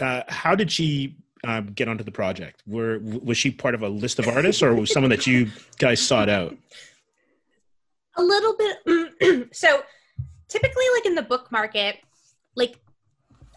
uh, 0.00 0.22
how 0.28 0.54
did 0.54 0.70
she 0.70 1.16
um, 1.44 1.66
get 1.72 1.88
onto 1.88 2.04
the 2.04 2.12
project? 2.12 2.62
Were 2.66 2.98
was 3.00 3.36
she 3.36 3.50
part 3.50 3.74
of 3.74 3.82
a 3.82 3.88
list 3.88 4.18
of 4.18 4.28
artists 4.28 4.62
or 4.62 4.74
was 4.74 4.92
someone 4.92 5.10
that 5.10 5.26
you 5.26 5.50
guys 5.78 6.00
sought 6.00 6.28
out? 6.28 6.56
A 8.16 8.22
little 8.22 8.56
bit 8.56 9.48
so 9.52 9.82
typically 10.48 10.84
like 10.96 11.06
in 11.06 11.14
the 11.14 11.22
book 11.22 11.52
market 11.52 11.98
like 12.54 12.80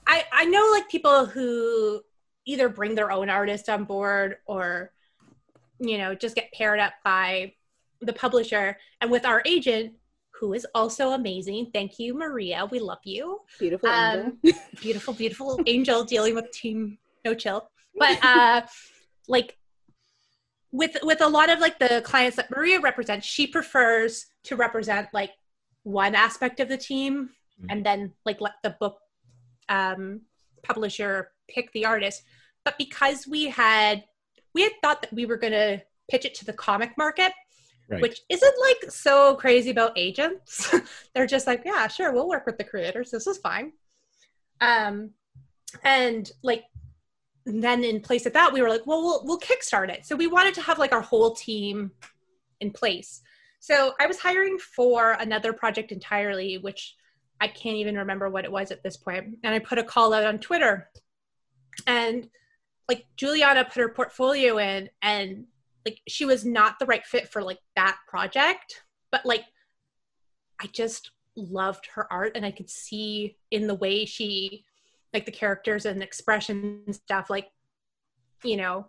i 0.07 0.23
i 0.31 0.45
know 0.45 0.69
like 0.71 0.89
people 0.89 1.25
who 1.25 2.01
either 2.45 2.69
bring 2.69 2.95
their 2.95 3.11
own 3.11 3.29
artist 3.29 3.69
on 3.69 3.83
board 3.83 4.37
or 4.45 4.91
you 5.79 5.97
know 5.97 6.13
just 6.15 6.35
get 6.35 6.51
paired 6.51 6.79
up 6.79 6.93
by 7.03 7.53
the 8.01 8.13
publisher. 8.13 8.77
And 8.99 9.11
with 9.11 9.25
our 9.25 9.41
agent 9.45 9.93
who 10.39 10.53
is 10.53 10.65
also 10.73 11.11
amazing. 11.11 11.69
Thank 11.71 11.99
you 11.99 12.15
maria. 12.15 12.67
We 12.71 12.79
love 12.79 12.99
you. 13.03 13.41
Beautiful 13.59 13.89
um, 13.89 14.39
beautiful 14.81 15.13
beautiful 15.13 15.59
angel 15.67 16.03
dealing 16.03 16.35
with 16.35 16.51
team 16.51 16.97
no 17.23 17.33
chill. 17.35 17.69
But 17.95 18.17
uh 18.23 18.61
like 19.27 19.57
with 20.71 20.97
with 21.03 21.21
a 21.21 21.27
lot 21.27 21.49
of 21.49 21.59
like 21.59 21.79
the 21.79 22.01
clients 22.03 22.37
that 22.37 22.49
Maria 22.49 22.79
represents, 22.79 23.27
she 23.27 23.45
prefers 23.45 24.27
to 24.43 24.55
represent 24.55 25.09
like 25.13 25.31
one 25.83 26.15
aspect 26.15 26.59
of 26.59 26.69
the 26.69 26.77
team 26.77 27.29
mm-hmm. 27.59 27.67
and 27.69 27.85
then 27.85 28.13
like 28.25 28.41
let 28.41 28.53
the 28.63 28.75
book 28.79 28.97
um, 29.69 30.21
publisher 30.63 31.31
pick 31.53 31.71
the 31.71 31.85
artist. 31.85 32.23
But 32.63 32.77
because 32.77 33.27
we 33.27 33.49
had 33.49 34.03
we 34.53 34.63
had 34.63 34.73
thought 34.81 35.01
that 35.01 35.13
we 35.13 35.25
were 35.25 35.37
going 35.37 35.53
to 35.53 35.81
pitch 36.09 36.25
it 36.25 36.35
to 36.35 36.45
the 36.45 36.53
comic 36.53 36.97
market, 36.97 37.31
right. 37.89 38.01
which 38.01 38.19
isn't 38.29 38.55
like 38.61 38.91
so 38.91 39.35
crazy 39.35 39.71
about 39.71 39.97
agents. 39.97 40.73
They're 41.15 41.27
just 41.27 41.47
like, 41.47 41.63
yeah, 41.65 41.87
sure, 41.87 42.11
we'll 42.11 42.27
work 42.27 42.45
with 42.45 42.57
the 42.57 42.63
creators. 42.63 43.11
This 43.11 43.27
is 43.27 43.37
fine. 43.37 43.71
Um, 44.59 45.11
and 45.83 46.29
like 46.43 46.63
then 47.45 47.83
in 47.83 48.01
place 48.01 48.25
of 48.25 48.33
that 48.33 48.53
we 48.53 48.61
were 48.61 48.69
like 48.69 48.85
well 48.85 49.01
we'll 49.01 49.21
we'll 49.25 49.39
kickstart 49.39 49.89
it 49.89 50.05
so 50.05 50.15
we 50.15 50.27
wanted 50.27 50.53
to 50.53 50.61
have 50.61 50.77
like 50.77 50.91
our 50.91 51.01
whole 51.01 51.33
team 51.33 51.91
in 52.59 52.71
place 52.71 53.21
so 53.59 53.93
i 53.99 54.05
was 54.05 54.19
hiring 54.19 54.57
for 54.59 55.11
another 55.13 55.53
project 55.53 55.91
entirely 55.91 56.57
which 56.59 56.95
i 57.39 57.47
can't 57.47 57.77
even 57.77 57.97
remember 57.97 58.29
what 58.29 58.45
it 58.45 58.51
was 58.51 58.71
at 58.71 58.83
this 58.83 58.97
point 58.97 59.37
and 59.43 59.55
i 59.55 59.59
put 59.59 59.79
a 59.79 59.83
call 59.83 60.13
out 60.13 60.25
on 60.25 60.37
twitter 60.37 60.89
and 61.87 62.29
like 62.87 63.05
juliana 63.15 63.63
put 63.65 63.81
her 63.81 63.89
portfolio 63.89 64.57
in 64.57 64.89
and 65.01 65.45
like 65.85 65.99
she 66.07 66.25
was 66.25 66.45
not 66.45 66.79
the 66.79 66.85
right 66.85 67.05
fit 67.05 67.29
for 67.29 67.41
like 67.41 67.59
that 67.75 67.97
project. 68.07 68.83
But 69.11 69.25
like 69.25 69.43
i 70.61 70.67
just 70.67 71.11
loved 71.35 71.87
her 71.95 72.11
art 72.11 72.33
and 72.35 72.45
i 72.45 72.51
could 72.51 72.69
see 72.69 73.37
in 73.51 73.65
the 73.65 73.75
way 73.75 74.05
she 74.05 74.63
like 75.13 75.25
the 75.25 75.31
characters 75.31 75.85
and 75.85 76.03
expression 76.03 76.81
and 76.85 76.95
stuff 76.95 77.29
like 77.29 77.47
you 78.43 78.57
know 78.57 78.87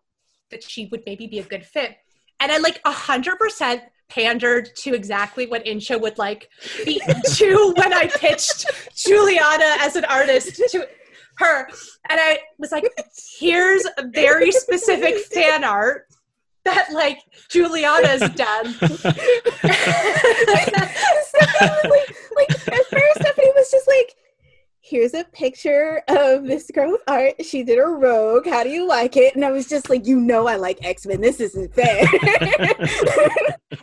that 0.50 0.62
she 0.62 0.86
would 0.86 1.02
maybe 1.06 1.26
be 1.26 1.38
a 1.38 1.44
good 1.44 1.64
fit. 1.64 1.96
And 2.40 2.52
i 2.52 2.58
like 2.58 2.80
a 2.84 2.92
hundred 2.92 3.38
percent 3.38 3.82
pandered 4.08 4.68
to 4.76 4.94
exactly 4.94 5.46
what 5.46 5.64
Insha 5.64 5.98
would 5.98 6.18
like 6.18 6.50
be 6.84 7.00
to 7.34 7.72
when 7.78 7.94
I 7.94 8.08
pitched 8.08 8.66
Juliana 8.94 9.76
as 9.80 9.96
an 9.96 10.04
artist 10.04 10.56
to 10.72 10.86
her. 11.42 11.68
And 12.08 12.20
I 12.20 12.38
was 12.58 12.72
like, 12.72 12.84
here's 13.38 13.84
a 13.98 14.08
very 14.08 14.50
specific 14.52 15.18
fan 15.18 15.64
art 15.64 16.06
that 16.64 16.92
like 16.92 17.18
Juliana's 17.48 18.20
done. 18.20 18.66
like, 18.80 19.04
like 22.36 22.50
at 22.50 22.86
first 22.86 23.20
Stephanie 23.20 23.52
was 23.54 23.70
just 23.70 23.88
like, 23.88 24.14
here's 24.92 25.14
a 25.14 25.24
picture 25.32 26.02
of 26.06 26.44
this 26.44 26.70
girl 26.70 26.92
with 26.92 27.00
art. 27.08 27.32
She 27.42 27.62
did 27.62 27.78
a 27.78 27.86
rogue. 27.86 28.46
How 28.46 28.62
do 28.62 28.68
you 28.68 28.86
like 28.86 29.16
it? 29.16 29.34
And 29.34 29.42
I 29.42 29.50
was 29.50 29.66
just 29.66 29.88
like, 29.88 30.06
you 30.06 30.20
know, 30.20 30.46
I 30.46 30.56
like 30.56 30.84
X 30.84 31.06
Men. 31.06 31.22
This 31.22 31.40
isn't 31.40 31.74
fair. 31.74 32.00
and 32.00 32.10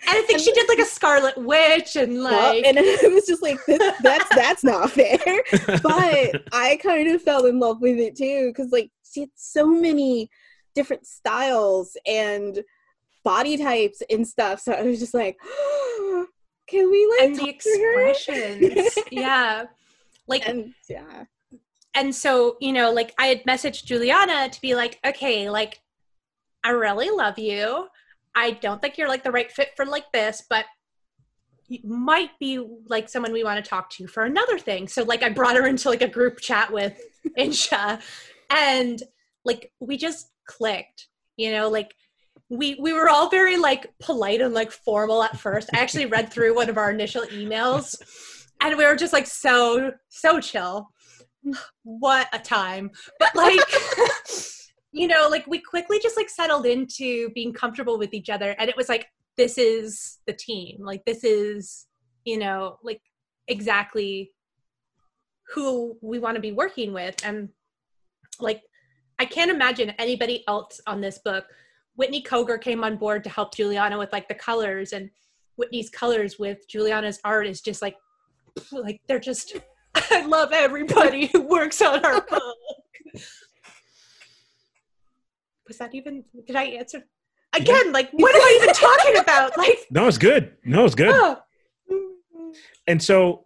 I 0.07 0.23
think 0.27 0.39
she 0.39 0.53
did 0.53 0.69
like 0.69 0.77
a 0.77 0.85
Scarlet 0.85 1.35
Witch 1.35 1.95
and 1.95 2.21
like, 2.21 2.31
well, 2.31 2.61
and 2.63 2.77
it 2.79 3.11
was 3.11 3.25
just 3.25 3.41
like, 3.41 3.57
that's 4.03 4.29
that's 4.35 4.63
not 4.63 4.91
fair. 4.91 5.17
But 5.81 6.43
I 6.51 6.79
kind 6.81 7.09
of 7.09 7.23
fell 7.23 7.47
in 7.47 7.59
love 7.59 7.81
with 7.81 7.97
it 7.97 8.15
too 8.15 8.49
because 8.49 8.71
like 8.71 8.91
she 9.11 9.21
had 9.21 9.29
so 9.33 9.65
many 9.65 10.29
different 10.75 11.07
styles 11.07 11.97
and 12.05 12.63
body 13.23 13.57
types 13.57 14.03
and 14.11 14.27
stuff. 14.27 14.59
So 14.59 14.73
I 14.73 14.83
was 14.83 14.99
just 14.99 15.15
like. 15.15 15.37
can 16.67 16.91
we 16.91 17.15
like 17.17 17.29
and 17.29 17.35
the 17.35 17.49
expressions 17.49 18.95
yeah 19.09 19.65
like, 20.29 20.47
and, 20.47 20.73
yeah. 20.89 21.25
And 21.93 22.13
so, 22.13 22.57
you 22.61 22.71
know, 22.71 22.91
like 22.91 23.13
I 23.17 23.27
had 23.27 23.43
messaged 23.43 23.85
Juliana 23.85 24.49
to 24.49 24.61
be 24.61 24.75
like, 24.75 24.99
okay, 25.05 25.49
like, 25.49 25.81
I 26.63 26.69
really 26.69 27.09
love 27.09 27.39
you. 27.39 27.87
I 28.35 28.51
don't 28.51 28.81
think 28.81 28.97
you're 28.97 29.07
like 29.07 29.23
the 29.23 29.31
right 29.31 29.51
fit 29.51 29.69
for 29.75 29.85
like 29.85 30.11
this, 30.13 30.43
but 30.49 30.65
you 31.67 31.79
might 31.83 32.31
be 32.39 32.63
like 32.87 33.09
someone 33.09 33.31
we 33.31 33.43
want 33.43 33.63
to 33.63 33.69
talk 33.69 33.89
to 33.91 34.07
for 34.07 34.23
another 34.23 34.57
thing. 34.57 34.87
So 34.87 35.03
like 35.03 35.23
I 35.23 35.29
brought 35.29 35.55
her 35.55 35.67
into 35.67 35.89
like 35.89 36.01
a 36.01 36.07
group 36.07 36.39
chat 36.39 36.71
with 36.71 36.99
Insha 37.37 38.01
and 38.49 39.01
like 39.45 39.71
we 39.79 39.97
just 39.97 40.31
clicked, 40.45 41.07
you 41.37 41.51
know, 41.51 41.69
like 41.69 41.93
we 42.49 42.75
we 42.81 42.93
were 42.93 43.09
all 43.09 43.29
very 43.29 43.57
like 43.57 43.91
polite 43.99 44.41
and 44.41 44.53
like 44.53 44.71
formal 44.71 45.21
at 45.23 45.37
first. 45.37 45.69
I 45.73 45.79
actually 45.79 46.07
read 46.07 46.31
through 46.31 46.55
one 46.55 46.69
of 46.69 46.77
our 46.77 46.91
initial 46.91 47.23
emails 47.23 47.95
and 48.61 48.77
we 48.77 48.85
were 48.85 48.95
just 48.95 49.13
like 49.13 49.27
so 49.27 49.91
so 50.09 50.39
chill. 50.39 50.89
What 51.83 52.27
a 52.33 52.39
time. 52.39 52.91
But 53.19 53.35
like 53.35 53.59
you 54.91 55.07
know 55.07 55.27
like 55.29 55.45
we 55.47 55.59
quickly 55.59 55.99
just 56.01 56.17
like 56.17 56.29
settled 56.29 56.65
into 56.65 57.29
being 57.31 57.53
comfortable 57.53 57.97
with 57.97 58.13
each 58.13 58.29
other. 58.29 58.55
And 58.57 58.69
it 58.69 58.77
was 58.77 58.89
like 58.89 59.07
this 59.37 59.57
is 59.57 60.19
the 60.27 60.33
team. 60.33 60.83
Like 60.83 61.05
this 61.05 61.23
is 61.23 61.87
you 62.25 62.37
know 62.37 62.77
like 62.83 63.01
exactly 63.47 64.31
who 65.53 65.97
we 66.01 66.19
want 66.19 66.35
to 66.35 66.41
be 66.41 66.51
working 66.51 66.93
with. 66.93 67.15
And 67.23 67.49
like 68.39 68.61
i 69.19 69.25
can't 69.25 69.51
imagine 69.51 69.89
anybody 69.99 70.43
else 70.47 70.81
on 70.87 71.01
this 71.01 71.19
book. 71.19 71.45
Whitney 71.95 72.23
Cogar 72.23 72.61
came 72.61 72.83
on 72.83 72.95
board 72.95 73.23
to 73.25 73.29
help 73.29 73.55
juliana 73.55 73.97
with 73.97 74.11
like 74.11 74.27
the 74.27 74.35
colors. 74.35 74.93
And 74.93 75.09
whitney's 75.55 75.89
colors 75.89 76.37
with 76.39 76.67
juliana's 76.69 77.19
art 77.23 77.47
is 77.47 77.61
just 77.61 77.81
like 77.81 77.95
like 78.71 79.01
they're 79.07 79.19
just 79.19 79.57
I 80.11 80.25
love 80.25 80.51
everybody 80.51 81.27
who 81.27 81.41
works 81.41 81.81
on 81.81 82.03
our 82.05 82.21
book. 82.29 82.43
Was 85.67 85.77
that 85.77 85.93
even 85.93 86.23
did 86.47 86.55
I 86.55 86.63
answer 86.63 87.03
again? 87.53 87.91
Like 87.91 88.09
what 88.11 88.33
am 88.35 88.41
I 88.41 88.59
even 88.61 88.73
talking 88.73 89.17
about? 89.17 89.57
Like 89.57 89.77
No, 89.91 90.07
it's 90.07 90.17
good. 90.17 90.55
No, 90.63 90.85
it's 90.85 90.95
good. 90.95 91.11
Oh. 91.11 91.39
And 92.87 93.01
so 93.01 93.45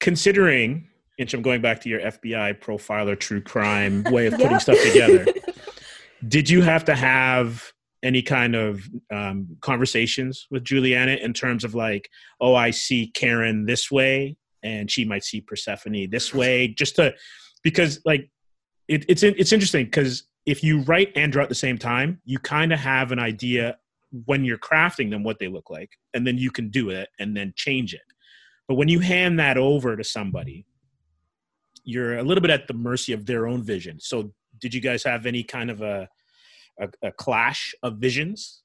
considering 0.00 0.88
and 1.18 1.32
I'm 1.32 1.42
going 1.42 1.62
back 1.62 1.80
to 1.80 1.88
your 1.88 2.00
FBI 2.00 2.60
profiler 2.60 3.18
true 3.18 3.40
crime 3.40 4.04
way 4.10 4.26
of 4.26 4.34
putting 4.34 4.50
yep. 4.50 4.60
stuff 4.60 4.78
together. 4.82 5.26
Did 6.28 6.50
you 6.50 6.60
have 6.62 6.84
to 6.86 6.94
have 6.94 7.72
any 8.02 8.22
kind 8.22 8.54
of 8.54 8.88
um, 9.10 9.56
conversations 9.60 10.46
with 10.50 10.64
Juliana 10.64 11.12
in 11.12 11.32
terms 11.32 11.64
of 11.64 11.74
like, 11.74 12.10
oh, 12.40 12.54
I 12.54 12.70
see 12.70 13.08
Karen 13.08 13.66
this 13.66 13.90
way, 13.90 14.36
and 14.66 14.90
she 14.90 15.04
might 15.04 15.24
see 15.24 15.40
Persephone 15.40 16.10
this 16.10 16.34
way, 16.34 16.68
just 16.68 16.96
to 16.96 17.14
because 17.62 18.00
like 18.04 18.28
it, 18.88 19.04
it's 19.08 19.22
it's 19.22 19.52
interesting 19.52 19.86
because 19.86 20.24
if 20.44 20.62
you 20.62 20.80
write 20.82 21.12
and 21.16 21.32
draw 21.32 21.42
at 21.42 21.48
the 21.48 21.54
same 21.54 21.78
time, 21.78 22.20
you 22.24 22.38
kind 22.38 22.72
of 22.72 22.78
have 22.78 23.12
an 23.12 23.18
idea 23.18 23.76
when 24.24 24.44
you're 24.44 24.58
crafting 24.58 25.10
them 25.10 25.24
what 25.24 25.38
they 25.38 25.48
look 25.48 25.70
like, 25.70 25.90
and 26.14 26.26
then 26.26 26.38
you 26.38 26.50
can 26.50 26.70
do 26.70 26.90
it 26.90 27.08
and 27.18 27.36
then 27.36 27.52
change 27.56 27.94
it. 27.94 28.02
But 28.68 28.74
when 28.74 28.88
you 28.88 29.00
hand 29.00 29.38
that 29.38 29.56
over 29.56 29.96
to 29.96 30.04
somebody, 30.04 30.66
you're 31.84 32.18
a 32.18 32.22
little 32.22 32.42
bit 32.42 32.50
at 32.50 32.66
the 32.66 32.74
mercy 32.74 33.12
of 33.12 33.26
their 33.26 33.46
own 33.46 33.62
vision. 33.62 34.00
So, 34.00 34.32
did 34.58 34.74
you 34.74 34.80
guys 34.80 35.04
have 35.04 35.26
any 35.26 35.42
kind 35.42 35.70
of 35.70 35.82
a 35.82 36.08
a, 36.80 36.88
a 37.02 37.12
clash 37.12 37.74
of 37.82 37.98
visions? 37.98 38.62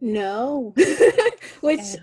No, 0.00 0.74
which 1.60 1.96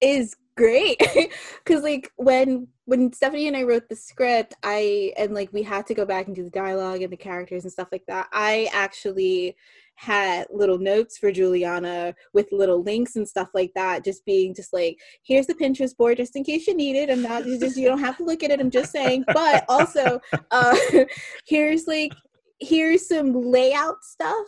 is 0.00 0.34
great. 0.56 1.00
Because 1.64 1.82
like 1.82 2.12
when 2.16 2.68
when 2.84 3.10
stephanie 3.10 3.48
and 3.48 3.56
i 3.56 3.62
wrote 3.62 3.88
the 3.88 3.96
script 3.96 4.52
i 4.62 5.10
and 5.16 5.32
like 5.32 5.50
we 5.54 5.62
had 5.62 5.86
to 5.86 5.94
go 5.94 6.04
back 6.04 6.26
and 6.26 6.36
do 6.36 6.44
the 6.44 6.50
dialogue 6.50 7.00
and 7.00 7.10
the 7.10 7.16
characters 7.16 7.64
and 7.64 7.72
stuff 7.72 7.88
like 7.90 8.04
that 8.06 8.28
i 8.34 8.68
actually 8.70 9.56
had 9.94 10.46
little 10.52 10.76
notes 10.76 11.16
for 11.16 11.32
juliana 11.32 12.14
with 12.34 12.52
little 12.52 12.82
links 12.82 13.16
and 13.16 13.26
stuff 13.26 13.48
like 13.54 13.72
that 13.74 14.04
just 14.04 14.26
being 14.26 14.54
just 14.54 14.74
like 14.74 14.98
here's 15.22 15.46
the 15.46 15.54
pinterest 15.54 15.96
board 15.96 16.18
just 16.18 16.36
in 16.36 16.44
case 16.44 16.66
you 16.66 16.76
need 16.76 16.96
it. 16.96 17.08
I'm 17.10 17.22
not 17.22 17.44
just 17.44 17.78
you 17.78 17.88
don't 17.88 18.00
have 18.00 18.18
to 18.18 18.24
look 18.24 18.42
at 18.42 18.50
it. 18.50 18.60
I'm 18.60 18.70
just 18.70 18.92
saying. 18.92 19.24
But 19.32 19.64
also 19.68 20.20
uh 20.50 20.76
here's 21.46 21.86
like 21.86 22.12
here's 22.60 23.08
some 23.08 23.32
layout 23.32 24.02
stuff 24.02 24.46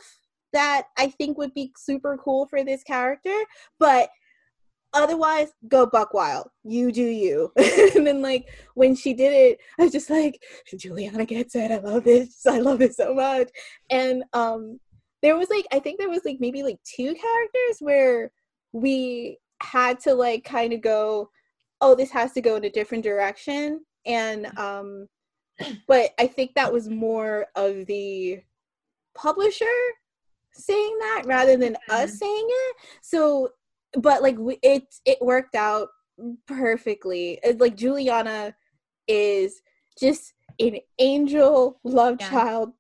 that 0.53 0.85
i 0.97 1.09
think 1.09 1.37
would 1.37 1.53
be 1.55 1.73
super 1.77 2.17
cool 2.17 2.47
for 2.47 2.65
this 2.65 2.83
character 2.85 3.37
but 3.79 4.09
otherwise 4.97 5.49
go 5.69 5.87
buck 5.87 6.15
wild. 6.15 6.49
You 6.65 6.93
do 6.93 7.03
you. 7.03 7.53
And 7.97 8.07
then 8.07 8.23
like 8.23 8.49
when 8.75 8.95
she 8.95 9.15
did 9.15 9.33
it 9.33 9.59
i 9.79 9.85
was 9.85 9.93
just 9.93 10.11
like 10.11 10.43
juliana 10.77 11.25
gets 11.25 11.55
it. 11.55 11.71
I 11.71 11.79
love 11.79 12.05
this 12.05 12.47
i 12.47 12.59
love 12.59 12.83
it 12.83 12.95
so 12.95 13.15
much. 13.15 13.49
And 13.91 14.25
um 14.33 14.79
there 15.23 15.37
was 15.37 15.49
like 15.51 15.67
i 15.73 15.79
think 15.79 15.99
there 15.99 16.11
was 16.11 16.25
like 16.25 16.39
maybe 16.41 16.63
like 16.63 16.79
two 16.85 17.15
characters 17.15 17.79
where 17.81 18.31
we 18.73 19.39
had 19.63 19.99
to 20.01 20.15
like 20.15 20.45
kind 20.45 20.73
of 20.73 20.83
go 20.83 21.31
oh 21.81 21.95
this 21.95 22.11
has 22.11 22.33
to 22.33 22.41
go 22.41 22.57
in 22.57 22.65
a 22.65 22.71
different 22.71 23.05
direction. 23.05 23.85
And 24.05 24.47
um 24.59 25.09
but 25.89 26.11
i 26.19 26.27
think 26.27 26.55
that 26.55 26.73
was 26.73 26.89
more 26.89 27.47
of 27.57 27.87
the 27.87 28.41
publisher 29.15 29.65
saying 30.59 30.97
that 31.01 31.23
rather 31.27 31.57
than 31.57 31.77
us 31.91 32.11
mm-hmm. 32.11 32.17
saying 32.17 32.47
it. 32.49 32.77
So 33.03 33.51
but 33.97 34.23
like 34.23 34.37
it 34.63 34.85
it 35.05 35.19
worked 35.21 35.55
out 35.55 35.89
perfectly. 36.47 37.41
like 37.59 37.77
Juliana 37.77 38.55
is 39.09 39.61
just 39.99 40.35
an 40.61 40.79
angel 40.99 41.81
love 41.85 42.17
yeah. 42.21 42.31
child, 42.31 42.73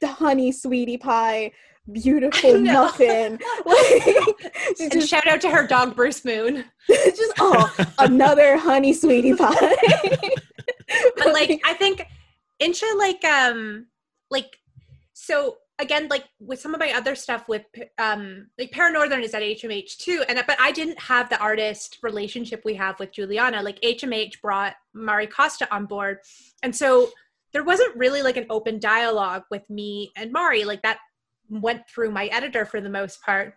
the 0.00 0.08
honey 0.08 0.52
sweetie 0.52 0.98
pie, 0.98 1.52
beautiful 1.90 2.58
muffin. 2.60 3.38
like, 3.66 4.06
and 4.80 4.92
just, 4.92 5.08
shout 5.08 5.26
out 5.26 5.40
to 5.42 5.50
her 5.50 5.66
dog 5.66 5.94
Bruce 5.94 6.24
Moon. 6.24 6.64
just 6.88 7.32
oh, 7.38 7.74
another 7.98 8.56
honey 8.56 8.92
sweetie 8.92 9.34
pie. 9.34 9.76
but 11.16 11.32
like 11.32 11.60
I 11.64 11.74
think 11.74 12.06
Insha 12.62 12.96
like 12.96 13.24
um 13.24 13.86
like 14.30 14.58
so 15.12 15.56
again 15.78 16.06
like 16.08 16.24
with 16.38 16.60
some 16.60 16.72
of 16.72 16.80
my 16.80 16.92
other 16.92 17.14
stuff 17.14 17.48
with 17.48 17.64
um 17.98 18.46
like 18.58 18.70
paranorthern 18.70 19.22
is 19.22 19.34
at 19.34 19.42
hmh 19.42 19.96
too 19.96 20.22
and 20.28 20.40
but 20.46 20.56
i 20.60 20.70
didn't 20.70 20.98
have 21.00 21.28
the 21.28 21.38
artist 21.38 21.98
relationship 22.02 22.62
we 22.64 22.74
have 22.74 22.98
with 23.00 23.12
juliana. 23.12 23.62
Like 23.62 23.80
hmh 23.80 24.40
brought 24.40 24.74
mari 24.92 25.26
costa 25.26 25.66
on 25.74 25.86
board 25.86 26.18
and 26.62 26.74
so 26.74 27.10
there 27.54 27.64
wasn't 27.64 27.96
really 27.96 28.20
like 28.20 28.36
an 28.36 28.46
open 28.50 28.78
dialogue 28.78 29.44
with 29.50 29.68
me 29.70 30.10
and 30.16 30.32
mari. 30.32 30.64
Like 30.64 30.82
that 30.82 30.98
went 31.48 31.88
through 31.88 32.10
my 32.10 32.26
editor 32.26 32.66
for 32.66 32.80
the 32.80 32.90
most 32.90 33.22
part. 33.22 33.54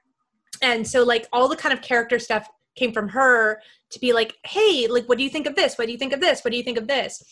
And 0.61 0.87
so 0.87 1.03
like 1.03 1.27
all 1.33 1.49
the 1.49 1.55
kind 1.57 1.73
of 1.73 1.81
character 1.81 2.19
stuff 2.19 2.47
came 2.75 2.93
from 2.93 3.09
her 3.09 3.59
to 3.89 3.99
be 3.99 4.13
like 4.13 4.35
hey 4.45 4.85
like 4.87 5.09
what 5.09 5.17
do 5.17 5.23
you 5.23 5.29
think 5.31 5.47
of 5.47 5.55
this? 5.55 5.77
What 5.77 5.87
do 5.87 5.91
you 5.91 5.97
think 5.97 6.13
of 6.13 6.21
this? 6.21 6.43
What 6.43 6.51
do 6.51 6.57
you 6.57 6.63
think 6.63 6.77
of 6.77 6.87
this? 6.87 7.23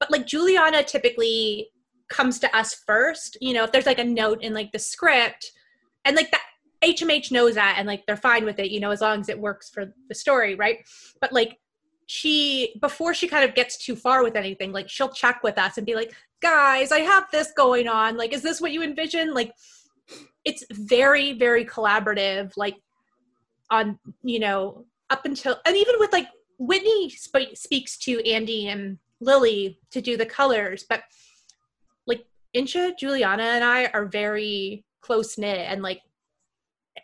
But 0.00 0.10
like 0.10 0.26
juliana 0.26 0.82
typically 0.82 1.70
comes 2.08 2.38
to 2.38 2.56
us 2.56 2.74
first 2.86 3.36
you 3.40 3.52
know 3.52 3.64
if 3.64 3.72
there's 3.72 3.86
like 3.86 3.98
a 3.98 4.04
note 4.04 4.42
in 4.42 4.54
like 4.54 4.72
the 4.72 4.78
script 4.78 5.52
and 6.04 6.16
like 6.16 6.30
that 6.30 6.42
hmh 6.82 7.30
knows 7.30 7.54
that 7.54 7.76
and 7.78 7.86
like 7.86 8.04
they're 8.06 8.16
fine 8.16 8.44
with 8.44 8.58
it 8.58 8.70
you 8.70 8.80
know 8.80 8.90
as 8.90 9.00
long 9.00 9.20
as 9.20 9.28
it 9.28 9.38
works 9.38 9.68
for 9.68 9.92
the 10.08 10.14
story 10.14 10.54
right? 10.54 10.78
But 11.20 11.32
like 11.32 11.58
she 12.06 12.74
before 12.80 13.14
she 13.14 13.28
kind 13.28 13.48
of 13.48 13.54
gets 13.54 13.76
too 13.76 13.94
far 13.94 14.22
with 14.22 14.34
anything 14.34 14.72
like 14.72 14.88
she'll 14.88 15.10
check 15.10 15.42
with 15.42 15.58
us 15.58 15.76
and 15.76 15.86
be 15.86 15.94
like 15.94 16.14
guys 16.40 16.90
i 16.90 17.00
have 17.00 17.30
this 17.30 17.52
going 17.52 17.88
on. 17.88 18.16
Like 18.16 18.32
is 18.32 18.42
this 18.42 18.60
what 18.60 18.72
you 18.72 18.82
envision? 18.82 19.34
Like 19.34 19.52
it's 20.44 20.64
very 20.70 21.32
very 21.34 21.64
collaborative 21.64 22.52
like 22.56 22.76
on 23.70 23.98
you 24.22 24.38
know 24.38 24.84
up 25.10 25.24
until 25.24 25.58
and 25.66 25.76
even 25.76 25.94
with 25.98 26.12
like 26.12 26.28
whitney 26.58 27.10
sp- 27.12 27.54
speaks 27.54 27.98
to 27.98 28.26
andy 28.26 28.68
and 28.68 28.98
lily 29.20 29.78
to 29.90 30.00
do 30.00 30.16
the 30.16 30.24
colors 30.24 30.84
but 30.88 31.02
Insha, 32.56 32.92
Juliana, 32.98 33.42
and 33.42 33.64
I 33.64 33.86
are 33.86 34.06
very 34.06 34.84
close 35.00 35.38
knit, 35.38 35.66
and 35.68 35.82
like, 35.82 36.00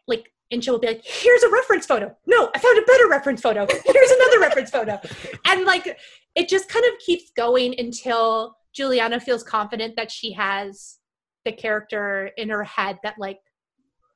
like 0.07 0.33
Insha 0.53 0.71
will 0.71 0.79
be 0.79 0.89
like, 0.89 1.05
"Here's 1.05 1.43
a 1.43 1.51
reference 1.51 1.87
photo. 1.87 2.15
No, 2.27 2.51
I 2.55 2.59
found 2.59 2.79
a 2.79 2.83
better 2.83 3.09
reference 3.09 3.41
photo. 3.41 3.67
Here's 3.67 4.11
another 4.11 4.41
reference 4.41 4.71
photo," 4.71 5.01
and 5.47 5.65
like, 5.65 5.99
it 6.35 6.49
just 6.49 6.69
kind 6.69 6.85
of 6.87 6.99
keeps 7.01 7.31
going 7.37 7.75
until 7.79 8.57
Juliana 8.73 9.21
feels 9.21 9.43
confident 9.43 9.97
that 9.97 10.11
she 10.11 10.33
has 10.33 10.99
the 11.45 11.53
character 11.53 12.31
in 12.37 12.49
her 12.49 12.65
head 12.65 12.99
that 13.03 13.17
like 13.19 13.39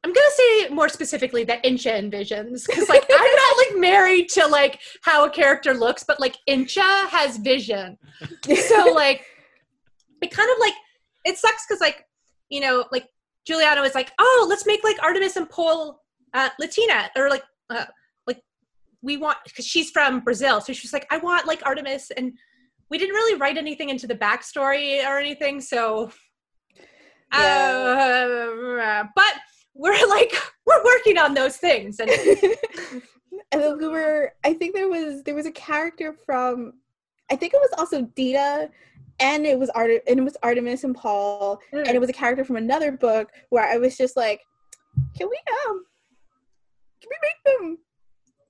I'm 0.05 0.13
gonna 0.13 0.31
say 0.31 0.69
more 0.69 0.89
specifically 0.89 1.45
that 1.45 1.63
Insha 1.65 2.01
envisions 2.01 2.67
because 2.67 2.89
like 2.89 3.05
I'm 3.13 3.37
not 3.37 3.57
like 3.57 3.81
married 3.81 4.29
to 4.31 4.47
like 4.47 4.81
how 5.03 5.27
a 5.27 5.31
character 5.31 5.75
looks, 5.75 6.05
but 6.05 6.21
like 6.21 6.37
Insha 6.49 7.09
has 7.09 7.37
vision. 7.37 7.99
So 8.45 8.93
like 8.95 9.25
it 10.23 10.31
kind 10.31 10.51
of 10.51 10.57
like 10.61 10.75
it 11.29 11.39
sucks 11.39 11.67
because 11.67 11.81
like 11.81 12.05
you 12.49 12.61
know 12.61 12.85
like 12.91 13.07
Juliana 13.47 13.81
was 13.81 13.95
like, 13.95 14.13
oh, 14.19 14.47
let's 14.49 14.67
make 14.67 14.85
like 14.85 15.03
Artemis 15.03 15.37
and 15.37 15.47
Apollo 15.47 16.01
uh, 16.35 16.51
Latina 16.61 17.11
or 17.17 17.31
like 17.31 17.45
uh, 17.71 17.87
like 18.27 18.43
we 19.03 19.17
want 19.17 19.39
because 19.45 19.67
she's 19.67 19.91
from 19.91 20.21
Brazil, 20.21 20.61
so 20.61 20.73
she's 20.73 20.93
like, 20.93 21.07
I 21.11 21.19
want 21.19 21.47
like 21.47 21.65
Artemis, 21.65 22.11
and 22.11 22.33
we 22.91 22.99
didn't 22.99 23.15
really 23.15 23.39
write 23.39 23.57
anything 23.57 23.89
into 23.89 24.07
the 24.07 24.15
backstory 24.15 25.05
or 25.07 25.19
anything, 25.19 25.61
so. 25.61 26.11
Yeah. 27.31 28.55
Uh, 28.81 29.05
but 29.15 29.35
we're 29.79 30.09
like 30.09 30.35
we're 30.67 30.85
working 30.85 31.17
on 31.17 31.35
those 31.35 31.57
things 31.57 32.01
and 32.01 32.11
and 33.53 33.63
then 33.63 33.79
we 33.79 33.89
were 33.89 34.33
i 34.45 34.53
think 34.53 34.75
there 34.75 34.89
was 34.89 35.23
there 35.23 35.35
was 35.35 35.47
a 35.47 35.53
character 35.53 36.15
from 36.27 36.73
i 37.31 37.37
think 37.37 37.55
it 37.55 37.61
was 37.61 37.71
also 37.79 38.03
dita 38.17 38.69
and 39.21 39.47
it 39.47 39.59
was 39.59 39.71
Art 39.71 39.91
and 40.07 40.19
it 40.19 40.23
was 40.23 40.37
Artemis 40.43 40.85
and 40.85 40.95
Apollo, 40.95 41.59
mm. 41.73 41.79
and 41.79 41.91
it 41.91 42.01
was 42.01 42.11
a 42.11 42.15
character 42.15 42.45
from 42.45 42.57
another 42.57 42.93
book 42.93 43.31
where 43.51 43.65
I 43.65 43.79
was 43.79 43.97
just 43.97 44.17
like, 44.17 44.41
can 45.17 45.29
we 45.29 45.39
um, 45.69 45.85
can 47.01 47.11
we 47.11 47.17
make 47.23 47.59
them? 47.59 47.79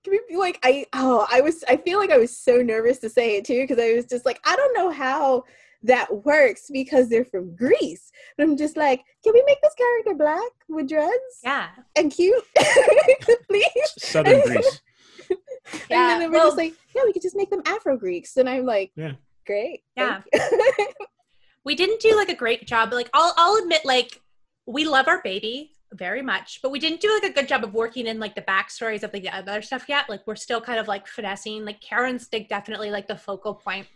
Can 0.05 0.13
we 0.13 0.21
be 0.29 0.37
like 0.37 0.59
I 0.63 0.87
oh 0.93 1.27
I 1.31 1.41
was 1.41 1.65
I 1.69 1.77
feel 1.77 1.99
like 1.99 2.11
I 2.11 2.19
was 2.19 2.37
so 2.37 2.57
nervous 2.57 2.99
to 2.99 3.11
say 3.11 3.37
it 3.37 3.45
too 3.45 3.63
because 3.63 3.83
I 3.83 3.95
was 3.95 4.07
just 4.07 4.25
like 4.25 4.41
I 4.45 4.57
don't 4.57 4.77
know 4.77 4.91
how 4.91 5.45
that 5.85 6.25
works 6.25 6.71
because 6.73 7.09
they're 7.09 7.25
from 7.25 7.55
Greece. 7.55 8.11
But 8.37 8.45
I'm 8.45 8.57
just 8.57 8.77
like, 8.77 9.05
can 9.23 9.33
we 9.33 9.43
make 9.47 9.61
this 9.63 9.75
character 9.75 10.15
black 10.15 10.51
with 10.69 10.89
dreads? 10.89 11.13
Yeah. 11.45 11.69
And 11.97 12.11
cute? 12.11 12.43
Please. 13.49 13.71
Southern 13.97 14.41
Greece. 14.41 14.81
and 15.31 15.39
yeah. 15.89 16.19
then 16.19 16.31
we're 16.33 16.39
well, 16.39 16.49
just 16.49 16.57
like, 16.57 16.75
yeah, 16.97 17.03
we 17.05 17.13
could 17.13 17.23
just 17.23 17.37
make 17.37 17.51
them 17.51 17.63
Afro 17.65 17.97
Greeks. 17.97 18.37
And 18.39 18.49
I'm 18.49 18.67
like, 18.67 18.91
yeah 18.97 19.13
great. 19.49 19.83
Yeah. 19.97 20.21
we 21.65 21.75
didn't 21.75 22.01
do 22.01 22.15
like 22.15 22.29
a 22.29 22.37
great 22.37 22.67
job. 22.67 22.93
Like 22.93 23.11
I'll 23.13 23.35
I'll 23.37 23.57
admit 23.63 23.85
like 23.85 24.21
we 24.67 24.85
love 24.85 25.09
our 25.09 25.21
baby 25.23 25.73
very 25.95 26.21
much, 26.21 26.61
but 26.63 26.71
we 26.71 26.79
didn't 26.79 27.01
do 27.01 27.11
like 27.15 27.31
a 27.31 27.35
good 27.35 27.49
job 27.49 27.65
of 27.65 27.73
working 27.73 28.07
in 28.07 28.21
like 28.21 28.35
the 28.35 28.43
backstories 28.43 29.03
of 29.03 29.13
like, 29.13 29.23
the 29.23 29.35
other 29.35 29.63
stuff 29.63 29.87
yet. 29.89 30.09
Like 30.09 30.21
we're 30.27 30.37
still 30.37 30.61
kind 30.61 30.79
of 30.79 30.87
like 30.87 31.07
finessing. 31.07 31.65
Like 31.65 31.81
Karen's 31.81 32.29
definitely 32.29 32.91
like 32.91 33.09
the 33.09 33.17
focal 33.17 33.55
point 33.55 33.87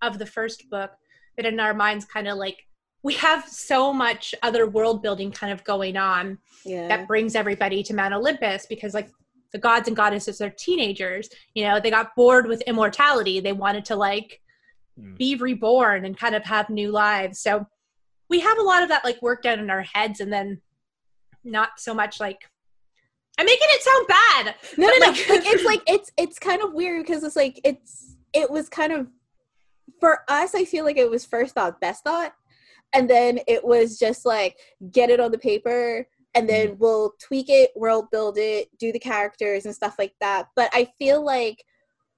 of 0.00 0.18
the 0.18 0.26
first 0.26 0.70
book, 0.70 0.92
but 1.36 1.44
in 1.44 1.60
our 1.60 1.74
minds, 1.74 2.06
kind 2.06 2.26
of 2.26 2.38
like 2.38 2.64
we 3.02 3.12
have 3.14 3.46
so 3.46 3.92
much 3.92 4.34
other 4.42 4.66
world 4.66 5.02
building 5.02 5.30
kind 5.30 5.52
of 5.52 5.62
going 5.64 5.98
on 5.98 6.38
yeah. 6.64 6.88
that 6.88 7.06
brings 7.06 7.34
everybody 7.34 7.82
to 7.82 7.94
Mount 7.94 8.14
Olympus 8.14 8.64
because 8.64 8.94
like 8.94 9.10
the 9.52 9.58
gods 9.58 9.86
and 9.86 9.96
goddesses 9.96 10.40
are 10.40 10.50
teenagers. 10.50 11.28
You 11.54 11.64
know, 11.64 11.78
they 11.78 11.90
got 11.90 12.16
bored 12.16 12.46
with 12.46 12.62
immortality. 12.62 13.40
They 13.40 13.52
wanted 13.52 13.84
to 13.86 13.96
like 13.96 14.40
mm. 15.00 15.16
be 15.16 15.36
reborn 15.36 16.04
and 16.04 16.18
kind 16.18 16.34
of 16.34 16.44
have 16.44 16.70
new 16.70 16.90
lives. 16.90 17.40
So 17.40 17.66
we 18.28 18.40
have 18.40 18.58
a 18.58 18.62
lot 18.62 18.82
of 18.82 18.88
that 18.88 19.04
like 19.04 19.20
worked 19.22 19.46
out 19.46 19.58
in 19.58 19.70
our 19.70 19.82
heads 19.82 20.20
and 20.20 20.32
then 20.32 20.60
not 21.44 21.70
so 21.78 21.94
much 21.94 22.20
like 22.20 22.48
I'm 23.36 23.46
making 23.46 23.66
it 23.70 23.82
sound 23.82 24.06
bad. 24.06 24.54
No, 24.78 24.86
no, 24.86 24.92
no. 24.92 25.06
Like, 25.08 25.28
like 25.28 25.46
it's 25.46 25.64
like 25.66 25.82
it's 25.86 26.12
it's 26.16 26.38
kind 26.38 26.62
of 26.62 26.72
weird 26.72 27.04
because 27.04 27.24
it's 27.24 27.36
like 27.36 27.60
it's 27.64 28.16
it 28.32 28.50
was 28.50 28.68
kind 28.68 28.92
of 28.92 29.08
for 30.00 30.20
us, 30.28 30.54
I 30.54 30.64
feel 30.64 30.84
like 30.84 30.96
it 30.96 31.10
was 31.10 31.24
first 31.24 31.54
thought, 31.54 31.80
best 31.80 32.04
thought. 32.04 32.34
And 32.92 33.08
then 33.08 33.40
it 33.48 33.64
was 33.64 33.98
just 33.98 34.24
like, 34.24 34.56
get 34.92 35.10
it 35.10 35.20
on 35.20 35.30
the 35.32 35.38
paper, 35.38 36.06
and 36.34 36.48
then 36.48 36.68
mm-hmm. 36.68 36.78
we'll 36.78 37.14
tweak 37.20 37.46
it, 37.48 37.70
world 37.74 38.10
build 38.10 38.36
it, 38.38 38.68
do 38.78 38.92
the 38.92 38.98
characters 38.98 39.64
and 39.64 39.74
stuff 39.74 39.96
like 39.98 40.14
that. 40.20 40.48
But 40.54 40.70
I 40.72 40.92
feel 40.98 41.24
like 41.24 41.64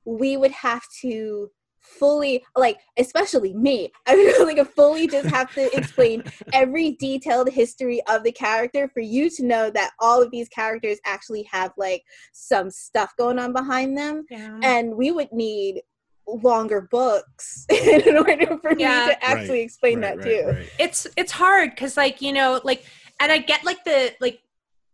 we 0.05 0.37
would 0.37 0.53
have 0.53 0.83
to 1.03 1.51
fully 1.87 2.45
like 2.57 2.78
especially 2.99 3.55
me 3.55 3.91
i 4.07 4.14
feel 4.14 4.47
like 4.47 4.59
I 4.59 4.64
fully 4.64 5.07
just 5.07 5.28
have 5.28 5.53
to 5.55 5.74
explain 5.76 6.22
every 6.53 6.93
detailed 6.93 7.49
history 7.49 8.03
of 8.09 8.22
the 8.22 8.32
character 8.32 8.89
for 8.89 9.01
you 9.01 9.30
to 9.30 9.45
know 9.45 9.70
that 9.70 9.93
all 10.01 10.22
of 10.22 10.30
these 10.30 10.49
characters 10.49 10.99
actually 11.05 11.45
have 11.45 11.72
like 11.76 12.03
some 12.32 12.70
stuff 12.70 13.14
going 13.16 13.39
on 13.39 13.53
behind 13.53 13.97
them 13.97 14.24
yeah. 14.30 14.59
and 14.62 14.95
we 14.95 15.11
would 15.11 15.32
need 15.32 15.82
longer 16.26 16.89
books 16.91 17.66
in 17.70 18.16
order 18.16 18.59
for 18.59 18.76
yeah. 18.76 19.07
me 19.07 19.12
to 19.12 19.24
actually 19.24 19.59
right. 19.59 19.64
explain 19.64 20.01
right, 20.01 20.20
that 20.20 20.24
right, 20.24 20.57
too 20.57 20.68
it's 20.78 21.07
it's 21.16 21.32
hard 21.32 21.70
because 21.70 21.97
like 21.97 22.20
you 22.20 22.32
know 22.32 22.61
like 22.64 22.84
and 23.20 23.30
i 23.30 23.39
get 23.39 23.64
like 23.64 23.82
the 23.84 24.12
like 24.20 24.41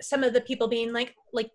some 0.01 0.23
of 0.23 0.33
the 0.33 0.41
people 0.41 0.69
being 0.69 0.93
like 0.93 1.15
like 1.33 1.51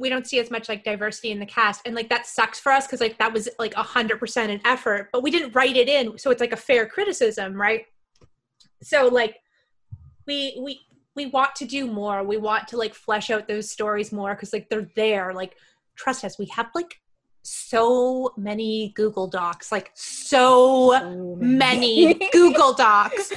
we 0.00 0.08
don't 0.08 0.26
see 0.26 0.40
as 0.40 0.50
much 0.50 0.68
like 0.68 0.82
diversity 0.82 1.30
in 1.30 1.38
the 1.38 1.46
cast. 1.46 1.82
And 1.86 1.94
like 1.94 2.08
that 2.08 2.26
sucks 2.26 2.58
for 2.58 2.72
us 2.72 2.86
because 2.86 3.00
like 3.00 3.18
that 3.18 3.32
was 3.32 3.48
like 3.58 3.74
a 3.74 3.82
hundred 3.82 4.18
percent 4.18 4.50
an 4.50 4.60
effort 4.64 5.10
but 5.12 5.22
we 5.22 5.30
didn't 5.30 5.54
write 5.54 5.76
it 5.76 5.88
in 5.88 6.18
so 6.18 6.30
it's 6.30 6.40
like 6.40 6.52
a 6.52 6.56
fair 6.56 6.86
criticism 6.86 7.54
right? 7.54 7.84
So 8.82 9.08
like 9.08 9.36
we 10.26 10.58
we 10.62 10.80
we 11.14 11.26
want 11.26 11.54
to 11.56 11.66
do 11.66 11.86
more. 11.86 12.24
We 12.24 12.38
want 12.38 12.66
to 12.68 12.76
like 12.76 12.94
flesh 12.94 13.30
out 13.30 13.46
those 13.46 13.70
stories 13.70 14.10
more 14.10 14.34
because 14.34 14.52
like 14.52 14.68
they're 14.70 14.90
there. 14.96 15.34
Like 15.34 15.56
trust 15.96 16.24
us 16.24 16.38
we 16.38 16.46
have 16.46 16.70
like 16.74 16.98
so 17.42 18.32
many 18.36 18.92
google 18.96 19.26
docs 19.26 19.72
like 19.72 19.90
so, 19.94 20.92
so 20.98 21.36
many. 21.40 22.06
many. 22.06 22.30
Google 22.32 22.74
docs 22.74 23.32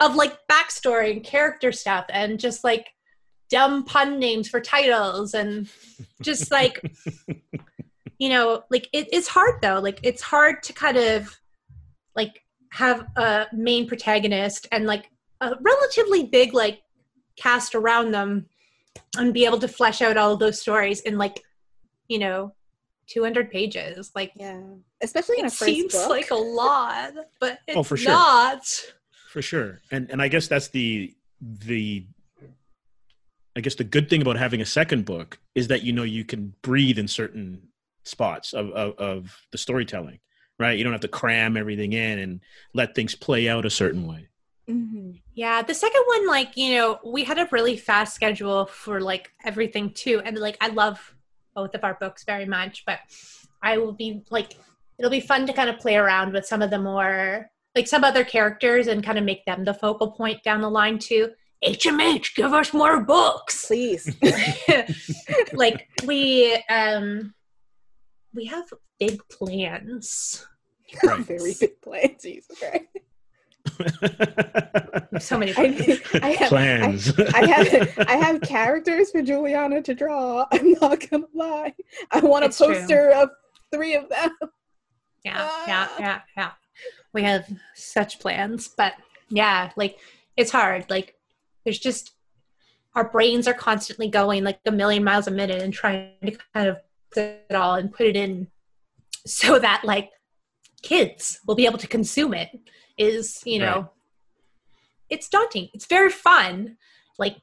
of 0.00 0.14
like 0.14 0.38
backstory 0.50 1.12
and 1.12 1.24
character 1.24 1.72
stuff 1.72 2.04
and 2.10 2.38
just 2.38 2.64
like 2.64 2.88
dumb 3.50 3.84
pun 3.84 4.18
names 4.18 4.48
for 4.48 4.60
titles 4.60 5.34
and 5.34 5.68
just 6.22 6.50
like 6.50 6.80
you 8.18 8.28
know 8.28 8.62
like 8.70 8.88
it, 8.92 9.08
it's 9.12 9.28
hard 9.28 9.60
though. 9.62 9.80
Like 9.80 10.00
it's 10.02 10.22
hard 10.22 10.62
to 10.64 10.72
kind 10.72 10.96
of 10.96 11.38
like 12.14 12.42
have 12.72 13.06
a 13.16 13.46
main 13.52 13.86
protagonist 13.88 14.66
and 14.72 14.86
like 14.86 15.10
a 15.40 15.54
relatively 15.60 16.24
big 16.24 16.52
like 16.52 16.82
cast 17.36 17.74
around 17.74 18.12
them 18.12 18.46
and 19.16 19.32
be 19.32 19.44
able 19.44 19.58
to 19.58 19.68
flesh 19.68 20.02
out 20.02 20.16
all 20.16 20.32
of 20.32 20.40
those 20.40 20.60
stories 20.60 21.00
in 21.00 21.16
like 21.16 21.42
you 22.08 22.18
know 22.18 22.52
200 23.08 23.50
pages. 23.50 24.10
Like 24.14 24.32
yeah. 24.36 24.60
Especially 25.00 25.38
in 25.38 25.46
it 25.46 25.52
a 25.52 25.54
seems 25.54 25.92
book. 25.92 26.10
like 26.10 26.30
a 26.30 26.36
lot 26.36 27.12
but 27.40 27.60
it's 27.66 27.76
oh, 27.76 27.82
for 27.82 27.96
sure. 27.96 28.12
not. 28.12 28.66
For 29.30 29.42
sure. 29.42 29.80
And 29.90 30.10
and 30.10 30.20
i 30.20 30.28
guess 30.28 30.48
that's 30.48 30.68
the 30.68 31.14
the 31.40 32.06
I 33.58 33.60
guess 33.60 33.74
the 33.74 33.82
good 33.82 34.08
thing 34.08 34.22
about 34.22 34.36
having 34.36 34.60
a 34.60 34.66
second 34.66 35.04
book 35.04 35.40
is 35.56 35.66
that 35.66 35.82
you 35.82 35.92
know 35.92 36.04
you 36.04 36.24
can 36.24 36.54
breathe 36.62 36.96
in 36.96 37.08
certain 37.08 37.60
spots 38.04 38.52
of, 38.52 38.70
of, 38.70 38.94
of 38.98 39.36
the 39.50 39.58
storytelling, 39.58 40.20
right? 40.60 40.78
You 40.78 40.84
don't 40.84 40.92
have 40.92 41.02
to 41.02 41.08
cram 41.08 41.56
everything 41.56 41.92
in 41.92 42.20
and 42.20 42.40
let 42.72 42.94
things 42.94 43.16
play 43.16 43.48
out 43.48 43.66
a 43.66 43.70
certain 43.70 44.06
way. 44.06 44.28
Mm-hmm. 44.70 45.10
Yeah, 45.34 45.62
the 45.62 45.74
second 45.74 46.02
one, 46.06 46.28
like 46.28 46.56
you 46.56 46.76
know, 46.76 47.00
we 47.04 47.24
had 47.24 47.40
a 47.40 47.48
really 47.50 47.76
fast 47.76 48.14
schedule 48.14 48.66
for 48.66 49.00
like 49.00 49.32
everything 49.44 49.90
too, 49.90 50.22
and 50.24 50.38
like 50.38 50.56
I 50.60 50.68
love 50.68 51.16
both 51.56 51.74
of 51.74 51.82
our 51.82 51.94
books 51.94 52.22
very 52.22 52.46
much, 52.46 52.84
but 52.86 53.00
I 53.60 53.78
will 53.78 53.92
be 53.92 54.22
like, 54.30 54.56
it'll 54.98 55.10
be 55.10 55.18
fun 55.18 55.48
to 55.48 55.52
kind 55.52 55.68
of 55.68 55.80
play 55.80 55.96
around 55.96 56.32
with 56.32 56.46
some 56.46 56.62
of 56.62 56.70
the 56.70 56.78
more 56.78 57.50
like 57.74 57.88
some 57.88 58.04
other 58.04 58.22
characters 58.22 58.86
and 58.86 59.02
kind 59.02 59.18
of 59.18 59.24
make 59.24 59.44
them 59.46 59.64
the 59.64 59.74
focal 59.74 60.12
point 60.12 60.44
down 60.44 60.60
the 60.60 60.70
line 60.70 61.00
too. 61.00 61.30
HMH, 61.64 62.34
give 62.36 62.52
us 62.52 62.72
more 62.72 63.00
books, 63.00 63.66
please. 63.66 64.16
like 65.52 65.88
we 66.04 66.54
um 66.68 67.34
we 68.34 68.46
have 68.46 68.72
big 68.98 69.20
plans. 69.28 70.46
Right. 71.02 71.18
Very 71.26 71.54
big 71.58 71.80
plans, 71.82 72.22
Jesus 72.22 72.58
Christ. 72.58 72.86
so 75.20 75.38
many 75.38 75.52
plans. 75.52 76.00
I, 76.14 76.20
I 76.22 76.30
have, 76.30 76.48
plans. 76.48 77.12
I, 77.18 77.24
I, 77.34 77.46
have 77.46 77.98
I 78.08 78.16
have 78.16 78.40
characters 78.42 79.10
for 79.10 79.22
Juliana 79.22 79.82
to 79.82 79.94
draw. 79.94 80.46
I'm 80.52 80.72
not 80.72 81.10
gonna 81.10 81.26
lie. 81.34 81.74
I 82.10 82.20
want 82.20 82.44
a 82.44 82.48
poster 82.48 83.10
true. 83.10 83.22
of 83.22 83.30
three 83.72 83.96
of 83.96 84.08
them. 84.08 84.30
Yeah, 85.24 85.36
ah. 85.38 85.64
yeah, 85.66 85.88
yeah, 85.98 86.20
yeah. 86.36 86.50
We 87.12 87.22
have 87.24 87.46
such 87.74 88.20
plans, 88.20 88.68
but 88.76 88.94
yeah, 89.28 89.70
like 89.76 89.98
it's 90.36 90.52
hard. 90.52 90.88
Like 90.88 91.17
there's 91.68 91.78
just 91.78 92.12
our 92.94 93.10
brains 93.10 93.46
are 93.46 93.52
constantly 93.52 94.08
going 94.08 94.42
like 94.42 94.58
a 94.64 94.72
million 94.72 95.04
miles 95.04 95.26
a 95.26 95.30
minute 95.30 95.60
and 95.60 95.74
trying 95.74 96.14
to 96.24 96.38
kind 96.54 96.66
of 96.66 96.78
put 97.12 97.24
it 97.24 97.54
all 97.54 97.74
and 97.74 97.92
put 97.92 98.06
it 98.06 98.16
in 98.16 98.46
so 99.26 99.58
that 99.58 99.82
like 99.84 100.08
kids 100.80 101.40
will 101.46 101.54
be 101.54 101.66
able 101.66 101.76
to 101.76 101.86
consume 101.86 102.32
it 102.32 102.48
is 102.96 103.42
you 103.44 103.58
know 103.58 103.80
right. 103.80 103.86
it's 105.10 105.28
daunting. 105.28 105.68
It's 105.74 105.84
very 105.84 106.08
fun. 106.08 106.78
Like 107.18 107.36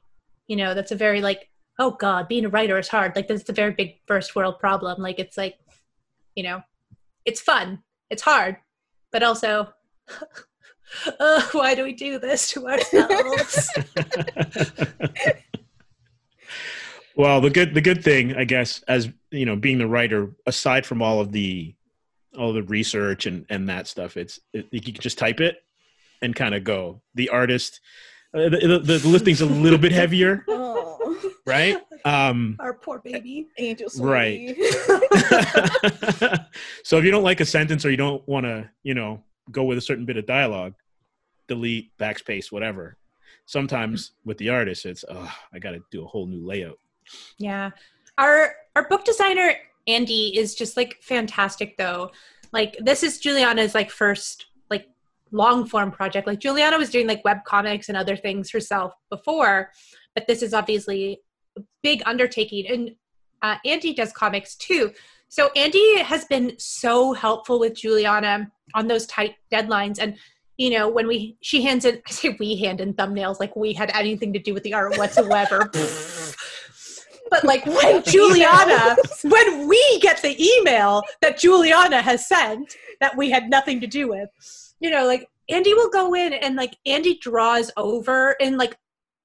you 0.48 0.56
know 0.56 0.74
that's 0.74 0.90
a 0.90 0.96
very 0.96 1.20
like 1.20 1.48
oh 1.78 1.92
god 1.92 2.26
being 2.26 2.46
a 2.46 2.48
writer 2.48 2.76
is 2.78 2.88
hard. 2.88 3.14
Like 3.14 3.28
that's 3.28 3.48
a 3.48 3.52
very 3.52 3.74
big 3.74 4.00
first 4.08 4.34
world 4.34 4.58
problem. 4.58 5.00
Like 5.00 5.20
it's 5.20 5.36
like 5.36 5.54
you 6.34 6.42
know 6.42 6.62
it's 7.24 7.40
fun. 7.40 7.84
It's 8.10 8.22
hard. 8.22 8.56
But 9.12 9.22
also 9.22 9.68
oh, 11.20 11.48
why 11.52 11.74
do 11.74 11.84
we 11.84 11.92
do 11.92 12.18
this 12.18 12.48
to 12.50 12.66
ourselves? 12.68 13.70
well, 17.16 17.40
the 17.40 17.50
good 17.50 17.74
the 17.74 17.80
good 17.80 18.02
thing, 18.02 18.34
I 18.36 18.44
guess, 18.44 18.82
as 18.88 19.08
you 19.30 19.46
know, 19.46 19.56
being 19.56 19.78
the 19.78 19.86
writer, 19.86 20.32
aside 20.46 20.86
from 20.86 21.02
all 21.02 21.20
of 21.20 21.32
the 21.32 21.74
all 22.38 22.52
the 22.52 22.62
research 22.62 23.26
and 23.26 23.46
and 23.48 23.68
that 23.68 23.86
stuff, 23.86 24.16
it's 24.16 24.40
it, 24.52 24.66
you 24.70 24.80
can 24.80 24.94
just 24.94 25.18
type 25.18 25.40
it 25.40 25.56
and 26.22 26.34
kind 26.34 26.54
of 26.54 26.64
go. 26.64 27.02
The 27.14 27.28
artist, 27.28 27.80
uh, 28.34 28.48
the, 28.48 28.80
the, 28.82 28.98
the 28.98 29.08
lifting's 29.08 29.40
a 29.40 29.46
little 29.46 29.78
bit 29.78 29.92
heavier. 29.92 30.44
Oh. 31.08 31.32
Right? 31.46 31.78
Um, 32.04 32.56
Our 32.58 32.74
poor 32.74 32.98
baby. 32.98 33.46
Angel 33.58 33.88
Right. 34.00 34.56
so 36.82 36.98
if 36.98 37.04
you 37.04 37.12
don't 37.12 37.22
like 37.22 37.40
a 37.40 37.44
sentence 37.44 37.84
or 37.84 37.90
you 37.90 37.96
don't 37.96 38.26
want 38.26 38.44
to, 38.44 38.68
you 38.82 38.94
know, 38.94 39.22
go 39.50 39.64
with 39.64 39.78
a 39.78 39.82
certain 39.82 40.04
bit 40.04 40.16
of 40.16 40.26
dialogue, 40.26 40.74
delete, 41.48 41.96
backspace, 41.98 42.50
whatever. 42.50 42.96
Sometimes 43.46 44.12
with 44.24 44.38
the 44.38 44.48
artist, 44.48 44.86
it's 44.86 45.04
oh, 45.08 45.32
I 45.52 45.58
got 45.58 45.72
to 45.72 45.82
do 45.90 46.02
a 46.02 46.06
whole 46.06 46.26
new 46.26 46.44
layout. 46.44 46.78
Yeah, 47.38 47.70
our 48.18 48.54
our 48.74 48.88
book 48.88 49.04
designer 49.04 49.54
Andy 49.86 50.36
is 50.36 50.54
just 50.54 50.76
like 50.76 50.98
fantastic 51.00 51.76
though. 51.76 52.10
Like 52.52 52.76
this 52.80 53.02
is 53.02 53.18
Juliana's 53.18 53.74
like 53.74 53.90
first 53.90 54.46
like 54.70 54.88
long 55.30 55.66
form 55.66 55.90
project. 55.90 56.26
Like 56.26 56.40
Juliana 56.40 56.78
was 56.78 56.90
doing 56.90 57.06
like 57.06 57.24
web 57.24 57.44
comics 57.44 57.88
and 57.88 57.96
other 57.96 58.16
things 58.16 58.50
herself 58.50 58.94
before, 59.10 59.70
but 60.14 60.26
this 60.26 60.42
is 60.42 60.54
obviously 60.54 61.20
a 61.56 61.62
big 61.82 62.02
undertaking. 62.06 62.66
And 62.66 62.96
uh, 63.42 63.56
Andy 63.64 63.94
does 63.94 64.12
comics 64.12 64.56
too. 64.56 64.92
So 65.28 65.50
Andy 65.56 65.98
has 65.98 66.24
been 66.24 66.54
so 66.58 67.12
helpful 67.12 67.60
with 67.60 67.74
Juliana 67.74 68.50
on 68.76 68.86
those 68.86 69.06
tight 69.06 69.34
deadlines. 69.52 69.98
And 70.00 70.16
you 70.56 70.70
know 70.70 70.88
when 70.88 71.06
we 71.06 71.36
she 71.42 71.62
hands 71.62 71.84
in 71.84 72.00
i 72.08 72.10
say 72.10 72.36
we 72.38 72.56
hand 72.56 72.80
in 72.80 72.94
thumbnails 72.94 73.40
like 73.40 73.54
we 73.56 73.72
had 73.72 73.90
anything 73.94 74.32
to 74.32 74.38
do 74.38 74.54
with 74.54 74.62
the 74.62 74.74
art 74.74 74.96
whatsoever. 74.96 75.70
But 77.28 77.42
like 77.42 77.66
when 77.66 78.04
juliana 78.04 78.96
when 79.24 79.66
we 79.66 79.98
get 80.00 80.22
the 80.22 80.40
email 80.40 81.02
that 81.22 81.36
juliana 81.36 82.00
has 82.00 82.28
sent 82.28 82.76
that 83.00 83.16
we 83.16 83.30
had 83.30 83.50
nothing 83.50 83.80
to 83.80 83.88
do 83.88 84.08
with 84.08 84.28
you 84.78 84.90
know 84.90 85.04
like 85.08 85.28
andy 85.48 85.74
will 85.74 85.90
go 85.90 86.14
in 86.14 86.34
and 86.34 86.54
like 86.54 86.76
andy 86.86 87.18
draws 87.18 87.72
over 87.76 88.36
in 88.38 88.56
like 88.56 88.76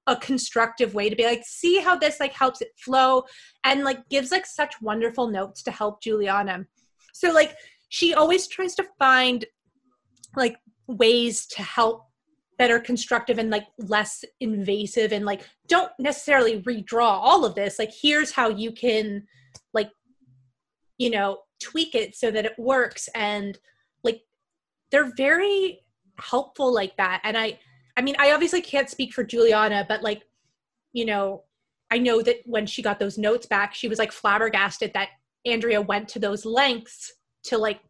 a 0.06 0.16
constructive 0.16 0.94
way 0.94 1.08
to 1.08 1.16
be 1.16 1.24
like 1.24 1.44
see 1.44 1.78
how 1.78 1.96
this 1.96 2.18
like 2.18 2.32
helps 2.32 2.60
it 2.60 2.72
flow 2.76 3.22
and 3.64 3.84
like 3.84 4.08
gives 4.08 4.32
like 4.32 4.46
such 4.46 4.74
wonderful 4.82 5.28
notes 5.28 5.62
to 5.62 5.70
help 5.70 6.02
juliana. 6.02 6.66
So 7.12 7.30
like 7.32 7.56
she 7.92 8.14
always 8.14 8.46
tries 8.46 8.74
to 8.74 8.86
find 8.98 9.44
like 10.34 10.56
ways 10.86 11.44
to 11.44 11.62
help 11.62 12.06
that 12.58 12.70
are 12.70 12.80
constructive 12.80 13.36
and 13.36 13.50
like 13.50 13.66
less 13.78 14.24
invasive 14.40 15.12
and 15.12 15.26
like 15.26 15.42
don't 15.68 15.92
necessarily 15.98 16.62
redraw 16.62 17.02
all 17.02 17.44
of 17.44 17.54
this. 17.54 17.78
Like 17.78 17.92
here's 17.92 18.32
how 18.32 18.48
you 18.48 18.72
can 18.72 19.26
like 19.74 19.90
you 20.96 21.10
know 21.10 21.40
tweak 21.60 21.94
it 21.94 22.16
so 22.16 22.30
that 22.30 22.46
it 22.46 22.58
works. 22.58 23.10
And 23.14 23.58
like 24.02 24.22
they're 24.90 25.12
very 25.14 25.80
helpful 26.18 26.72
like 26.72 26.96
that. 26.96 27.20
And 27.24 27.36
i 27.36 27.58
i 27.94 28.00
mean 28.00 28.16
i 28.18 28.32
obviously 28.32 28.62
can't 28.62 28.88
speak 28.88 29.12
for 29.12 29.22
juliana 29.22 29.84
but 29.86 30.02
like 30.02 30.22
you 30.94 31.04
know 31.04 31.42
i 31.90 31.98
know 31.98 32.22
that 32.22 32.36
when 32.46 32.64
she 32.64 32.80
got 32.80 32.98
those 32.98 33.18
notes 33.18 33.44
back 33.44 33.74
she 33.74 33.86
was 33.86 33.98
like 33.98 34.10
flabbergasted 34.10 34.94
that 34.94 35.10
andrea 35.44 35.82
went 35.82 36.08
to 36.08 36.18
those 36.18 36.46
lengths 36.46 37.12
to 37.44 37.58
like 37.58 37.80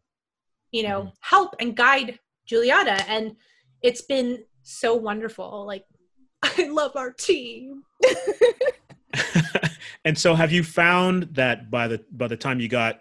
you 0.73 0.83
know, 0.83 1.01
mm-hmm. 1.01 1.09
help 1.21 1.55
and 1.61 1.77
guide 1.77 2.19
Juliana. 2.45 2.99
And 3.07 3.37
it's 3.81 4.01
been 4.01 4.43
so 4.63 4.95
wonderful. 4.95 5.65
Like, 5.65 5.85
I 6.43 6.67
love 6.67 6.97
our 6.97 7.11
team. 7.11 7.83
and 10.03 10.17
so 10.17 10.35
have 10.35 10.51
you 10.51 10.63
found 10.63 11.35
that 11.35 11.71
by 11.71 11.87
the 11.87 12.03
by 12.11 12.27
the 12.27 12.35
time 12.35 12.59
you 12.59 12.67
got 12.67 12.99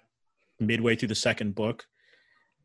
midway 0.60 0.94
through 0.94 1.08
the 1.08 1.14
second 1.14 1.56
book 1.56 1.86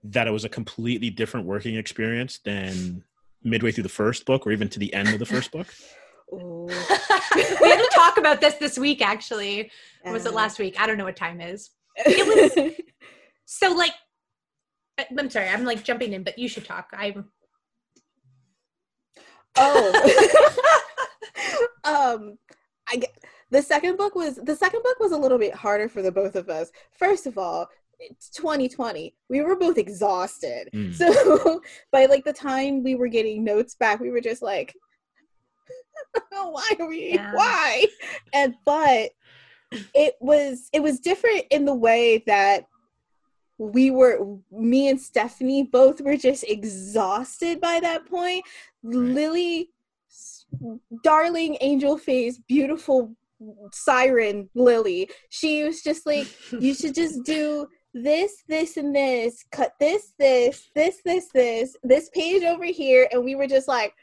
that 0.03 0.27
it 0.27 0.31
was 0.31 0.45
a 0.45 0.49
completely 0.49 1.09
different 1.09 1.47
working 1.47 1.75
experience 1.75 2.37
than 2.39 3.03
midway 3.43 3.71
through 3.71 3.83
the 3.83 3.89
first 3.89 4.25
book 4.25 4.45
or 4.45 4.51
even 4.51 4.69
to 4.69 4.77
the 4.77 4.93
end 4.93 5.09
of 5.09 5.17
the 5.17 5.25
first 5.25 5.51
book? 5.51 5.73
we 6.31 7.69
had 7.69 7.81
to 7.81 7.89
talk 7.93 8.17
about 8.17 8.41
this 8.41 8.55
this 8.55 8.77
week 8.77 9.01
actually. 9.01 9.71
Or 10.03 10.11
was 10.11 10.25
it 10.25 10.33
last 10.33 10.59
week? 10.59 10.79
I 10.79 10.85
don't 10.85 10.97
know 10.97 11.05
what 11.05 11.15
time 11.15 11.41
is. 11.41 11.71
It 11.95 12.27
was 12.27 12.75
so 13.47 13.73
like 13.73 13.93
uh, 14.99 15.05
I'm 15.17 15.29
sorry, 15.29 15.47
I'm 15.47 15.63
like 15.63 15.83
jumping 15.83 16.13
in, 16.13 16.23
but 16.23 16.37
you 16.37 16.47
should 16.47 16.65
talk. 16.65 16.89
I'm 16.93 17.31
Oh. 19.55 20.53
um 21.83 22.37
I 22.89 22.97
get, 22.97 23.17
the 23.49 23.61
second 23.61 23.97
book 23.97 24.15
was 24.15 24.35
the 24.35 24.55
second 24.55 24.83
book 24.83 24.99
was 24.99 25.13
a 25.13 25.17
little 25.17 25.37
bit 25.37 25.55
harder 25.55 25.89
for 25.89 26.01
the 26.01 26.11
both 26.11 26.35
of 26.35 26.49
us. 26.49 26.69
First 26.91 27.25
of 27.25 27.37
all, 27.37 27.67
it's 27.99 28.29
2020. 28.29 29.15
We 29.29 29.41
were 29.41 29.55
both 29.55 29.77
exhausted. 29.77 30.69
Mm. 30.73 30.93
So 30.93 31.61
by 31.91 32.05
like 32.05 32.25
the 32.25 32.33
time 32.33 32.83
we 32.83 32.95
were 32.95 33.07
getting 33.07 33.43
notes 33.43 33.75
back, 33.75 33.99
we 33.99 34.11
were 34.11 34.21
just 34.21 34.41
like 34.41 34.75
why 36.31 36.71
are 36.79 36.87
we 36.87 37.13
yeah. 37.13 37.33
why? 37.33 37.85
And 38.33 38.55
but 38.65 39.11
it 39.93 40.15
was 40.19 40.69
it 40.73 40.81
was 40.81 40.99
different 40.99 41.45
in 41.51 41.65
the 41.65 41.73
way 41.73 42.23
that 42.27 42.65
we 43.57 43.91
were 43.91 44.37
me 44.51 44.87
and 44.87 44.99
Stephanie 44.99 45.63
both 45.63 46.01
were 46.01 46.17
just 46.17 46.43
exhausted 46.43 47.59
by 47.59 47.79
that 47.79 48.05
point. 48.05 48.45
Lily 48.83 49.69
darling 51.03 51.57
angel 51.61 51.97
face, 51.97 52.39
beautiful 52.47 53.15
siren 53.71 54.49
Lily. 54.55 55.09
She 55.29 55.63
was 55.63 55.81
just 55.81 56.05
like, 56.05 56.27
you 56.51 56.73
should 56.73 56.95
just 56.95 57.23
do 57.25 57.67
this, 57.93 58.43
this, 58.47 58.77
and 58.77 58.95
this, 58.95 59.43
cut 59.51 59.73
this, 59.79 60.13
this, 60.19 60.69
this, 60.75 61.01
this, 61.03 61.27
this, 61.33 61.75
this 61.83 62.09
page 62.09 62.43
over 62.43 62.65
here. 62.65 63.07
And 63.11 63.23
we 63.23 63.35
were 63.35 63.47
just 63.47 63.67
like, 63.67 63.93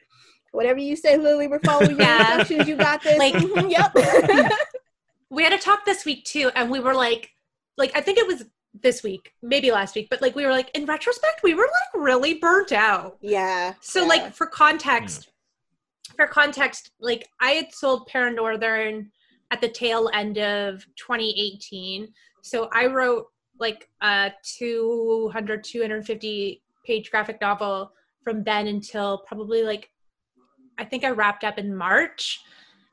whatever 0.52 0.78
you 0.78 0.96
say, 0.96 1.16
Lily, 1.16 1.48
we're 1.48 1.60
following 1.60 1.98
your 1.98 2.08
instructions. 2.08 2.68
You 2.68 2.76
got 2.76 3.02
this. 3.02 3.18
Like, 3.18 3.34
mm-hmm, 3.34 3.68
yep. 3.68 3.94
we 5.30 5.42
had 5.42 5.52
a 5.52 5.58
talk 5.58 5.84
this 5.84 6.04
week 6.04 6.24
too, 6.24 6.50
and 6.54 6.70
we 6.70 6.80
were 6.80 6.94
like, 6.94 7.30
like 7.76 7.92
I 7.94 8.00
think 8.00 8.18
it 8.18 8.26
was 8.26 8.44
this 8.82 9.02
week, 9.02 9.32
maybe 9.42 9.70
last 9.70 9.94
week, 9.94 10.08
but 10.10 10.20
like 10.20 10.34
we 10.34 10.44
were 10.44 10.50
like, 10.50 10.70
in 10.76 10.84
retrospect, 10.84 11.42
we 11.42 11.54
were 11.54 11.62
like 11.62 12.02
really 12.02 12.34
burnt 12.34 12.72
out. 12.72 13.16
Yeah. 13.20 13.74
So 13.80 14.02
yeah. 14.02 14.08
like 14.08 14.34
for 14.34 14.46
context, 14.46 15.28
yeah. 16.08 16.14
for 16.16 16.26
context, 16.26 16.90
like 17.00 17.28
I 17.40 17.52
had 17.52 17.72
sold 17.72 18.08
Paranorthern 18.08 19.06
at 19.50 19.60
the 19.60 19.68
tail 19.68 20.10
end 20.12 20.38
of 20.38 20.84
2018. 20.96 22.08
So 22.42 22.68
I 22.72 22.86
wrote 22.86 23.26
like 23.60 23.88
a 24.02 24.32
200, 24.58 25.62
250 25.62 26.62
page 26.84 27.10
graphic 27.10 27.40
novel 27.40 27.92
from 28.22 28.42
then 28.42 28.66
until 28.66 29.18
probably 29.18 29.62
like, 29.62 29.88
I 30.78 30.84
think 30.84 31.04
I 31.04 31.10
wrapped 31.10 31.44
up 31.44 31.58
in 31.58 31.74
March. 31.74 32.40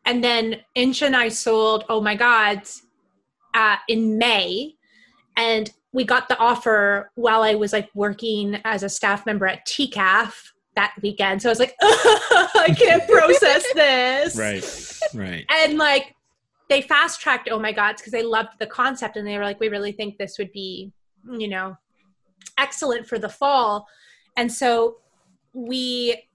And 0.06 0.24
then 0.24 0.58
Insha 0.78 1.08
and 1.08 1.16
I 1.16 1.30
sold 1.30 1.86
Oh 1.90 2.02
My 2.02 2.16
Gods 2.16 2.84
uh, 3.54 3.78
in 3.88 4.18
May. 4.18 4.76
And 5.38 5.72
we 5.94 6.04
got 6.04 6.28
the 6.28 6.38
offer 6.38 7.12
while 7.16 7.44
I 7.44 7.56
was 7.56 7.74
like 7.74 7.90
working 7.94 8.60
as 8.64 8.84
a 8.84 8.90
staff 8.90 9.26
member 9.26 9.46
at 9.46 9.66
TCAF 9.68 10.34
that 10.76 10.94
weekend. 11.02 11.42
So 11.42 11.50
I 11.50 11.52
was 11.52 11.60
like, 11.60 11.76
I 11.82 12.74
can't 12.78 13.08
process 13.10 13.66
this. 13.76 14.36
Right. 14.36 15.00
Right. 15.14 15.46
And 15.50 15.78
like 15.78 16.16
they 16.72 16.82
fast 16.82 17.20
tracked 17.20 17.50
oh 17.52 17.60
my 17.60 17.74
gods 17.74 18.02
because 18.02 18.14
they 18.14 18.24
loved 18.24 18.58
the 18.60 18.66
concept 18.66 19.18
and 19.18 19.28
they 19.28 19.38
were 19.38 19.44
like 19.44 19.60
we 19.60 19.68
really 19.68 19.92
think 19.92 20.18
this 20.18 20.38
would 20.40 20.52
be 20.54 20.90
you 21.30 21.50
know 21.50 21.76
excellent 22.58 23.06
for 23.06 23.20
the 23.20 23.28
fall 23.28 23.86
and 24.38 24.50
so 24.50 24.96
we 25.54 26.30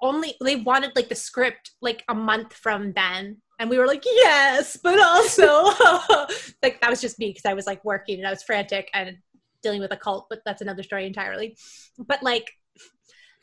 only 0.00 0.34
they 0.42 0.56
wanted 0.56 0.92
like 0.96 1.10
the 1.10 1.14
script 1.14 1.72
like 1.82 2.02
a 2.08 2.14
month 2.14 2.54
from 2.54 2.92
then 2.94 3.36
and 3.62 3.70
we 3.70 3.78
were 3.78 3.86
like 3.86 4.04
yes 4.04 4.76
but 4.76 4.98
also 5.00 5.46
like 6.62 6.80
that 6.80 6.90
was 6.90 7.00
just 7.00 7.18
me 7.18 7.28
because 7.28 7.46
i 7.46 7.54
was 7.54 7.64
like 7.64 7.82
working 7.84 8.18
and 8.18 8.26
i 8.26 8.30
was 8.30 8.42
frantic 8.42 8.90
and 8.92 9.16
dealing 9.62 9.80
with 9.80 9.92
a 9.92 9.96
cult 9.96 10.26
but 10.28 10.40
that's 10.44 10.60
another 10.60 10.82
story 10.82 11.06
entirely 11.06 11.56
but 11.96 12.22
like 12.22 12.52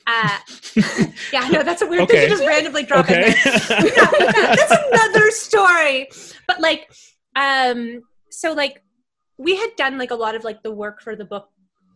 uh, 0.07 0.39
yeah, 1.33 1.47
no, 1.49 1.61
that's 1.61 1.83
a 1.83 1.85
weird 1.85 2.03
okay. 2.03 2.21
thing 2.21 2.29
to 2.29 2.35
just 2.35 2.47
randomly 2.47 2.81
drop 2.83 3.05
okay. 3.05 3.15
in 3.15 3.21
there. 3.21 3.35
yeah, 3.45 4.55
that's 4.55 4.71
another 4.91 5.29
story. 5.29 6.09
But 6.47 6.59
like, 6.61 6.89
um, 7.35 8.01
so 8.31 8.53
like 8.53 8.81
we 9.37 9.55
had 9.55 9.69
done 9.75 9.99
like 9.99 10.09
a 10.09 10.15
lot 10.15 10.33
of 10.33 10.43
like 10.43 10.63
the 10.63 10.71
work 10.71 11.01
for 11.01 11.15
the 11.15 11.25
book, 11.25 11.49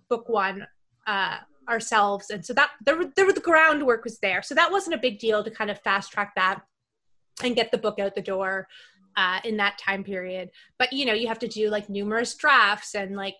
book 0.10 0.30
one, 0.30 0.68
uh, 1.08 1.38
ourselves, 1.68 2.30
and 2.30 2.46
so 2.46 2.54
that 2.54 2.72
there, 2.86 3.02
there 3.16 3.32
the 3.32 3.40
groundwork 3.40 4.04
was 4.04 4.20
there. 4.20 4.44
So 4.44 4.54
that 4.54 4.72
wasn't 4.72 4.96
a 4.96 5.00
big 5.00 5.18
deal 5.18 5.44
to 5.44 5.50
kind 5.50 5.72
of 5.72 5.80
fast 5.80 6.12
track 6.12 6.34
that 6.36 6.62
and 7.44 7.56
get 7.56 7.72
the 7.72 7.78
book 7.78 8.00
out 8.00 8.16
the 8.16 8.22
door 8.22 8.68
uh, 9.16 9.40
in 9.44 9.58
that 9.58 9.78
time 9.78 10.04
period. 10.04 10.50
But 10.78 10.94
you 10.94 11.06
know, 11.06 11.14
you 11.14 11.28
have 11.28 11.40
to 11.40 11.48
do 11.48 11.70
like 11.70 11.90
numerous 11.90 12.36
drafts 12.36 12.96
and 12.96 13.16
like 13.16 13.36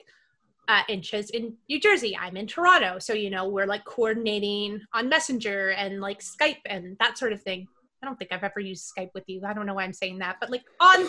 uh, 0.68 0.84
Insha's 0.90 1.30
in 1.30 1.56
New 1.70 1.80
Jersey. 1.80 2.18
I'm 2.18 2.38
in 2.38 2.48
Toronto. 2.48 3.00
So, 3.00 3.14
you 3.14 3.30
know, 3.30 3.48
we're 3.48 3.66
like 3.66 3.84
coordinating 3.86 4.82
on 4.94 5.10
Messenger 5.10 5.72
and 5.72 6.00
like 6.00 6.20
Skype 6.20 6.62
and 6.66 6.98
that 7.00 7.18
sort 7.18 7.34
of 7.34 7.42
thing. 7.42 7.68
I 8.02 8.06
don't 8.06 8.18
think 8.18 8.32
I've 8.32 8.44
ever 8.44 8.60
used 8.60 8.92
Skype 8.96 9.12
with 9.14 9.24
you. 9.28 9.42
I 9.46 9.54
don't 9.54 9.66
know 9.66 9.74
why 9.74 9.84
I'm 9.84 9.94
saying 9.94 10.20
that, 10.20 10.38
but 10.40 10.50
like 10.50 10.64
on 10.80 11.08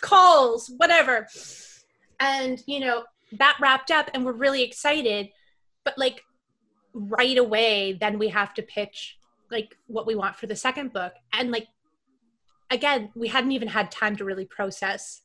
calls, 0.00 0.70
whatever. 0.76 1.26
And, 2.20 2.62
you 2.66 2.80
know, 2.80 3.04
that 3.32 3.56
wrapped 3.60 3.90
up 3.90 4.10
and 4.14 4.24
we're 4.24 4.32
really 4.32 4.62
excited. 4.62 5.30
But 5.84 5.98
like 5.98 6.22
right 6.94 7.38
away, 7.38 7.96
then 8.00 8.18
we 8.18 8.28
have 8.28 8.54
to 8.54 8.62
pitch 8.62 9.18
like 9.50 9.76
what 9.86 10.06
we 10.06 10.14
want 10.14 10.36
for 10.36 10.46
the 10.46 10.56
second 10.56 10.92
book. 10.92 11.12
And 11.32 11.50
like, 11.50 11.68
again, 12.70 13.10
we 13.14 13.28
hadn't 13.28 13.52
even 13.52 13.68
had 13.68 13.90
time 13.90 14.16
to 14.16 14.24
really 14.24 14.44
process 14.44 15.22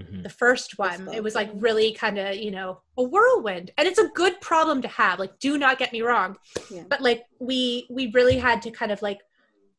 Mm-hmm. 0.00 0.22
The 0.22 0.30
first 0.30 0.78
one, 0.78 1.08
it 1.12 1.22
was 1.22 1.34
like 1.34 1.50
really 1.54 1.92
kind 1.92 2.18
of, 2.18 2.36
you 2.36 2.50
know, 2.50 2.80
a 2.96 3.02
whirlwind. 3.02 3.70
And 3.76 3.86
it's 3.86 3.98
a 3.98 4.08
good 4.14 4.40
problem 4.40 4.82
to 4.82 4.88
have. 4.88 5.18
Like, 5.18 5.38
do 5.38 5.58
not 5.58 5.78
get 5.78 5.92
me 5.92 6.00
wrong. 6.02 6.36
Yeah. 6.70 6.84
But 6.88 7.00
like 7.00 7.24
we 7.38 7.86
we 7.90 8.10
really 8.12 8.38
had 8.38 8.62
to 8.62 8.70
kind 8.70 8.92
of 8.92 9.02
like 9.02 9.18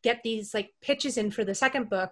get 0.03 0.21
these 0.23 0.53
like 0.53 0.71
pitches 0.81 1.17
in 1.17 1.31
for 1.31 1.43
the 1.43 1.55
second 1.55 1.89
book 1.89 2.11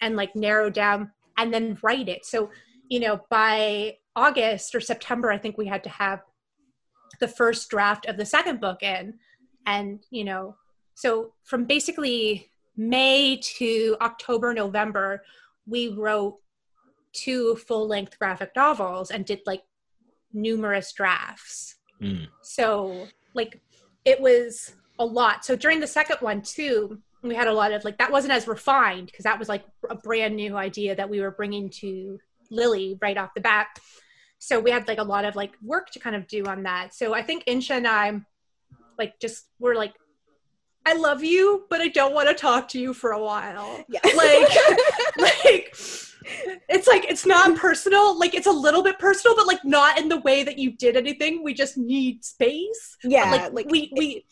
and 0.00 0.16
like 0.16 0.34
narrow 0.34 0.70
down 0.70 1.10
and 1.36 1.52
then 1.52 1.78
write 1.82 2.08
it. 2.08 2.24
So, 2.24 2.50
you 2.88 3.00
know, 3.00 3.20
by 3.30 3.96
August 4.16 4.74
or 4.74 4.80
September, 4.80 5.30
I 5.30 5.38
think 5.38 5.58
we 5.58 5.66
had 5.66 5.84
to 5.84 5.90
have 5.90 6.20
the 7.18 7.28
first 7.28 7.68
draft 7.68 8.06
of 8.06 8.16
the 8.16 8.26
second 8.26 8.60
book 8.60 8.82
in. 8.82 9.14
And, 9.66 10.02
you 10.10 10.24
know, 10.24 10.56
so 10.94 11.32
from 11.44 11.64
basically 11.64 12.49
May 12.80 13.36
to 13.58 13.94
October, 14.00 14.54
November, 14.54 15.22
we 15.66 15.88
wrote 15.88 16.38
two 17.12 17.56
full 17.56 17.86
length 17.86 18.18
graphic 18.18 18.52
novels 18.56 19.10
and 19.10 19.26
did 19.26 19.40
like 19.44 19.62
numerous 20.32 20.90
drafts. 20.92 21.76
Mm. 22.00 22.28
So, 22.40 23.06
like, 23.34 23.60
it 24.06 24.18
was 24.18 24.74
a 24.98 25.04
lot. 25.04 25.44
So, 25.44 25.56
during 25.56 25.80
the 25.80 25.86
second 25.86 26.16
one, 26.20 26.40
too, 26.40 26.98
we 27.22 27.34
had 27.34 27.48
a 27.48 27.52
lot 27.52 27.72
of 27.72 27.84
like, 27.84 27.98
that 27.98 28.10
wasn't 28.10 28.32
as 28.32 28.48
refined 28.48 29.06
because 29.06 29.24
that 29.24 29.38
was 29.38 29.50
like 29.50 29.64
a 29.90 29.94
brand 29.94 30.34
new 30.34 30.56
idea 30.56 30.96
that 30.96 31.10
we 31.10 31.20
were 31.20 31.32
bringing 31.32 31.68
to 31.80 32.18
Lily 32.50 32.96
right 33.02 33.18
off 33.18 33.34
the 33.34 33.42
bat. 33.42 33.66
So, 34.38 34.58
we 34.58 34.70
had 34.70 34.88
like 34.88 34.98
a 34.98 35.04
lot 35.04 35.26
of 35.26 35.36
like 35.36 35.52
work 35.62 35.90
to 35.90 35.98
kind 35.98 36.16
of 36.16 36.26
do 36.26 36.46
on 36.46 36.62
that. 36.62 36.94
So, 36.94 37.12
I 37.12 37.22
think 37.22 37.44
Insha 37.44 37.72
and 37.72 37.86
I, 37.86 38.22
like, 38.98 39.20
just 39.20 39.48
were 39.58 39.74
like, 39.74 39.92
I 40.90 40.94
love 40.94 41.22
you, 41.22 41.66
but 41.70 41.80
I 41.80 41.88
don't 41.88 42.14
want 42.14 42.28
to 42.28 42.34
talk 42.34 42.66
to 42.68 42.80
you 42.80 42.92
for 42.92 43.12
a 43.12 43.22
while. 43.22 43.84
Yeah. 43.88 44.00
Like, 44.16 44.48
like, 45.18 45.76
it's 46.68 46.86
like 46.86 47.04
it's 47.04 47.24
not 47.24 47.56
personal 47.56 48.18
like 48.18 48.34
it's 48.34 48.46
a 48.46 48.52
little 48.52 48.82
bit 48.82 48.98
personal 48.98 49.34
but 49.34 49.46
like 49.46 49.64
not 49.64 49.98
in 49.98 50.08
the 50.08 50.20
way 50.20 50.42
that 50.42 50.58
you 50.58 50.72
did 50.72 50.96
anything 50.96 51.42
we 51.42 51.54
just 51.54 51.76
need 51.78 52.24
space 52.24 52.96
yeah 53.02 53.30
like, 53.30 53.52
like 53.52 53.66
we 53.70 53.90
we 53.96 54.06
it, 54.06 54.24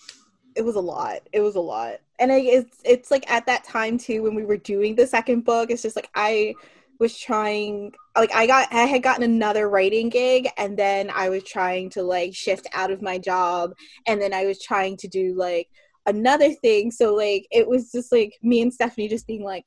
it 0.56 0.64
was 0.64 0.76
a 0.76 0.80
lot 0.80 1.20
it 1.32 1.40
was 1.40 1.56
a 1.56 1.60
lot 1.60 1.94
and 2.18 2.30
it's 2.30 2.78
it's 2.84 3.10
like 3.10 3.28
at 3.30 3.46
that 3.46 3.64
time 3.64 3.96
too 3.96 4.22
when 4.22 4.34
we 4.34 4.44
were 4.44 4.56
doing 4.58 4.94
the 4.94 5.06
second 5.06 5.44
book 5.44 5.70
it's 5.70 5.82
just 5.82 5.96
like 5.96 6.10
i 6.14 6.54
was 6.98 7.18
trying 7.18 7.92
like 8.16 8.34
i 8.34 8.46
got 8.46 8.72
i 8.72 8.84
had 8.84 9.02
gotten 9.02 9.22
another 9.22 9.68
writing 9.68 10.08
gig 10.08 10.48
and 10.56 10.76
then 10.76 11.10
i 11.14 11.28
was 11.28 11.42
trying 11.44 11.88
to 11.88 12.02
like 12.02 12.34
shift 12.34 12.66
out 12.74 12.90
of 12.90 13.02
my 13.02 13.18
job 13.18 13.72
and 14.06 14.20
then 14.20 14.32
i 14.34 14.44
was 14.44 14.62
trying 14.62 14.96
to 14.96 15.08
do 15.08 15.34
like 15.34 15.68
another 16.08 16.52
thing 16.52 16.90
so 16.90 17.14
like 17.14 17.46
it 17.50 17.66
was 17.66 17.92
just 17.92 18.10
like 18.12 18.36
me 18.42 18.60
and 18.62 18.72
stephanie 18.72 19.08
just 19.08 19.26
being 19.26 19.44
like 19.44 19.64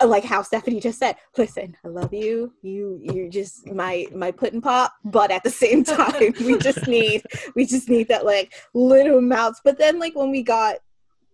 uh, 0.00 0.06
like 0.06 0.24
how 0.24 0.42
Stephanie 0.42 0.80
just 0.80 0.98
said, 0.98 1.16
listen, 1.36 1.76
I 1.84 1.88
love 1.88 2.12
you. 2.12 2.52
You 2.62 3.00
you're 3.02 3.28
just 3.28 3.66
my 3.70 4.06
my 4.14 4.30
put 4.30 4.52
and 4.52 4.62
pop, 4.62 4.94
but 5.04 5.30
at 5.30 5.42
the 5.42 5.50
same 5.50 5.84
time, 5.84 6.34
we 6.40 6.58
just 6.58 6.86
need 6.86 7.22
we 7.54 7.66
just 7.66 7.88
need 7.88 8.08
that 8.08 8.24
like 8.24 8.54
little 8.74 9.18
amounts. 9.18 9.60
But 9.62 9.78
then 9.78 9.98
like 9.98 10.16
when 10.16 10.30
we 10.30 10.42
got 10.42 10.76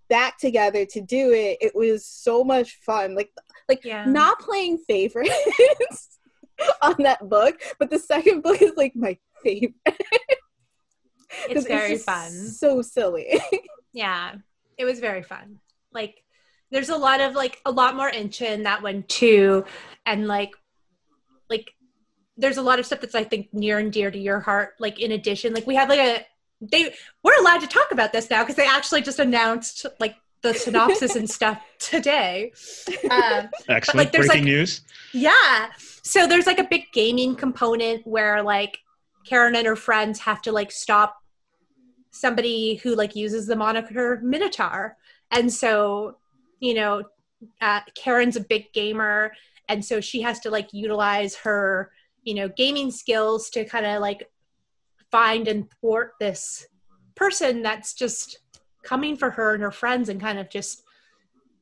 back 0.09 0.39
together 0.39 0.85
to 0.85 1.01
do 1.01 1.33
it, 1.33 1.59
it 1.61 1.75
was 1.75 2.05
so 2.07 2.43
much 2.43 2.77
fun. 2.85 3.15
Like 3.15 3.31
like 3.69 3.85
yeah. 3.85 4.05
not 4.05 4.41
playing 4.41 4.79
favorites 4.79 6.19
on 6.83 6.97
that 7.01 7.29
book, 7.29 7.61
but 7.79 7.91
the 7.91 7.99
second 7.99 8.43
book 8.43 8.61
is 8.61 8.73
like 8.77 8.97
my 8.97 9.17
favorite. 9.43 9.75
it's 11.49 11.67
very 11.67 11.95
it's 11.95 12.05
fun. 12.05 12.31
So 12.31 12.83
silly. 12.83 13.41
yeah. 13.93 14.35
It 14.79 14.85
was 14.85 15.01
very 15.01 15.23
fun. 15.23 15.61
Like 15.93 16.23
there's 16.71 16.89
a 16.89 16.97
lot 16.97 17.21
of 17.21 17.35
like 17.35 17.61
a 17.65 17.71
lot 17.71 17.97
more 17.97 18.11
Insha 18.11 18.51
in 18.51 18.65
that 18.65 18.83
one 18.83 19.05
too 19.05 19.65
and 20.05 20.27
like 20.27 20.53
like 21.49 21.73
there's 22.37 22.57
a 22.57 22.63
lot 22.63 22.79
of 22.79 22.87
stuff 22.87 23.01
that's 23.01 23.15
i 23.15 23.25
think 23.25 23.53
near 23.53 23.79
and 23.79 23.93
dear 23.93 24.11
to 24.11 24.19
your 24.19 24.41
heart 24.41 24.75
like 24.79 25.01
in 25.01 25.13
addition 25.13 25.55
like 25.55 25.67
we 25.67 25.75
have 25.75 25.89
like 25.89 26.01
a 26.01 26.27
they 26.61 26.93
we're 27.23 27.39
allowed 27.41 27.61
to 27.61 27.67
talk 27.67 27.91
about 27.93 28.13
this 28.13 28.31
now 28.31 28.43
because 28.43 28.57
they 28.57 28.67
actually 28.67 29.03
just 29.03 29.19
announced 29.19 29.87
like 30.01 30.17
the 30.43 30.55
synopsis 30.55 31.17
and 31.17 31.29
stuff 31.29 31.61
today 31.79 32.53
um, 33.11 33.49
excellent 33.69 34.07
like, 34.07 34.13
breaking 34.13 34.29
like, 34.29 34.45
news 34.45 34.83
yeah 35.13 35.69
so 36.03 36.27
there's 36.27 36.47
like 36.47 36.59
a 36.59 36.65
big 36.65 36.85
gaming 36.93 37.35
component 37.35 38.07
where 38.07 38.43
like 38.43 38.79
karen 39.27 39.57
and 39.57 39.67
her 39.67 39.77
friends 39.77 40.21
have 40.21 40.41
to 40.43 40.53
like 40.53 40.71
stop 40.71 41.17
somebody 42.11 42.77
who 42.77 42.95
like 42.95 43.15
uses 43.15 43.47
the 43.47 43.57
moniker 43.57 44.21
minotaur. 44.23 44.97
And 45.31 45.53
so 45.53 46.17
you 46.61 46.75
know, 46.75 47.03
uh, 47.61 47.81
Karen's 47.95 48.37
a 48.37 48.41
big 48.41 48.73
gamer, 48.73 49.33
and 49.69 49.85
so 49.85 50.01
she 50.01 50.23
has 50.23 50.41
to 50.41 50.51
like 50.51 50.73
utilize 50.73 51.35
her, 51.37 51.91
you 52.23 52.35
know, 52.35 52.49
gaming 52.49 52.91
skills 52.91 53.51
to 53.51 53.65
kind 53.65 53.85
of 53.85 54.01
like 54.01 54.29
find 55.11 55.49
and 55.49 55.71
thwart 55.81 56.13
this 56.19 56.67
person 57.15 57.63
that's 57.63 57.95
just 57.95 58.39
coming 58.83 59.17
for 59.17 59.31
her 59.31 59.55
and 59.55 59.63
her 59.63 59.71
friends 59.71 60.09
and 60.09 60.21
kind 60.21 60.39
of 60.39 60.49
just 60.49 60.83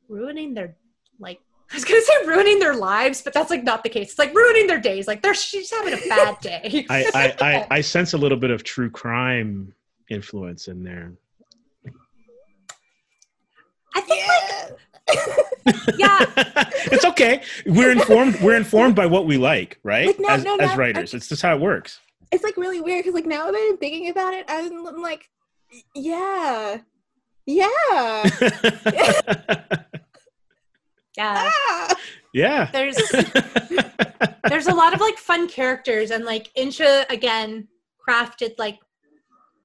ruining 0.08 0.54
their 0.54 0.76
like 1.18 1.40
I 1.70 1.74
was 1.74 1.84
gonna 1.84 2.02
say 2.02 2.26
ruining 2.26 2.58
their 2.58 2.74
lives, 2.74 3.22
but 3.22 3.32
that's 3.32 3.50
like 3.50 3.64
not 3.64 3.82
the 3.82 3.88
case. 3.88 4.10
It's 4.10 4.18
like 4.18 4.34
ruining 4.34 4.66
their 4.66 4.80
days. 4.80 5.06
Like 5.08 5.22
they're 5.22 5.34
she's 5.34 5.70
having 5.70 5.94
a 5.94 6.08
bad 6.08 6.38
day. 6.40 6.86
I, 6.88 7.04
I, 7.14 7.34
I, 7.40 7.66
I 7.76 7.80
sense 7.80 8.12
a 8.12 8.18
little 8.18 8.38
bit 8.38 8.50
of 8.50 8.64
true 8.64 8.90
crime 8.90 9.72
influence 10.10 10.68
in 10.68 10.84
there. 10.84 11.12
I 13.96 14.00
think 14.00 14.24
yeah. 14.26 14.68
like 14.68 14.78
yeah. 15.98 16.18
it's 16.92 17.04
okay. 17.04 17.42
We're 17.66 17.90
informed. 17.90 18.40
We're 18.40 18.56
informed 18.56 18.94
by 18.94 19.06
what 19.06 19.26
we 19.26 19.36
like, 19.36 19.78
right? 19.82 20.06
Like, 20.06 20.20
no, 20.20 20.28
as, 20.28 20.44
no, 20.44 20.56
as 20.56 20.76
writers, 20.76 21.14
I, 21.14 21.16
it's 21.16 21.28
just 21.28 21.42
how 21.42 21.54
it 21.54 21.60
works. 21.60 22.00
It's 22.32 22.42
like 22.42 22.56
really 22.56 22.80
weird 22.80 23.04
because 23.04 23.14
like 23.14 23.26
now 23.26 23.50
that 23.50 23.68
I'm 23.70 23.76
thinking 23.78 24.08
about 24.10 24.34
it, 24.34 24.44
I'm 24.48 25.00
like, 25.00 25.28
yeah, 25.94 26.78
yeah, 27.46 28.22
yeah, 31.16 31.50
ah. 31.56 31.96
yeah. 32.32 32.70
There's 32.72 32.96
there's 34.48 34.66
a 34.66 34.74
lot 34.74 34.94
of 34.94 35.00
like 35.00 35.18
fun 35.18 35.48
characters 35.48 36.10
and 36.10 36.24
like 36.24 36.50
Insha 36.56 37.08
again 37.10 37.68
crafted 38.06 38.52
like 38.58 38.78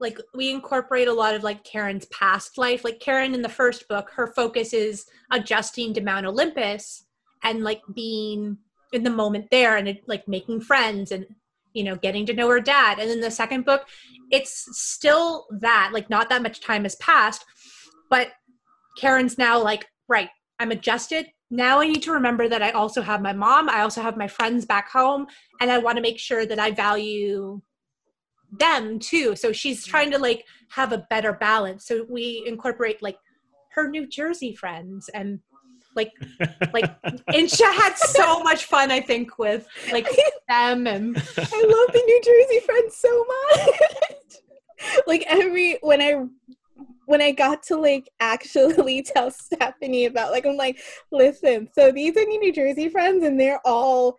like 0.00 0.18
we 0.34 0.50
incorporate 0.50 1.08
a 1.08 1.12
lot 1.12 1.34
of 1.34 1.42
like 1.42 1.62
Karen's 1.62 2.06
past 2.06 2.56
life. 2.56 2.84
Like 2.84 3.00
Karen 3.00 3.34
in 3.34 3.42
the 3.42 3.48
first 3.48 3.86
book, 3.86 4.10
her 4.14 4.28
focus 4.28 4.72
is 4.72 5.06
adjusting 5.30 5.92
to 5.94 6.00
Mount 6.00 6.26
Olympus 6.26 7.04
and 7.42 7.62
like 7.62 7.82
being 7.94 8.56
in 8.92 9.02
the 9.04 9.10
moment 9.10 9.48
there 9.50 9.76
and 9.76 9.98
like 10.06 10.26
making 10.26 10.62
friends 10.62 11.12
and 11.12 11.26
you 11.74 11.84
know 11.84 11.96
getting 11.96 12.26
to 12.26 12.34
know 12.34 12.48
her 12.48 12.60
dad. 12.60 12.98
And 12.98 13.10
in 13.10 13.20
the 13.20 13.30
second 13.30 13.64
book, 13.64 13.86
it's 14.30 14.66
still 14.72 15.46
that 15.60 15.90
like 15.92 16.08
not 16.08 16.30
that 16.30 16.42
much 16.42 16.60
time 16.60 16.84
has 16.84 16.96
passed, 16.96 17.44
but 18.08 18.28
Karen's 18.98 19.36
now 19.36 19.62
like 19.62 19.86
right. 20.08 20.30
I'm 20.58 20.72
adjusted. 20.72 21.26
Now 21.50 21.80
I 21.80 21.88
need 21.88 22.02
to 22.04 22.12
remember 22.12 22.48
that 22.48 22.62
I 22.62 22.70
also 22.70 23.02
have 23.02 23.20
my 23.20 23.32
mom. 23.32 23.68
I 23.68 23.80
also 23.80 24.02
have 24.02 24.16
my 24.16 24.28
friends 24.28 24.64
back 24.64 24.88
home, 24.90 25.26
and 25.60 25.70
I 25.70 25.78
want 25.78 25.96
to 25.96 26.02
make 26.02 26.18
sure 26.18 26.46
that 26.46 26.58
I 26.58 26.70
value 26.70 27.60
them 28.52 28.98
too. 28.98 29.36
So 29.36 29.52
she's 29.52 29.82
mm-hmm. 29.82 29.90
trying 29.90 30.10
to 30.12 30.18
like 30.18 30.44
have 30.70 30.92
a 30.92 31.06
better 31.10 31.32
balance. 31.32 31.86
So 31.86 32.06
we 32.08 32.44
incorporate 32.46 33.02
like 33.02 33.18
her 33.72 33.88
New 33.88 34.06
Jersey 34.06 34.54
friends 34.54 35.08
and 35.14 35.40
like 35.96 36.12
like 36.72 36.84
Incha 37.32 37.72
had 37.72 37.96
so 37.96 38.42
much 38.42 38.64
fun 38.64 38.92
I 38.92 39.00
think 39.00 39.38
with 39.38 39.66
like 39.92 40.06
them 40.48 40.86
and 40.86 41.16
I 41.16 41.20
love 41.20 41.92
the 41.92 42.02
New 42.04 42.20
Jersey 42.24 42.60
friends 42.64 42.96
so 42.96 43.24
much. 43.24 43.68
like 45.06 45.24
every 45.26 45.78
when 45.82 46.00
I 46.00 46.24
when 47.06 47.20
I 47.20 47.32
got 47.32 47.62
to 47.64 47.76
like 47.76 48.08
actually 48.20 49.02
tell 49.14 49.30
Stephanie 49.30 50.06
about 50.06 50.30
like 50.30 50.46
I'm 50.46 50.56
like 50.56 50.78
listen 51.10 51.68
so 51.74 51.90
these 51.90 52.16
are 52.16 52.24
New 52.24 52.40
New 52.40 52.52
Jersey 52.52 52.88
friends 52.88 53.24
and 53.24 53.38
they're 53.38 53.60
all 53.64 54.18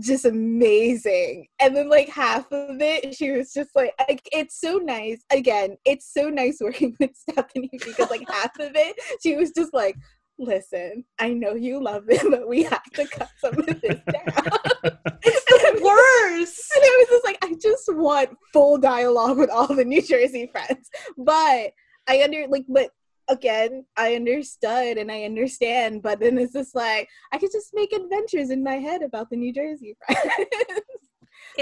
just 0.00 0.24
amazing. 0.24 1.46
And 1.60 1.76
then 1.76 1.88
like 1.88 2.08
half 2.08 2.50
of 2.52 2.80
it, 2.80 3.14
she 3.14 3.32
was 3.32 3.52
just 3.52 3.70
like, 3.74 3.92
like 4.08 4.26
it's 4.32 4.60
so 4.60 4.76
nice. 4.78 5.24
Again, 5.30 5.76
it's 5.84 6.12
so 6.12 6.28
nice 6.28 6.58
working 6.60 6.96
with 7.00 7.16
Stephanie 7.16 7.70
because 7.72 8.10
like 8.10 8.28
half 8.30 8.58
of 8.58 8.72
it, 8.74 8.96
she 9.22 9.36
was 9.36 9.50
just 9.50 9.74
like, 9.74 9.96
listen, 10.38 11.04
I 11.18 11.32
know 11.32 11.54
you 11.54 11.82
love 11.82 12.04
it, 12.08 12.22
but 12.30 12.48
we 12.48 12.62
have 12.64 12.84
to 12.94 13.06
cut 13.06 13.30
some 13.38 13.58
of 13.58 13.66
this 13.66 13.80
down. 14.12 14.98
it's 15.22 15.44
the 15.44 15.80
worst. 15.82 16.64
And 16.78 16.84
it 16.84 16.98
was 16.98 17.08
just 17.08 17.24
like, 17.24 17.38
I 17.42 17.54
just 17.60 17.94
want 17.94 18.30
full 18.52 18.78
dialogue 18.78 19.38
with 19.38 19.50
all 19.50 19.74
the 19.74 19.84
New 19.84 20.00
Jersey 20.02 20.48
friends. 20.52 20.88
But 21.16 21.72
I 22.06 22.22
under 22.22 22.46
like, 22.48 22.64
but 22.68 22.90
again, 23.28 23.84
I 23.96 24.14
understood 24.14 24.96
and 24.96 25.10
I 25.10 25.24
understand, 25.24 26.02
but 26.02 26.20
then 26.20 26.38
it's 26.38 26.52
just 26.52 26.74
like 26.74 27.08
I 27.32 27.38
could 27.38 27.52
just 27.52 27.70
make 27.74 27.92
adventures 27.92 28.50
in 28.50 28.62
my 28.62 28.76
head 28.76 29.02
about 29.02 29.30
the 29.30 29.36
New 29.36 29.52
Jersey 29.52 29.96
friends. 30.06 30.48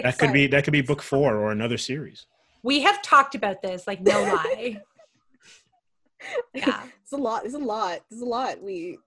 that 0.03 0.19
could 0.19 0.33
be 0.33 0.47
that 0.49 0.65
could 0.65 0.73
be 0.73 0.83
book 0.83 1.03
four 1.03 1.37
or 1.37 1.51
another 1.51 1.79
series. 1.79 2.27
We 2.63 2.81
have 2.81 3.01
talked 3.03 3.35
about 3.35 3.63
this, 3.63 3.87
like 3.87 4.01
no 4.03 4.23
lie. 4.23 4.81
Yeah, 6.55 6.85
it's 7.03 7.13
a 7.13 7.17
lot. 7.17 7.45
It's 7.45 7.55
a 7.55 7.59
lot. 7.59 8.01
It's 8.11 8.23
a 8.23 8.25
lot. 8.25 8.63
We 8.63 8.99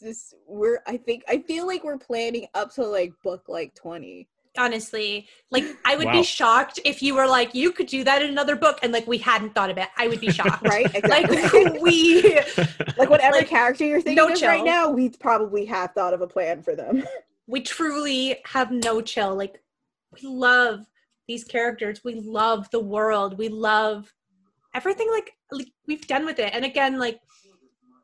just 0.00 0.34
we're. 0.46 0.80
I 0.86 0.96
think 0.96 1.24
I 1.28 1.38
feel 1.38 1.66
like 1.66 1.84
we're 1.84 1.98
planning 1.98 2.46
up 2.54 2.74
to 2.74 2.84
like 2.84 3.12
book 3.22 3.44
like 3.48 3.74
twenty 3.74 4.28
honestly 4.56 5.26
like 5.50 5.64
i 5.84 5.96
would 5.96 6.06
wow. 6.06 6.12
be 6.12 6.22
shocked 6.22 6.78
if 6.84 7.02
you 7.02 7.14
were 7.14 7.26
like 7.26 7.54
you 7.54 7.72
could 7.72 7.88
do 7.88 8.04
that 8.04 8.22
in 8.22 8.30
another 8.30 8.54
book 8.54 8.78
and 8.82 8.92
like 8.92 9.04
we 9.06 9.18
hadn't 9.18 9.52
thought 9.52 9.68
of 9.68 9.76
it 9.78 9.88
i 9.96 10.06
would 10.06 10.20
be 10.20 10.30
shocked 10.32 10.66
right 10.68 10.94
exactly. 10.94 11.42
like 11.42 11.82
we 11.82 12.22
like 12.96 13.10
whatever 13.10 13.38
like, 13.38 13.48
character 13.48 13.84
you're 13.84 14.00
thinking 14.00 14.24
no 14.24 14.32
of 14.32 14.38
chill. 14.38 14.48
right 14.48 14.64
now 14.64 14.88
we 14.88 15.08
probably 15.08 15.64
have 15.64 15.90
thought 15.92 16.14
of 16.14 16.20
a 16.20 16.26
plan 16.26 16.62
for 16.62 16.76
them 16.76 17.02
we 17.48 17.60
truly 17.60 18.36
have 18.44 18.70
no 18.70 19.00
chill 19.00 19.34
like 19.34 19.60
we 20.12 20.28
love 20.28 20.86
these 21.26 21.42
characters 21.42 22.04
we 22.04 22.14
love 22.14 22.70
the 22.70 22.80
world 22.80 23.36
we 23.36 23.48
love 23.48 24.14
everything 24.74 25.08
like, 25.10 25.32
like 25.54 25.72
we've 25.86 26.06
done 26.06 26.24
with 26.24 26.38
it 26.38 26.52
and 26.52 26.64
again 26.64 26.98
like 26.98 27.20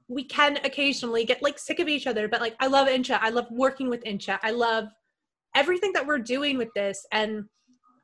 we 0.09 0.25
can 0.25 0.59
occasionally 0.65 1.25
get 1.25 1.43
like 1.43 1.59
sick 1.59 1.79
of 1.79 1.89
each 1.89 2.07
other 2.07 2.29
but 2.29 2.41
like 2.41 2.57
i 2.61 2.67
love 2.67 2.89
Insha 2.89 3.19
i 3.21 3.31
love 3.31 3.47
working 3.51 3.89
with 3.89 4.03
Insha 4.05 4.39
i 4.43 4.51
love 4.51 4.89
everything 5.55 5.93
that 5.93 6.07
we're 6.07 6.19
doing 6.19 6.59
with 6.59 6.73
this 6.75 7.07
and 7.13 7.45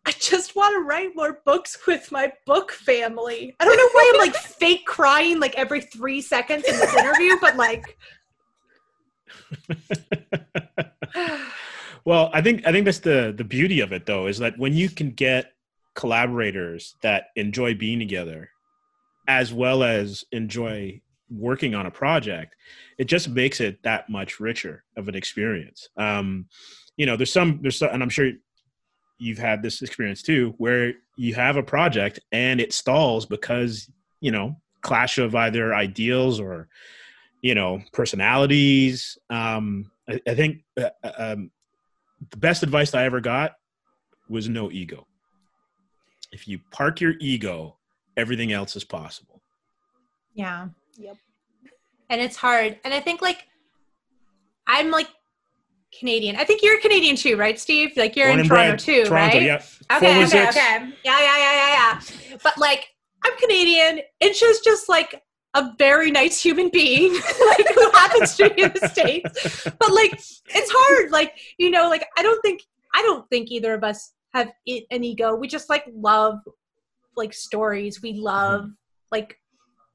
I 0.09 0.13
just 0.13 0.55
want 0.55 0.73
to 0.77 0.83
write 0.83 1.17
more 1.17 1.41
books 1.45 1.85
with 1.85 2.13
my 2.13 2.33
book 2.47 2.71
family. 2.71 3.57
I 3.59 3.65
don't 3.65 3.77
know 3.77 3.89
why 3.93 4.13
I'm 4.15 4.21
like 4.21 4.37
fake 4.37 4.87
crying 4.87 5.41
like 5.41 5.57
every 5.57 5.81
three 5.81 6.21
seconds 6.21 6.65
in 6.65 6.77
this 6.77 6.95
interview, 6.95 7.37
but 7.41 7.57
like. 7.57 7.99
well, 12.05 12.31
I 12.33 12.41
think 12.41 12.65
I 12.65 12.71
think 12.71 12.85
that's 12.85 13.01
the 13.01 13.35
the 13.37 13.43
beauty 13.43 13.81
of 13.81 13.93
it 13.93 14.07
though 14.07 14.29
is 14.29 14.39
that 14.39 14.57
when 14.59 14.75
you 14.75 14.89
can 14.89 15.11
get 15.11 15.53
collaborators 15.97 16.95
that 17.03 17.31
enjoy 17.35 17.75
being 17.75 17.99
together, 17.99 18.51
as 19.29 19.53
well 19.53 19.83
as 19.83 20.25
enjoy 20.33 21.01
working 21.31 21.75
on 21.75 21.87
a 21.87 21.91
project, 21.91 22.55
it 22.99 23.05
just 23.05 23.29
makes 23.29 23.61
it 23.61 23.83
that 23.83 24.09
much 24.09 24.41
richer 24.41 24.85
of 24.97 25.09
an 25.09 25.15
experience. 25.15 25.89
Um, 25.97 26.47
you 26.97 27.07
know, 27.07 27.17
there's 27.17 27.33
some, 27.33 27.59
there's 27.63 27.79
some, 27.79 27.91
and 27.93 28.03
I'm 28.03 28.09
sure 28.09 28.31
you've 29.19 29.39
had 29.39 29.63
this 29.63 29.83
experience 29.83 30.23
too, 30.23 30.55
where 30.59 30.95
you 31.17 31.35
have 31.35 31.57
a 31.57 31.63
project 31.63 32.21
and 32.33 32.61
it 32.61 32.73
stalls 32.73 33.27
because, 33.27 33.91
you 34.21 34.31
know, 34.31 34.57
clash 34.83 35.19
of 35.19 35.35
either 35.35 35.75
ideals 35.75 36.39
or, 36.39 36.69
you 37.43 37.55
know, 37.55 37.83
personalities. 37.93 39.19
Um, 39.31 39.91
I, 40.09 40.21
I 40.27 40.35
think 40.35 40.63
uh, 40.79 40.91
uh, 41.03 41.13
um, 41.19 41.51
the 42.31 42.37
best 42.37 42.63
advice 42.63 42.95
I 42.95 43.05
ever 43.05 43.21
got 43.21 43.57
was 44.29 44.49
no 44.49 44.71
ego. 44.71 45.07
If 46.33 46.47
you 46.49 46.61
park 46.71 47.01
your 47.01 47.15
ego, 47.21 47.77
everything 48.17 48.53
else 48.53 48.77
is 48.77 48.85
possible. 48.85 49.41
Yeah. 50.35 50.69
Yep. 50.99 51.17
And 52.11 52.21
it's 52.21 52.37
hard. 52.37 52.79
And 52.85 52.95
I 52.95 53.01
think 53.01 53.23
like 53.23 53.47
I'm 54.67 54.91
like 54.91 55.09
Canadian. 55.99 56.37
I 56.37 56.45
think 56.45 56.63
you're 56.63 56.81
Canadian 56.81 57.17
too, 57.17 57.37
right, 57.37 57.59
Steve? 57.59 57.93
Like 57.97 58.17
you're 58.17 58.29
Born 58.29 58.41
in 58.41 58.47
Toronto 58.47 58.77
too, 58.77 59.05
Toronto, 59.05 59.37
right? 59.37 59.43
Yeah. 59.43 59.63
Okay, 59.93 60.25
okay, 60.25 60.49
okay. 60.49 60.93
Yeah, 61.05 61.21
yeah, 61.21 61.39
yeah, 61.39 61.53
yeah, 61.53 62.01
yeah. 62.31 62.37
But 62.43 62.59
like, 62.59 62.89
I'm 63.25 63.37
Canadian. 63.39 64.01
It's 64.21 64.39
just 64.39 64.65
just 64.65 64.89
like 64.89 65.23
a 65.55 65.73
very 65.79 66.11
nice 66.11 66.41
human 66.41 66.69
being, 66.69 67.13
like 67.49 67.75
who 67.75 67.91
happens 67.93 68.37
to 68.37 68.51
be 68.51 68.63
in 68.63 68.73
the 68.79 68.89
states. 68.89 69.65
But 69.65 69.93
like, 69.93 70.13
it's 70.13 70.71
hard. 70.73 71.11
Like, 71.11 71.39
you 71.59 71.71
know, 71.71 71.89
like 71.89 72.07
I 72.17 72.23
don't 72.23 72.41
think 72.43 72.63
I 72.95 73.03
don't 73.03 73.29
think 73.31 73.51
either 73.51 73.73
of 73.75 73.85
us 73.85 74.13
have 74.35 74.53
an 74.67 75.05
ego. 75.05 75.35
We 75.35 75.49
just 75.49 75.71
like 75.71 75.85
love 75.95 76.41
like 77.17 77.35
stories. 77.35 78.03
We 78.03 78.15
love 78.15 78.63
mm-hmm. 78.63 78.73
like 79.13 79.39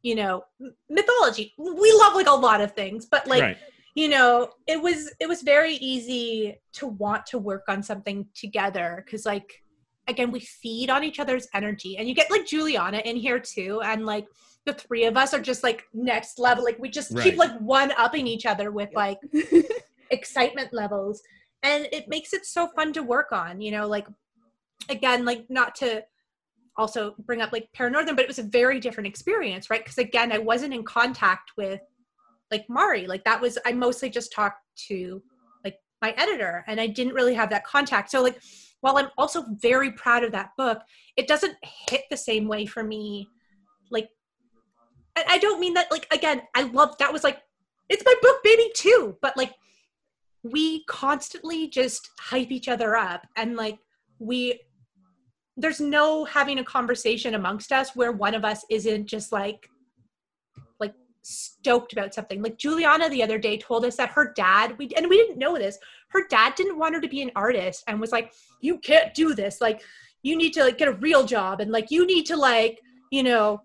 you 0.02 0.16
know 0.16 0.44
mythology. 0.90 1.54
We 1.58 1.92
love 1.94 2.16
like 2.16 2.28
a 2.28 2.32
lot 2.32 2.62
of 2.62 2.74
things, 2.74 3.06
but 3.06 3.28
like. 3.28 3.42
Right 3.42 3.58
you 3.96 4.08
know 4.08 4.50
it 4.68 4.82
was 4.82 5.14
it 5.20 5.28
was 5.28 5.42
very 5.42 5.76
easy 5.76 6.58
to 6.74 6.88
want 6.88 7.26
to 7.26 7.38
work 7.38 7.64
on 7.68 7.84
something 7.84 8.26
together 8.34 9.04
because 9.06 9.26
like 9.26 9.64
again 10.08 10.32
we 10.32 10.40
feed 10.40 10.90
on 10.90 11.04
each 11.04 11.20
other's 11.20 11.48
energy 11.54 11.98
and 11.98 12.08
you 12.08 12.16
get 12.16 12.32
like 12.32 12.46
juliana 12.46 13.00
in 13.00 13.16
here 13.16 13.40
too 13.40 13.82
and 13.84 14.06
like 14.06 14.28
the 14.66 14.74
three 14.74 15.06
of 15.06 15.18
us 15.18 15.34
are 15.34 15.42
just 15.42 15.64
like 15.64 15.84
next 15.94 16.40
level 16.40 16.64
like 16.64 16.78
we 16.80 16.90
just 16.90 17.12
right. 17.12 17.24
keep 17.24 17.38
like 17.38 17.58
one 17.60 17.92
upping 17.98 18.28
each 18.28 18.46
other 18.46 18.72
with 18.72 18.90
like 18.94 19.18
excitement 20.12 20.72
levels 20.72 21.22
and 21.64 21.88
it 21.92 22.08
makes 22.08 22.34
it 22.34 22.46
so 22.46 22.68
fun 22.76 22.94
to 22.94 23.04
work 23.04 23.32
on 23.32 23.60
you 23.60 23.72
know 23.72 23.88
like 23.88 24.08
again 24.90 25.26
like 25.26 25.46
not 25.50 25.76
to 25.76 26.04
also 26.78 27.16
bring 27.26 27.42
up 27.42 27.52
like 27.52 27.68
paranorthern 27.78 28.16
but 28.16 28.22
it 28.22 28.28
was 28.28 28.40
a 28.40 28.44
very 28.44 28.80
different 28.80 29.08
experience 29.08 29.70
right 29.70 29.84
because 29.84 29.98
again 29.98 30.32
i 30.32 30.38
wasn't 30.38 30.74
in 30.74 30.84
contact 30.84 31.52
with 31.58 31.82
like 32.52 32.66
Mari. 32.70 33.08
Like 33.08 33.24
that 33.24 33.42
was 33.42 33.58
I 33.66 33.72
mostly 33.72 34.10
just 34.10 34.32
talked 34.32 34.62
to 34.90 35.24
like 35.64 35.78
my 36.02 36.12
editor 36.18 36.64
and 36.68 36.80
I 36.80 36.88
didn't 36.88 37.14
really 37.14 37.34
have 37.34 37.50
that 37.50 37.66
contact. 37.66 38.12
So 38.12 38.22
like 38.22 38.40
while 38.82 38.98
I'm 38.98 39.10
also 39.18 39.46
very 39.62 39.92
proud 39.94 40.24
of 40.24 40.32
that 40.34 40.50
book, 40.58 40.80
it 41.16 41.28
doesn't 41.28 41.56
hit 41.90 42.02
the 42.10 42.18
same 42.18 42.48
way 42.48 42.66
for 42.66 42.84
me. 42.84 43.28
Like 43.90 44.10
and 45.16 45.26
I 45.28 45.38
don't 45.38 45.60
mean 45.60 45.74
that 45.76 45.90
like 45.90 46.08
again, 46.14 46.44
I 46.54 46.64
love 46.64 46.98
that 47.00 47.14
was 47.14 47.24
like 47.24 47.42
it's 47.90 48.04
my 48.06 48.14
book 48.22 48.44
baby 48.44 48.70
too, 48.76 49.18
but 49.22 49.36
like 49.38 49.54
we 50.44 50.84
constantly 50.86 51.68
just 51.68 52.10
hype 52.20 52.52
each 52.52 52.68
other 52.68 52.96
up 52.96 53.28
and 53.38 53.56
like 53.56 53.78
we 54.20 54.60
there's 55.58 55.82
no 55.82 56.26
having 56.26 56.60
a 56.60 56.64
conversation 56.64 57.36
amongst 57.36 57.72
us 57.72 57.96
where 57.96 58.12
one 58.12 58.34
of 58.34 58.46
us 58.46 58.66
isn't 58.70 59.08
just 59.08 59.32
like 59.32 59.70
like 60.80 60.94
stoked 61.22 61.94
about 61.94 62.14
something. 62.14 62.42
Like 62.42 62.58
Juliana 62.58 63.10
the 63.10 63.24
other 63.24 63.38
day 63.38 63.58
told 63.58 63.86
us 63.86 63.98
that 63.98 64.10
her 64.10 64.34
dad, 64.36 64.78
we 64.78 64.90
and 64.96 65.10
we 65.10 65.18
didn't 65.18 65.38
know 65.38 65.58
this, 65.58 65.78
her 66.10 66.28
dad 66.30 66.56
didn't 66.56 66.80
want 66.80 66.96
her 66.96 67.02
to 67.02 67.08
be 67.08 67.22
an 67.22 67.32
artist 67.36 67.84
and 67.88 68.00
was 68.00 68.12
like, 68.12 68.34
"You 68.62 68.78
can't 68.80 69.14
do 69.14 69.34
this. 69.34 69.62
Like 69.62 69.82
you 70.24 70.38
need 70.38 70.54
to 70.54 70.64
like 70.64 70.78
get 70.78 70.88
a 70.88 70.94
real 70.94 71.26
job 71.26 71.60
and 71.62 71.72
like 71.72 71.92
you 71.92 72.06
need 72.06 72.26
to 72.28 72.38
like, 72.38 72.80
you 73.12 73.24
know, 73.24 73.62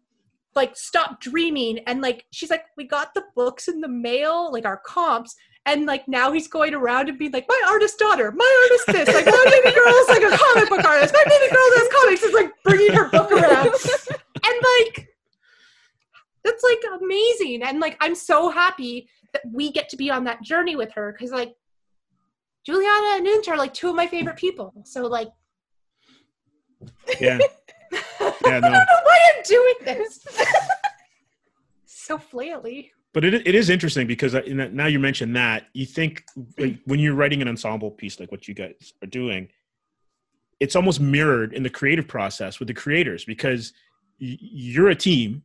like 0.55 0.76
stop 0.76 1.20
dreaming." 1.20 1.78
And 1.87 2.01
like 2.01 2.24
she's 2.32 2.51
like, 2.51 2.64
"We 2.76 2.84
got 2.84 3.14
the 3.14 3.24
books 3.34 3.68
in 3.68 3.80
the 3.80 3.89
mail, 3.89 4.53
like 4.53 4.66
our 4.66 4.80
comps." 4.84 5.34
And 5.66 5.84
like 5.84 6.06
now 6.06 6.30
he's 6.30 6.46
going 6.46 6.74
around 6.74 7.08
and 7.08 7.18
being 7.18 7.32
like, 7.32 7.46
my 7.48 7.62
artist 7.68 7.98
daughter, 7.98 8.30
my 8.30 8.68
artist 8.70 8.86
this, 8.86 9.14
like 9.14 9.26
my 9.26 9.44
baby 9.50 9.74
girl 9.74 9.92
is 9.94 10.08
like 10.08 10.22
a 10.22 10.38
comic 10.38 10.68
book 10.68 10.84
artist, 10.84 11.12
my 11.12 11.24
baby 11.26 11.52
girl 11.52 11.68
does 11.74 11.88
comics, 11.92 12.22
is 12.22 12.32
like 12.32 12.52
bringing 12.62 12.92
her 12.92 13.10
book 13.10 13.32
around, 13.32 13.66
and 13.66 14.64
like 14.78 15.08
that's 16.44 16.62
like 16.62 17.00
amazing. 17.02 17.64
And 17.64 17.80
like 17.80 17.96
i'm 18.00 18.14
so 18.14 18.48
happy 18.48 19.08
that 19.32 19.42
we 19.52 19.72
get 19.72 19.88
to 19.88 19.96
be 19.96 20.08
on 20.08 20.22
that 20.24 20.40
journey 20.42 20.76
with 20.76 20.92
her 20.92 21.12
because 21.12 21.32
like 21.32 21.54
juliana 22.64 23.16
and 23.16 23.26
Insha 23.26 23.48
are 23.48 23.58
like 23.58 23.74
two 23.74 23.88
of 23.88 23.96
my 23.96 24.06
favorite 24.06 24.36
people. 24.36 24.72
So 24.84 25.02
like 25.02 25.30
yeah. 27.20 27.38
Yeah 28.20 28.30
no. 28.44 28.56
i 28.56 28.60
don't 28.60 28.72
know 28.72 29.00
why 29.04 29.18
i'm 29.36 29.42
doing 29.44 29.74
this. 29.84 30.24
So 31.88 32.18
flaily 32.18 32.90
but 33.16 33.24
it, 33.24 33.46
it 33.46 33.54
is 33.54 33.70
interesting 33.70 34.06
because 34.06 34.34
now 34.52 34.84
you 34.84 34.98
mentioned 34.98 35.34
that 35.34 35.68
you 35.72 35.86
think 35.86 36.22
like, 36.58 36.78
when 36.84 37.00
you're 37.00 37.14
writing 37.14 37.40
an 37.40 37.48
ensemble 37.48 37.90
piece 37.90 38.20
like 38.20 38.30
what 38.30 38.46
you 38.46 38.52
guys 38.52 38.92
are 39.02 39.06
doing 39.06 39.48
it's 40.60 40.76
almost 40.76 41.00
mirrored 41.00 41.54
in 41.54 41.62
the 41.62 41.70
creative 41.70 42.06
process 42.06 42.58
with 42.58 42.68
the 42.68 42.74
creators 42.74 43.24
because 43.24 43.72
you're 44.18 44.90
a 44.90 44.94
team 44.94 45.42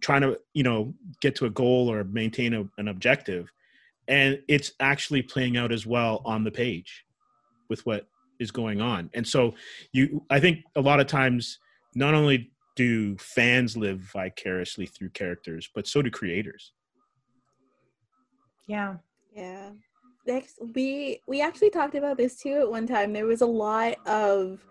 trying 0.00 0.22
to 0.22 0.36
you 0.52 0.64
know 0.64 0.92
get 1.20 1.36
to 1.36 1.46
a 1.46 1.50
goal 1.50 1.88
or 1.88 2.02
maintain 2.02 2.54
a, 2.54 2.64
an 2.78 2.88
objective 2.88 3.48
and 4.08 4.42
it's 4.48 4.72
actually 4.80 5.22
playing 5.22 5.56
out 5.56 5.70
as 5.70 5.86
well 5.86 6.22
on 6.24 6.42
the 6.42 6.50
page 6.50 7.04
with 7.68 7.86
what 7.86 8.08
is 8.40 8.50
going 8.50 8.80
on. 8.80 9.10
And 9.14 9.26
so 9.26 9.54
you 9.92 10.24
i 10.28 10.40
think 10.40 10.64
a 10.74 10.80
lot 10.80 10.98
of 10.98 11.06
times 11.06 11.60
not 11.94 12.14
only 12.14 12.50
do 12.76 13.16
fans 13.16 13.76
live 13.76 13.98
vicariously 13.98 14.86
through 14.86 15.10
characters 15.10 15.68
but 15.74 15.86
so 15.86 16.00
do 16.02 16.10
creators 16.10 16.72
yeah 18.68 18.94
yeah 19.34 19.70
next 20.26 20.58
we 20.74 21.20
we 21.26 21.40
actually 21.40 21.70
talked 21.70 21.94
about 21.94 22.16
this 22.16 22.36
too 22.36 22.58
at 22.60 22.70
one 22.70 22.86
time 22.86 23.12
there 23.12 23.26
was 23.26 23.40
a 23.40 23.46
lot 23.46 23.94
of 24.06 24.64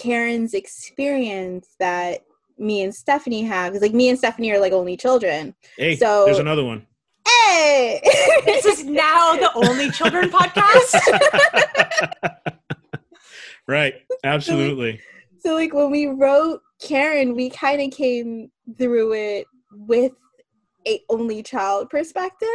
karen's 0.00 0.54
experience 0.54 1.74
that 1.78 2.20
me 2.60 2.82
and 2.82 2.94
Stephanie 2.94 3.42
have 3.42 3.72
because 3.72 3.82
like 3.82 3.94
me 3.94 4.10
and 4.10 4.18
Stephanie 4.18 4.52
are 4.52 4.60
like 4.60 4.72
only 4.72 4.96
children. 4.96 5.54
Hey, 5.76 5.96
so 5.96 6.26
there's 6.26 6.38
another 6.38 6.64
one. 6.64 6.86
Hey, 7.26 8.00
this 8.44 8.66
is 8.66 8.84
now 8.84 9.34
the 9.34 9.50
only 9.54 9.90
children 9.90 10.30
podcast. 10.30 11.00
right, 13.66 13.94
absolutely. 14.22 15.00
So, 15.38 15.50
so 15.50 15.54
like 15.54 15.72
when 15.72 15.90
we 15.90 16.06
wrote 16.06 16.60
Karen, 16.80 17.34
we 17.34 17.50
kind 17.50 17.80
of 17.80 17.90
came 17.90 18.50
through 18.78 19.12
it 19.14 19.46
with 19.72 20.12
a 20.86 21.00
only 21.10 21.42
child 21.42 21.90
perspective 21.90 22.48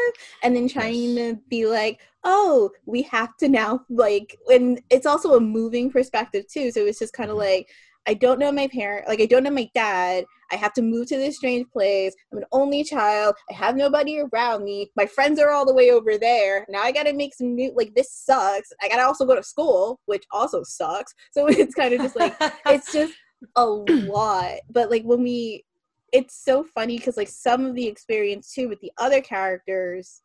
and 0.44 0.56
then 0.56 0.68
trying 0.68 1.16
yes. 1.16 1.34
to 1.34 1.40
be 1.48 1.68
like 1.68 2.02
oh 2.24 2.72
we 2.88 3.04
have 3.04 3.38
to 3.38 3.48
now 3.48 3.80
like 3.88 4.36
and 4.48 4.82
it's 4.90 5.06
also 5.06 5.36
a 5.36 5.40
moving 5.40 5.92
perspective 5.92 6.44
too 6.52 6.72
so 6.72 6.88
it's 6.88 6.98
just 6.98 7.14
kind 7.14 7.30
of 7.30 7.38
mm-hmm. 7.38 7.46
like 7.46 7.68
I 8.08 8.14
don't 8.14 8.40
know 8.40 8.52
my 8.52 8.68
parent, 8.68 9.08
like 9.08 9.20
I 9.20 9.26
don't 9.26 9.44
know 9.44 9.52
my 9.52 9.70
dad. 9.74 10.26
I 10.52 10.58
have 10.58 10.74
to 10.74 10.84
move 10.84 11.08
to 11.08 11.18
this 11.18 11.38
strange 11.38 11.68
place. 11.72 12.14
I'm 12.32 12.38
an 12.38 12.46
only 12.52 12.84
child. 12.84 13.34
I 13.50 13.56
have 13.56 13.76
nobody 13.76 14.20
around 14.20 14.64
me. 14.64 14.92
My 14.96 15.08
friends 15.08 15.40
are 15.40 15.50
all 15.50 15.66
the 15.66 15.74
way 15.74 15.90
over 15.90 16.18
there. 16.20 16.68
Now 16.70 16.84
I 16.84 16.92
got 16.92 17.04
to 17.04 17.14
make 17.14 17.34
some 17.34 17.56
new 17.56 17.74
like 17.76 17.96
this 17.96 18.12
sucks. 18.12 18.72
I 18.82 18.90
got 18.90 18.98
to 18.98 19.06
also 19.06 19.26
go 19.26 19.36
to 19.36 19.42
school, 19.42 20.00
which 20.06 20.24
also 20.32 20.62
sucks. 20.64 21.14
So 21.32 21.48
it's 21.50 21.74
kind 21.74 21.94
of 21.96 22.02
just 22.02 22.16
like 22.16 22.36
it's 22.68 22.94
just 22.94 23.14
a 23.56 23.66
lot. 23.66 24.56
But 24.70 24.90
like 24.90 25.04
when 25.04 25.24
we 25.24 25.66
it's 26.12 26.36
so 26.36 26.64
funny 26.64 26.98
cuz 27.00 27.18
like 27.18 27.28
some 27.28 27.66
of 27.66 27.76
the 27.76 27.88
experience 27.88 28.54
too 28.54 28.70
with 28.70 28.80
the 28.80 28.92
other 28.98 29.22
characters 29.22 30.22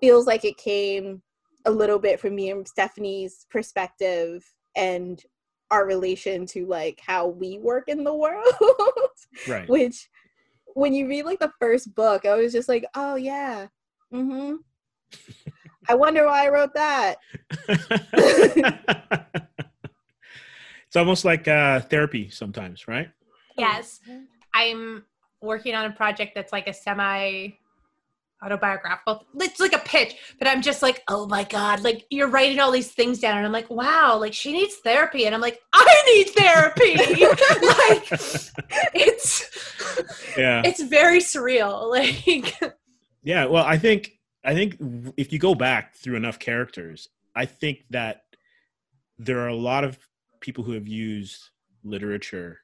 feels 0.00 0.26
like 0.26 0.44
it 0.44 0.56
came 0.56 1.22
a 1.64 1.70
little 1.70 1.98
bit 1.98 2.20
from 2.20 2.34
me 2.34 2.50
and 2.50 2.66
Stephanie's 2.66 3.46
perspective 3.50 4.44
and 4.76 5.22
our 5.70 5.86
relation 5.86 6.44
to 6.46 6.66
like 6.66 7.00
how 7.04 7.26
we 7.26 7.58
work 7.58 7.84
in 7.88 8.04
the 8.04 8.14
world. 8.24 8.46
right. 9.48 9.68
Which 9.68 10.08
when 10.74 10.92
you 10.92 11.08
read 11.08 11.24
like 11.24 11.38
the 11.38 11.52
first 11.60 11.94
book, 11.94 12.26
I 12.26 12.34
was 12.34 12.52
just 12.52 12.68
like, 12.68 12.84
oh 12.94 13.16
yeah. 13.16 13.66
Mm-hmm. 14.12 14.56
I 15.88 15.94
wonder 15.94 16.26
why 16.26 16.46
I 16.46 16.48
wrote 16.48 16.74
that. 16.74 17.16
it's 20.92 20.96
almost 20.98 21.24
like 21.24 21.48
uh, 21.48 21.80
therapy 21.80 22.28
sometimes, 22.28 22.86
right? 22.86 23.08
Yes. 23.56 23.98
I'm 24.52 25.06
working 25.40 25.74
on 25.74 25.86
a 25.86 25.90
project 25.90 26.32
that's 26.34 26.52
like 26.52 26.66
a 26.66 26.74
semi 26.74 27.48
autobiographical. 28.44 29.24
It's 29.36 29.58
like 29.58 29.72
a 29.72 29.78
pitch, 29.78 30.16
but 30.38 30.46
I'm 30.46 30.60
just 30.60 30.82
like, 30.82 31.02
oh 31.08 31.26
my 31.26 31.44
God, 31.44 31.82
like 31.82 32.04
you're 32.10 32.28
writing 32.28 32.60
all 32.60 32.70
these 32.70 32.92
things 32.92 33.20
down. 33.20 33.38
And 33.38 33.46
I'm 33.46 33.52
like, 33.52 33.70
wow, 33.70 34.18
like 34.20 34.34
she 34.34 34.52
needs 34.52 34.74
therapy. 34.84 35.24
And 35.24 35.34
I'm 35.34 35.40
like, 35.40 35.60
I 35.72 36.02
need 36.14 36.28
therapy. 36.36 36.94
like 36.98 38.20
it's, 38.92 39.40
yeah, 40.36 40.60
it's 40.62 40.82
very 40.82 41.20
surreal. 41.20 41.88
Like, 42.02 42.74
yeah, 43.22 43.46
well, 43.46 43.64
I 43.64 43.78
think, 43.78 44.12
I 44.44 44.52
think 44.52 44.76
if 45.16 45.32
you 45.32 45.38
go 45.38 45.54
back 45.54 45.94
through 45.94 46.16
enough 46.16 46.38
characters, 46.38 47.08
I 47.34 47.46
think 47.46 47.84
that 47.88 48.24
there 49.18 49.38
are 49.38 49.48
a 49.48 49.56
lot 49.56 49.84
of 49.84 49.98
people 50.42 50.62
who 50.62 50.72
have 50.72 50.86
used 50.86 51.50
literature 51.82 52.58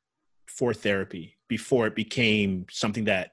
for 0.47 0.74
therapy 0.74 1.37
before 1.49 1.87
it 1.87 1.95
became 1.95 2.66
something 2.70 3.05
that 3.05 3.31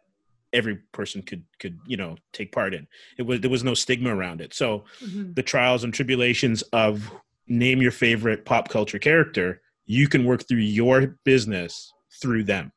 every 0.53 0.77
person 0.93 1.21
could 1.21 1.43
could 1.59 1.77
you 1.85 1.97
know 1.97 2.15
take 2.31 2.51
part 2.51 2.73
in 2.73 2.87
it 3.17 3.23
was 3.23 3.41
there 3.41 3.49
was 3.49 3.63
no 3.63 3.73
stigma 3.73 4.15
around 4.15 4.39
it 4.39 4.53
so 4.53 4.85
mm-hmm. 5.03 5.33
the 5.33 5.43
trials 5.43 5.83
and 5.83 5.93
tribulations 5.93 6.61
of 6.71 7.11
name 7.47 7.81
your 7.81 7.91
favorite 7.91 8.45
pop 8.45 8.69
culture 8.69 8.99
character 8.99 9.61
you 9.85 10.07
can 10.07 10.23
work 10.23 10.47
through 10.47 10.57
your 10.59 11.17
business 11.25 11.91
through 12.21 12.43
them 12.43 12.71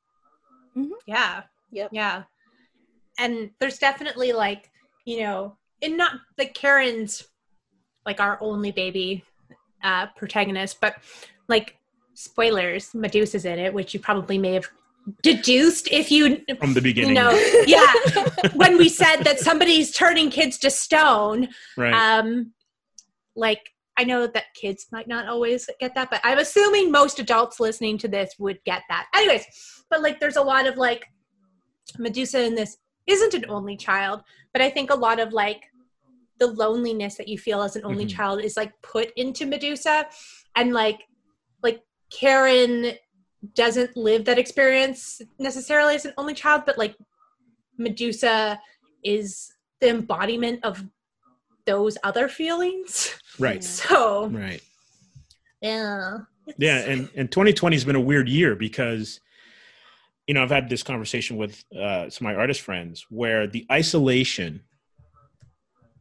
mm-hmm. 0.76 0.90
yeah 1.06 1.42
yep. 1.70 1.88
yeah 1.92 2.24
and 3.18 3.50
there's 3.60 3.78
definitely 3.78 4.32
like 4.32 4.70
you 5.04 5.20
know 5.20 5.56
in 5.80 5.96
not 5.96 6.12
like 6.36 6.54
Karen's 6.54 7.28
like 8.06 8.20
our 8.20 8.38
only 8.40 8.72
baby 8.72 9.24
uh 9.82 10.06
protagonist, 10.16 10.80
but 10.80 10.96
like 11.48 11.76
spoilers, 12.14 12.94
Medusa's 12.94 13.44
in 13.44 13.58
it, 13.58 13.72
which 13.72 13.94
you 13.94 14.00
probably 14.00 14.38
may 14.38 14.54
have 14.54 14.68
deduced 15.22 15.88
if 15.90 16.10
you 16.10 16.44
from 16.58 16.74
the 16.74 16.82
beginning. 16.82 17.10
You 17.10 17.14
know, 17.14 17.30
yeah. 17.66 17.86
when 18.54 18.76
we 18.76 18.88
said 18.88 19.22
that 19.22 19.38
somebody's 19.38 19.92
turning 19.92 20.30
kids 20.30 20.58
to 20.58 20.70
stone, 20.70 21.48
right? 21.76 21.94
Um, 21.94 22.52
like 23.36 23.70
I 23.96 24.04
know 24.04 24.26
that 24.26 24.44
kids 24.54 24.86
might 24.92 25.08
not 25.08 25.28
always 25.28 25.68
get 25.80 25.94
that, 25.94 26.10
but 26.10 26.20
I'm 26.24 26.38
assuming 26.38 26.90
most 26.90 27.18
adults 27.18 27.58
listening 27.58 27.98
to 27.98 28.08
this 28.08 28.34
would 28.38 28.58
get 28.64 28.82
that. 28.88 29.06
Anyways, 29.14 29.44
but 29.90 30.02
like 30.02 30.20
there's 30.20 30.36
a 30.36 30.42
lot 30.42 30.66
of 30.66 30.76
like 30.76 31.06
Medusa 31.98 32.44
in 32.44 32.54
this 32.54 32.76
isn't 33.06 33.34
an 33.34 33.46
only 33.48 33.76
child, 33.76 34.22
but 34.52 34.60
I 34.60 34.70
think 34.70 34.90
a 34.90 34.94
lot 34.94 35.18
of 35.18 35.32
like 35.32 35.64
the 36.38 36.46
loneliness 36.46 37.16
that 37.16 37.28
you 37.28 37.38
feel 37.38 37.62
as 37.62 37.74
an 37.74 37.84
only 37.84 38.04
mm-hmm. 38.04 38.16
child 38.16 38.40
is 38.40 38.56
like 38.56 38.72
put 38.82 39.10
into 39.16 39.46
Medusa 39.46 40.06
and 40.54 40.72
like 40.72 40.88
like 40.92 41.00
Karen 42.10 42.92
doesn't 43.54 43.96
live 43.96 44.24
that 44.24 44.38
experience 44.38 45.20
necessarily 45.38 45.94
as 45.94 46.04
an 46.04 46.12
only 46.18 46.34
child, 46.34 46.62
but 46.66 46.78
like 46.78 46.96
Medusa 47.76 48.60
is 49.04 49.52
the 49.80 49.90
embodiment 49.90 50.64
of 50.64 50.84
those 51.66 51.96
other 52.02 52.28
feelings. 52.28 53.18
Right. 53.38 53.62
So 53.64 54.28
Right. 54.28 54.62
Yeah. 55.60 56.18
Yeah, 56.56 56.78
and 56.78 57.10
and 57.14 57.30
2020 57.30 57.76
has 57.76 57.84
been 57.84 57.96
a 57.96 58.00
weird 58.00 58.28
year 58.28 58.56
because 58.56 59.20
you 60.28 60.34
know, 60.34 60.42
I've 60.42 60.50
had 60.50 60.68
this 60.68 60.82
conversation 60.82 61.38
with 61.38 61.64
uh, 61.74 62.10
some 62.10 62.26
of 62.26 62.34
my 62.34 62.38
artist 62.38 62.60
friends 62.60 63.06
where 63.08 63.46
the 63.46 63.66
isolation, 63.72 64.60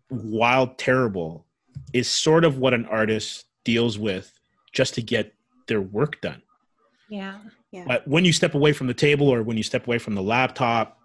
while 0.09 0.67
terrible, 0.67 1.45
is 1.93 2.09
sort 2.09 2.43
of 2.43 2.57
what 2.57 2.73
an 2.73 2.85
artist 2.87 3.45
deals 3.63 3.97
with 3.97 4.37
just 4.73 4.95
to 4.95 5.01
get 5.01 5.33
their 5.67 5.81
work 5.81 6.21
done. 6.21 6.41
Yeah. 7.09 7.39
yeah. 7.71 7.85
But 7.87 8.07
when 8.07 8.25
you 8.25 8.33
step 8.33 8.53
away 8.53 8.73
from 8.73 8.87
the 8.87 8.93
table 8.93 9.29
or 9.29 9.43
when 9.43 9.57
you 9.57 9.63
step 9.63 9.87
away 9.87 9.97
from 9.97 10.15
the 10.15 10.21
laptop, 10.21 10.99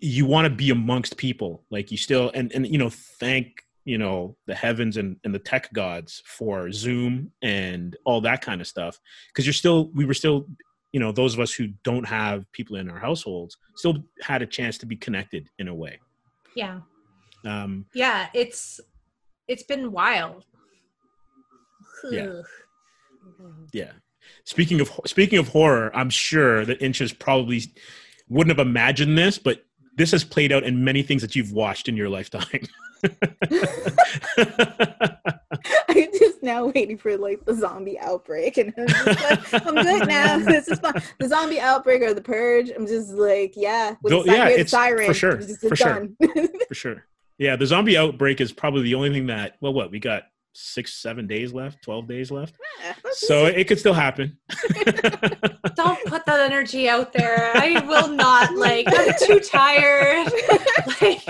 you 0.00 0.26
want 0.26 0.46
to 0.46 0.50
be 0.54 0.70
amongst 0.70 1.16
people. 1.16 1.64
Like 1.70 1.90
you 1.90 1.96
still, 1.96 2.30
and, 2.34 2.52
and, 2.52 2.66
you 2.66 2.78
know, 2.78 2.90
thank, 2.90 3.64
you 3.84 3.98
know, 3.98 4.36
the 4.46 4.54
heavens 4.54 4.96
and, 4.96 5.16
and 5.24 5.34
the 5.34 5.38
tech 5.38 5.72
gods 5.72 6.22
for 6.24 6.70
Zoom 6.72 7.32
and 7.42 7.96
all 8.04 8.20
that 8.22 8.42
kind 8.42 8.60
of 8.60 8.66
stuff. 8.66 8.98
Cause 9.34 9.44
you're 9.44 9.52
still, 9.52 9.90
we 9.94 10.04
were 10.04 10.14
still 10.14 10.46
you 10.92 11.00
know 11.00 11.12
those 11.12 11.34
of 11.34 11.40
us 11.40 11.52
who 11.52 11.68
don't 11.84 12.06
have 12.06 12.50
people 12.52 12.76
in 12.76 12.88
our 12.90 12.98
households 12.98 13.56
still 13.76 14.04
had 14.22 14.42
a 14.42 14.46
chance 14.46 14.78
to 14.78 14.86
be 14.86 14.96
connected 14.96 15.48
in 15.58 15.68
a 15.68 15.74
way 15.74 15.98
yeah 16.54 16.80
um 17.44 17.84
yeah 17.94 18.28
it's 18.34 18.80
it's 19.46 19.62
been 19.62 19.92
wild 19.92 20.44
yeah 22.10 22.40
yeah 23.72 23.92
speaking 24.44 24.80
of 24.80 24.90
speaking 25.06 25.38
of 25.38 25.48
horror 25.48 25.90
i'm 25.94 26.10
sure 26.10 26.64
that 26.64 26.80
Insha's 26.80 27.12
probably 27.12 27.62
wouldn't 28.28 28.56
have 28.56 28.66
imagined 28.66 29.16
this 29.16 29.38
but 29.38 29.64
this 29.94 30.12
has 30.12 30.22
played 30.22 30.52
out 30.52 30.62
in 30.62 30.84
many 30.84 31.02
things 31.02 31.22
that 31.22 31.34
you've 31.34 31.52
watched 31.52 31.88
in 31.88 31.96
your 31.96 32.08
lifetime 32.08 32.66
I'm 35.88 36.08
just 36.12 36.42
now 36.42 36.66
waiting 36.66 36.98
for 36.98 37.16
like 37.16 37.44
the 37.44 37.54
zombie 37.54 37.98
outbreak, 37.98 38.56
and 38.58 38.74
I'm 38.76 38.86
like, 38.86 39.54
I'm 39.54 39.74
good 39.74 40.08
now. 40.08 40.38
This 40.48 40.68
is 40.68 40.78
fine. 40.78 41.02
The 41.18 41.28
zombie 41.28 41.60
outbreak 41.60 42.02
or 42.02 42.14
the 42.14 42.20
purge. 42.20 42.70
I'm 42.70 42.86
just 42.86 43.10
like, 43.10 43.54
yeah, 43.56 43.94
with 44.02 44.12
the, 44.12 44.32
yeah, 44.32 44.48
it's 44.48 44.70
siren 44.70 45.06
for 45.06 45.14
sure, 45.14 45.40
for 45.40 45.76
sure, 45.76 46.08
for 46.68 46.74
sure. 46.74 47.04
Yeah, 47.38 47.56
the 47.56 47.66
zombie 47.66 47.96
outbreak 47.96 48.40
is 48.40 48.52
probably 48.52 48.82
the 48.82 48.94
only 48.94 49.10
thing 49.10 49.26
that. 49.26 49.56
Well, 49.60 49.72
what 49.72 49.90
we 49.90 50.00
got 50.00 50.24
six, 50.58 50.94
seven 50.94 51.26
days 51.26 51.52
left, 51.52 51.82
twelve 51.82 52.08
days 52.08 52.30
left. 52.30 52.56
Yeah, 52.80 52.94
so 53.12 53.46
it 53.46 53.68
could 53.68 53.78
still 53.78 53.94
happen. 53.94 54.38
Don't 55.74 56.04
put 56.06 56.26
that 56.26 56.40
energy 56.40 56.88
out 56.88 57.12
there. 57.12 57.52
I 57.54 57.84
will 57.86 58.08
not. 58.08 58.54
Like, 58.56 58.86
I'm 58.88 59.14
too 59.20 59.40
tired. 59.40 60.30
like, 61.00 61.24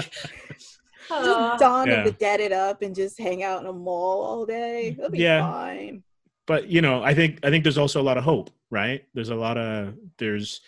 just 1.08 1.60
Dawn 1.60 1.88
yeah. 1.88 1.94
of 1.94 2.04
the 2.04 2.16
Dead 2.18 2.40
it 2.40 2.52
up 2.52 2.82
and 2.82 2.94
just 2.94 3.18
hang 3.18 3.42
out 3.42 3.60
in 3.60 3.66
a 3.66 3.72
mall 3.72 4.22
all 4.22 4.46
day. 4.46 4.96
It'll 4.98 5.10
be 5.10 5.18
yeah. 5.18 5.40
fine. 5.40 6.02
But 6.46 6.68
you 6.68 6.80
know, 6.80 7.02
I 7.02 7.14
think 7.14 7.40
I 7.42 7.50
think 7.50 7.64
there's 7.64 7.78
also 7.78 8.00
a 8.00 8.02
lot 8.02 8.16
of 8.16 8.24
hope, 8.24 8.50
right? 8.70 9.04
There's 9.14 9.30
a 9.30 9.34
lot 9.34 9.58
of 9.58 9.94
there's 10.16 10.62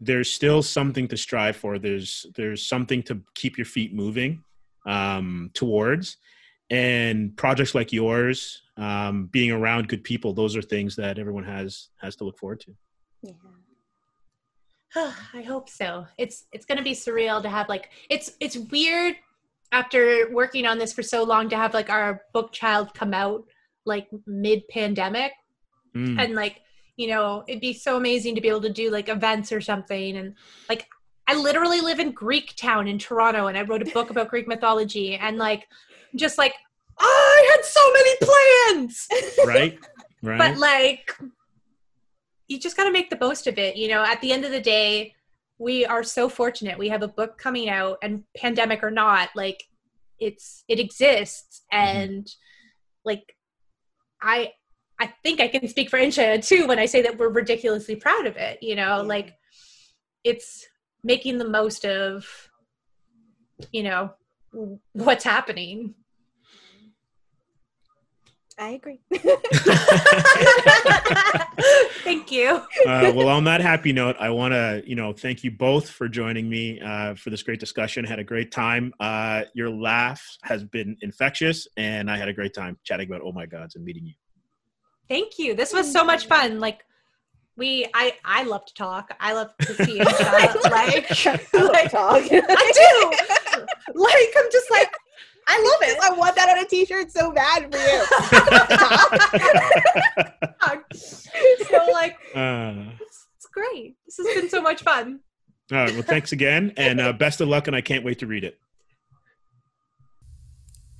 there's 0.00 0.30
still 0.30 0.62
something 0.62 1.08
to 1.08 1.16
strive 1.16 1.56
for. 1.56 1.78
There's 1.78 2.26
there's 2.36 2.66
something 2.66 3.02
to 3.04 3.20
keep 3.34 3.58
your 3.58 3.64
feet 3.64 3.92
moving 3.92 4.44
um, 4.86 5.50
towards, 5.52 6.18
and 6.70 7.36
projects 7.36 7.74
like 7.74 7.92
yours, 7.92 8.62
um, 8.76 9.26
being 9.26 9.50
around 9.50 9.88
good 9.88 10.04
people, 10.04 10.32
those 10.32 10.56
are 10.56 10.62
things 10.62 10.96
that 10.96 11.18
everyone 11.18 11.44
has 11.44 11.88
has 11.98 12.16
to 12.16 12.24
look 12.24 12.38
forward 12.38 12.60
to. 12.60 12.74
Yeah. 13.22 13.32
I 15.34 15.42
hope 15.42 15.68
so. 15.68 16.06
It's 16.18 16.46
it's 16.52 16.66
going 16.66 16.78
to 16.78 16.84
be 16.84 16.92
surreal 16.92 17.42
to 17.42 17.48
have 17.48 17.68
like 17.68 17.90
it's 18.10 18.32
it's 18.40 18.56
weird 18.56 19.16
after 19.72 20.28
working 20.32 20.66
on 20.66 20.78
this 20.78 20.92
for 20.92 21.02
so 21.02 21.22
long 21.22 21.48
to 21.48 21.56
have 21.56 21.74
like 21.74 21.90
our 21.90 22.22
book 22.32 22.52
child 22.52 22.94
come 22.94 23.12
out 23.12 23.44
like 23.84 24.08
mid 24.26 24.66
pandemic 24.68 25.32
mm. 25.94 26.20
and 26.22 26.34
like 26.34 26.60
you 26.96 27.08
know 27.08 27.44
it'd 27.48 27.60
be 27.60 27.72
so 27.72 27.96
amazing 27.96 28.34
to 28.34 28.40
be 28.40 28.48
able 28.48 28.60
to 28.60 28.72
do 28.72 28.90
like 28.90 29.08
events 29.08 29.52
or 29.52 29.60
something 29.60 30.16
and 30.16 30.34
like 30.68 30.88
i 31.26 31.34
literally 31.34 31.80
live 31.80 31.98
in 31.98 32.12
greek 32.12 32.54
town 32.56 32.88
in 32.88 32.98
toronto 32.98 33.46
and 33.46 33.56
i 33.56 33.62
wrote 33.62 33.82
a 33.82 33.92
book 33.92 34.10
about 34.10 34.28
greek 34.28 34.48
mythology 34.48 35.16
and 35.16 35.36
like 35.36 35.66
just 36.14 36.38
like 36.38 36.54
i 36.98 37.52
had 37.54 37.64
so 37.64 37.92
many 37.92 38.16
plans 38.20 39.08
right 39.46 39.78
right 40.22 40.38
but 40.38 40.58
like 40.58 41.16
you 42.48 42.58
just 42.58 42.76
got 42.76 42.84
to 42.84 42.92
make 42.92 43.10
the 43.10 43.18
most 43.20 43.46
of 43.46 43.58
it 43.58 43.76
you 43.76 43.88
know 43.88 44.04
at 44.04 44.20
the 44.20 44.32
end 44.32 44.44
of 44.44 44.52
the 44.52 44.60
day 44.60 45.12
we 45.58 45.86
are 45.86 46.02
so 46.02 46.28
fortunate 46.28 46.78
we 46.78 46.88
have 46.88 47.02
a 47.02 47.08
book 47.08 47.38
coming 47.38 47.68
out 47.68 47.98
and 48.02 48.22
pandemic 48.36 48.82
or 48.82 48.90
not 48.90 49.30
like 49.34 49.64
it's 50.18 50.64
it 50.68 50.78
exists 50.78 51.62
mm-hmm. 51.72 51.86
and 51.86 52.24
mm-hmm. 52.24 52.30
like 53.04 53.36
i 54.22 54.50
i 55.00 55.12
think 55.22 55.40
i 55.40 55.48
can 55.48 55.66
speak 55.68 55.90
for 55.90 55.98
insha 55.98 56.44
too 56.46 56.66
when 56.66 56.78
i 56.78 56.86
say 56.86 57.02
that 57.02 57.18
we're 57.18 57.28
ridiculously 57.28 57.96
proud 57.96 58.26
of 58.26 58.36
it 58.36 58.62
you 58.62 58.74
know 58.74 58.96
yeah. 58.96 59.02
like 59.02 59.34
it's 60.24 60.66
making 61.04 61.38
the 61.38 61.48
most 61.48 61.84
of 61.84 62.26
you 63.72 63.82
know 63.82 64.10
what's 64.92 65.24
happening 65.24 65.94
I 68.58 68.70
agree. 68.70 69.00
thank 72.04 72.32
you. 72.32 72.62
Uh, 72.86 73.12
well, 73.14 73.28
on 73.28 73.44
that 73.44 73.60
happy 73.60 73.92
note, 73.92 74.16
I 74.18 74.30
want 74.30 74.54
to, 74.54 74.82
you 74.86 74.96
know, 74.96 75.12
thank 75.12 75.44
you 75.44 75.50
both 75.50 75.90
for 75.90 76.08
joining 76.08 76.48
me 76.48 76.80
uh, 76.80 77.16
for 77.16 77.28
this 77.28 77.42
great 77.42 77.60
discussion. 77.60 78.02
Had 78.06 78.18
a 78.18 78.24
great 78.24 78.50
time. 78.50 78.94
Uh, 78.98 79.42
your 79.52 79.68
laugh 79.68 80.38
has 80.42 80.64
been 80.64 80.96
infectious, 81.02 81.68
and 81.76 82.10
I 82.10 82.16
had 82.16 82.28
a 82.28 82.32
great 82.32 82.54
time 82.54 82.78
chatting 82.82 83.08
about 83.08 83.20
Oh 83.22 83.32
My 83.32 83.44
Gods 83.44 83.74
and 83.76 83.84
meeting 83.84 84.06
you. 84.06 84.14
Thank 85.06 85.38
you. 85.38 85.54
This 85.54 85.74
was 85.74 85.92
so 85.92 86.02
much 86.02 86.26
fun. 86.26 86.58
Like 86.58 86.82
we, 87.58 87.86
I, 87.94 88.14
I 88.24 88.44
love 88.44 88.64
to 88.66 88.74
talk. 88.74 89.14
I 89.20 89.32
love 89.34 89.50
to 89.60 89.74
see 89.84 90.00
it. 90.00 90.06
like, 90.06 91.08
like, 91.52 91.90
talk. 91.90 92.22
I 92.32 92.72
do. 92.74 93.36
Like, 93.94 94.34
I'm 94.36 94.50
just 94.52 94.70
like 94.70 94.92
I 95.48 95.58
love 95.62 95.90
it. 95.90 95.98
I 96.02 96.10
want 96.18 96.34
that 96.36 96.48
on 96.48 96.58
a 96.58 96.66
t-shirt 96.66 97.12
so 97.12 97.30
bad 97.30 97.70
for 97.70 97.78
you. 97.78 98.04
so 101.66 101.92
like, 101.92 102.16
uh, 102.34 102.90
it's, 103.00 103.28
it's, 103.36 103.46
great. 103.52 103.96
This 104.06 104.16
has 104.18 104.40
been 104.40 104.50
so 104.50 104.60
much 104.60 104.82
fun. 104.82 105.20
All 105.70 105.78
right. 105.78 105.92
Well, 105.92 106.02
thanks 106.02 106.32
again, 106.32 106.72
and 106.76 107.00
uh, 107.00 107.12
best 107.12 107.40
of 107.40 107.48
luck. 107.48 107.68
And 107.68 107.76
I 107.76 107.80
can't 107.80 108.04
wait 108.04 108.18
to 108.20 108.26
read 108.26 108.44
it. 108.44 108.58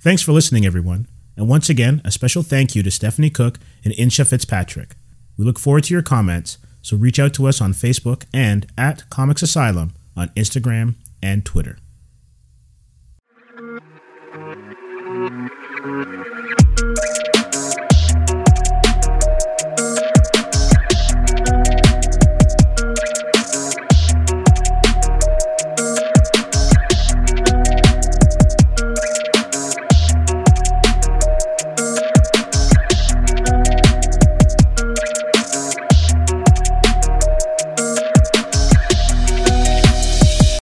Thanks 0.01 0.21
for 0.21 0.31
listening, 0.31 0.65
everyone. 0.65 1.07
And 1.35 1.49
once 1.49 1.69
again, 1.69 2.01
a 2.05 2.11
special 2.11 2.41
thank 2.41 2.75
you 2.75 2.83
to 2.83 2.91
Stephanie 2.91 3.29
Cooke 3.29 3.59
and 3.83 3.93
Insha 3.95 4.27
Fitzpatrick. 4.27 4.95
We 5.37 5.45
look 5.45 5.59
forward 5.59 5.83
to 5.85 5.93
your 5.93 6.01
comments, 6.01 6.57
so 6.81 6.95
reach 6.97 7.19
out 7.19 7.33
to 7.35 7.47
us 7.47 7.61
on 7.61 7.73
Facebook 7.73 8.25
and 8.33 8.65
at 8.77 9.09
Comics 9.09 9.41
Asylum 9.41 9.93
on 10.15 10.29
Instagram 10.29 10.95
and 11.21 11.45
Twitter. 11.45 11.77
Thank 15.29 15.51
you. 15.85 16.36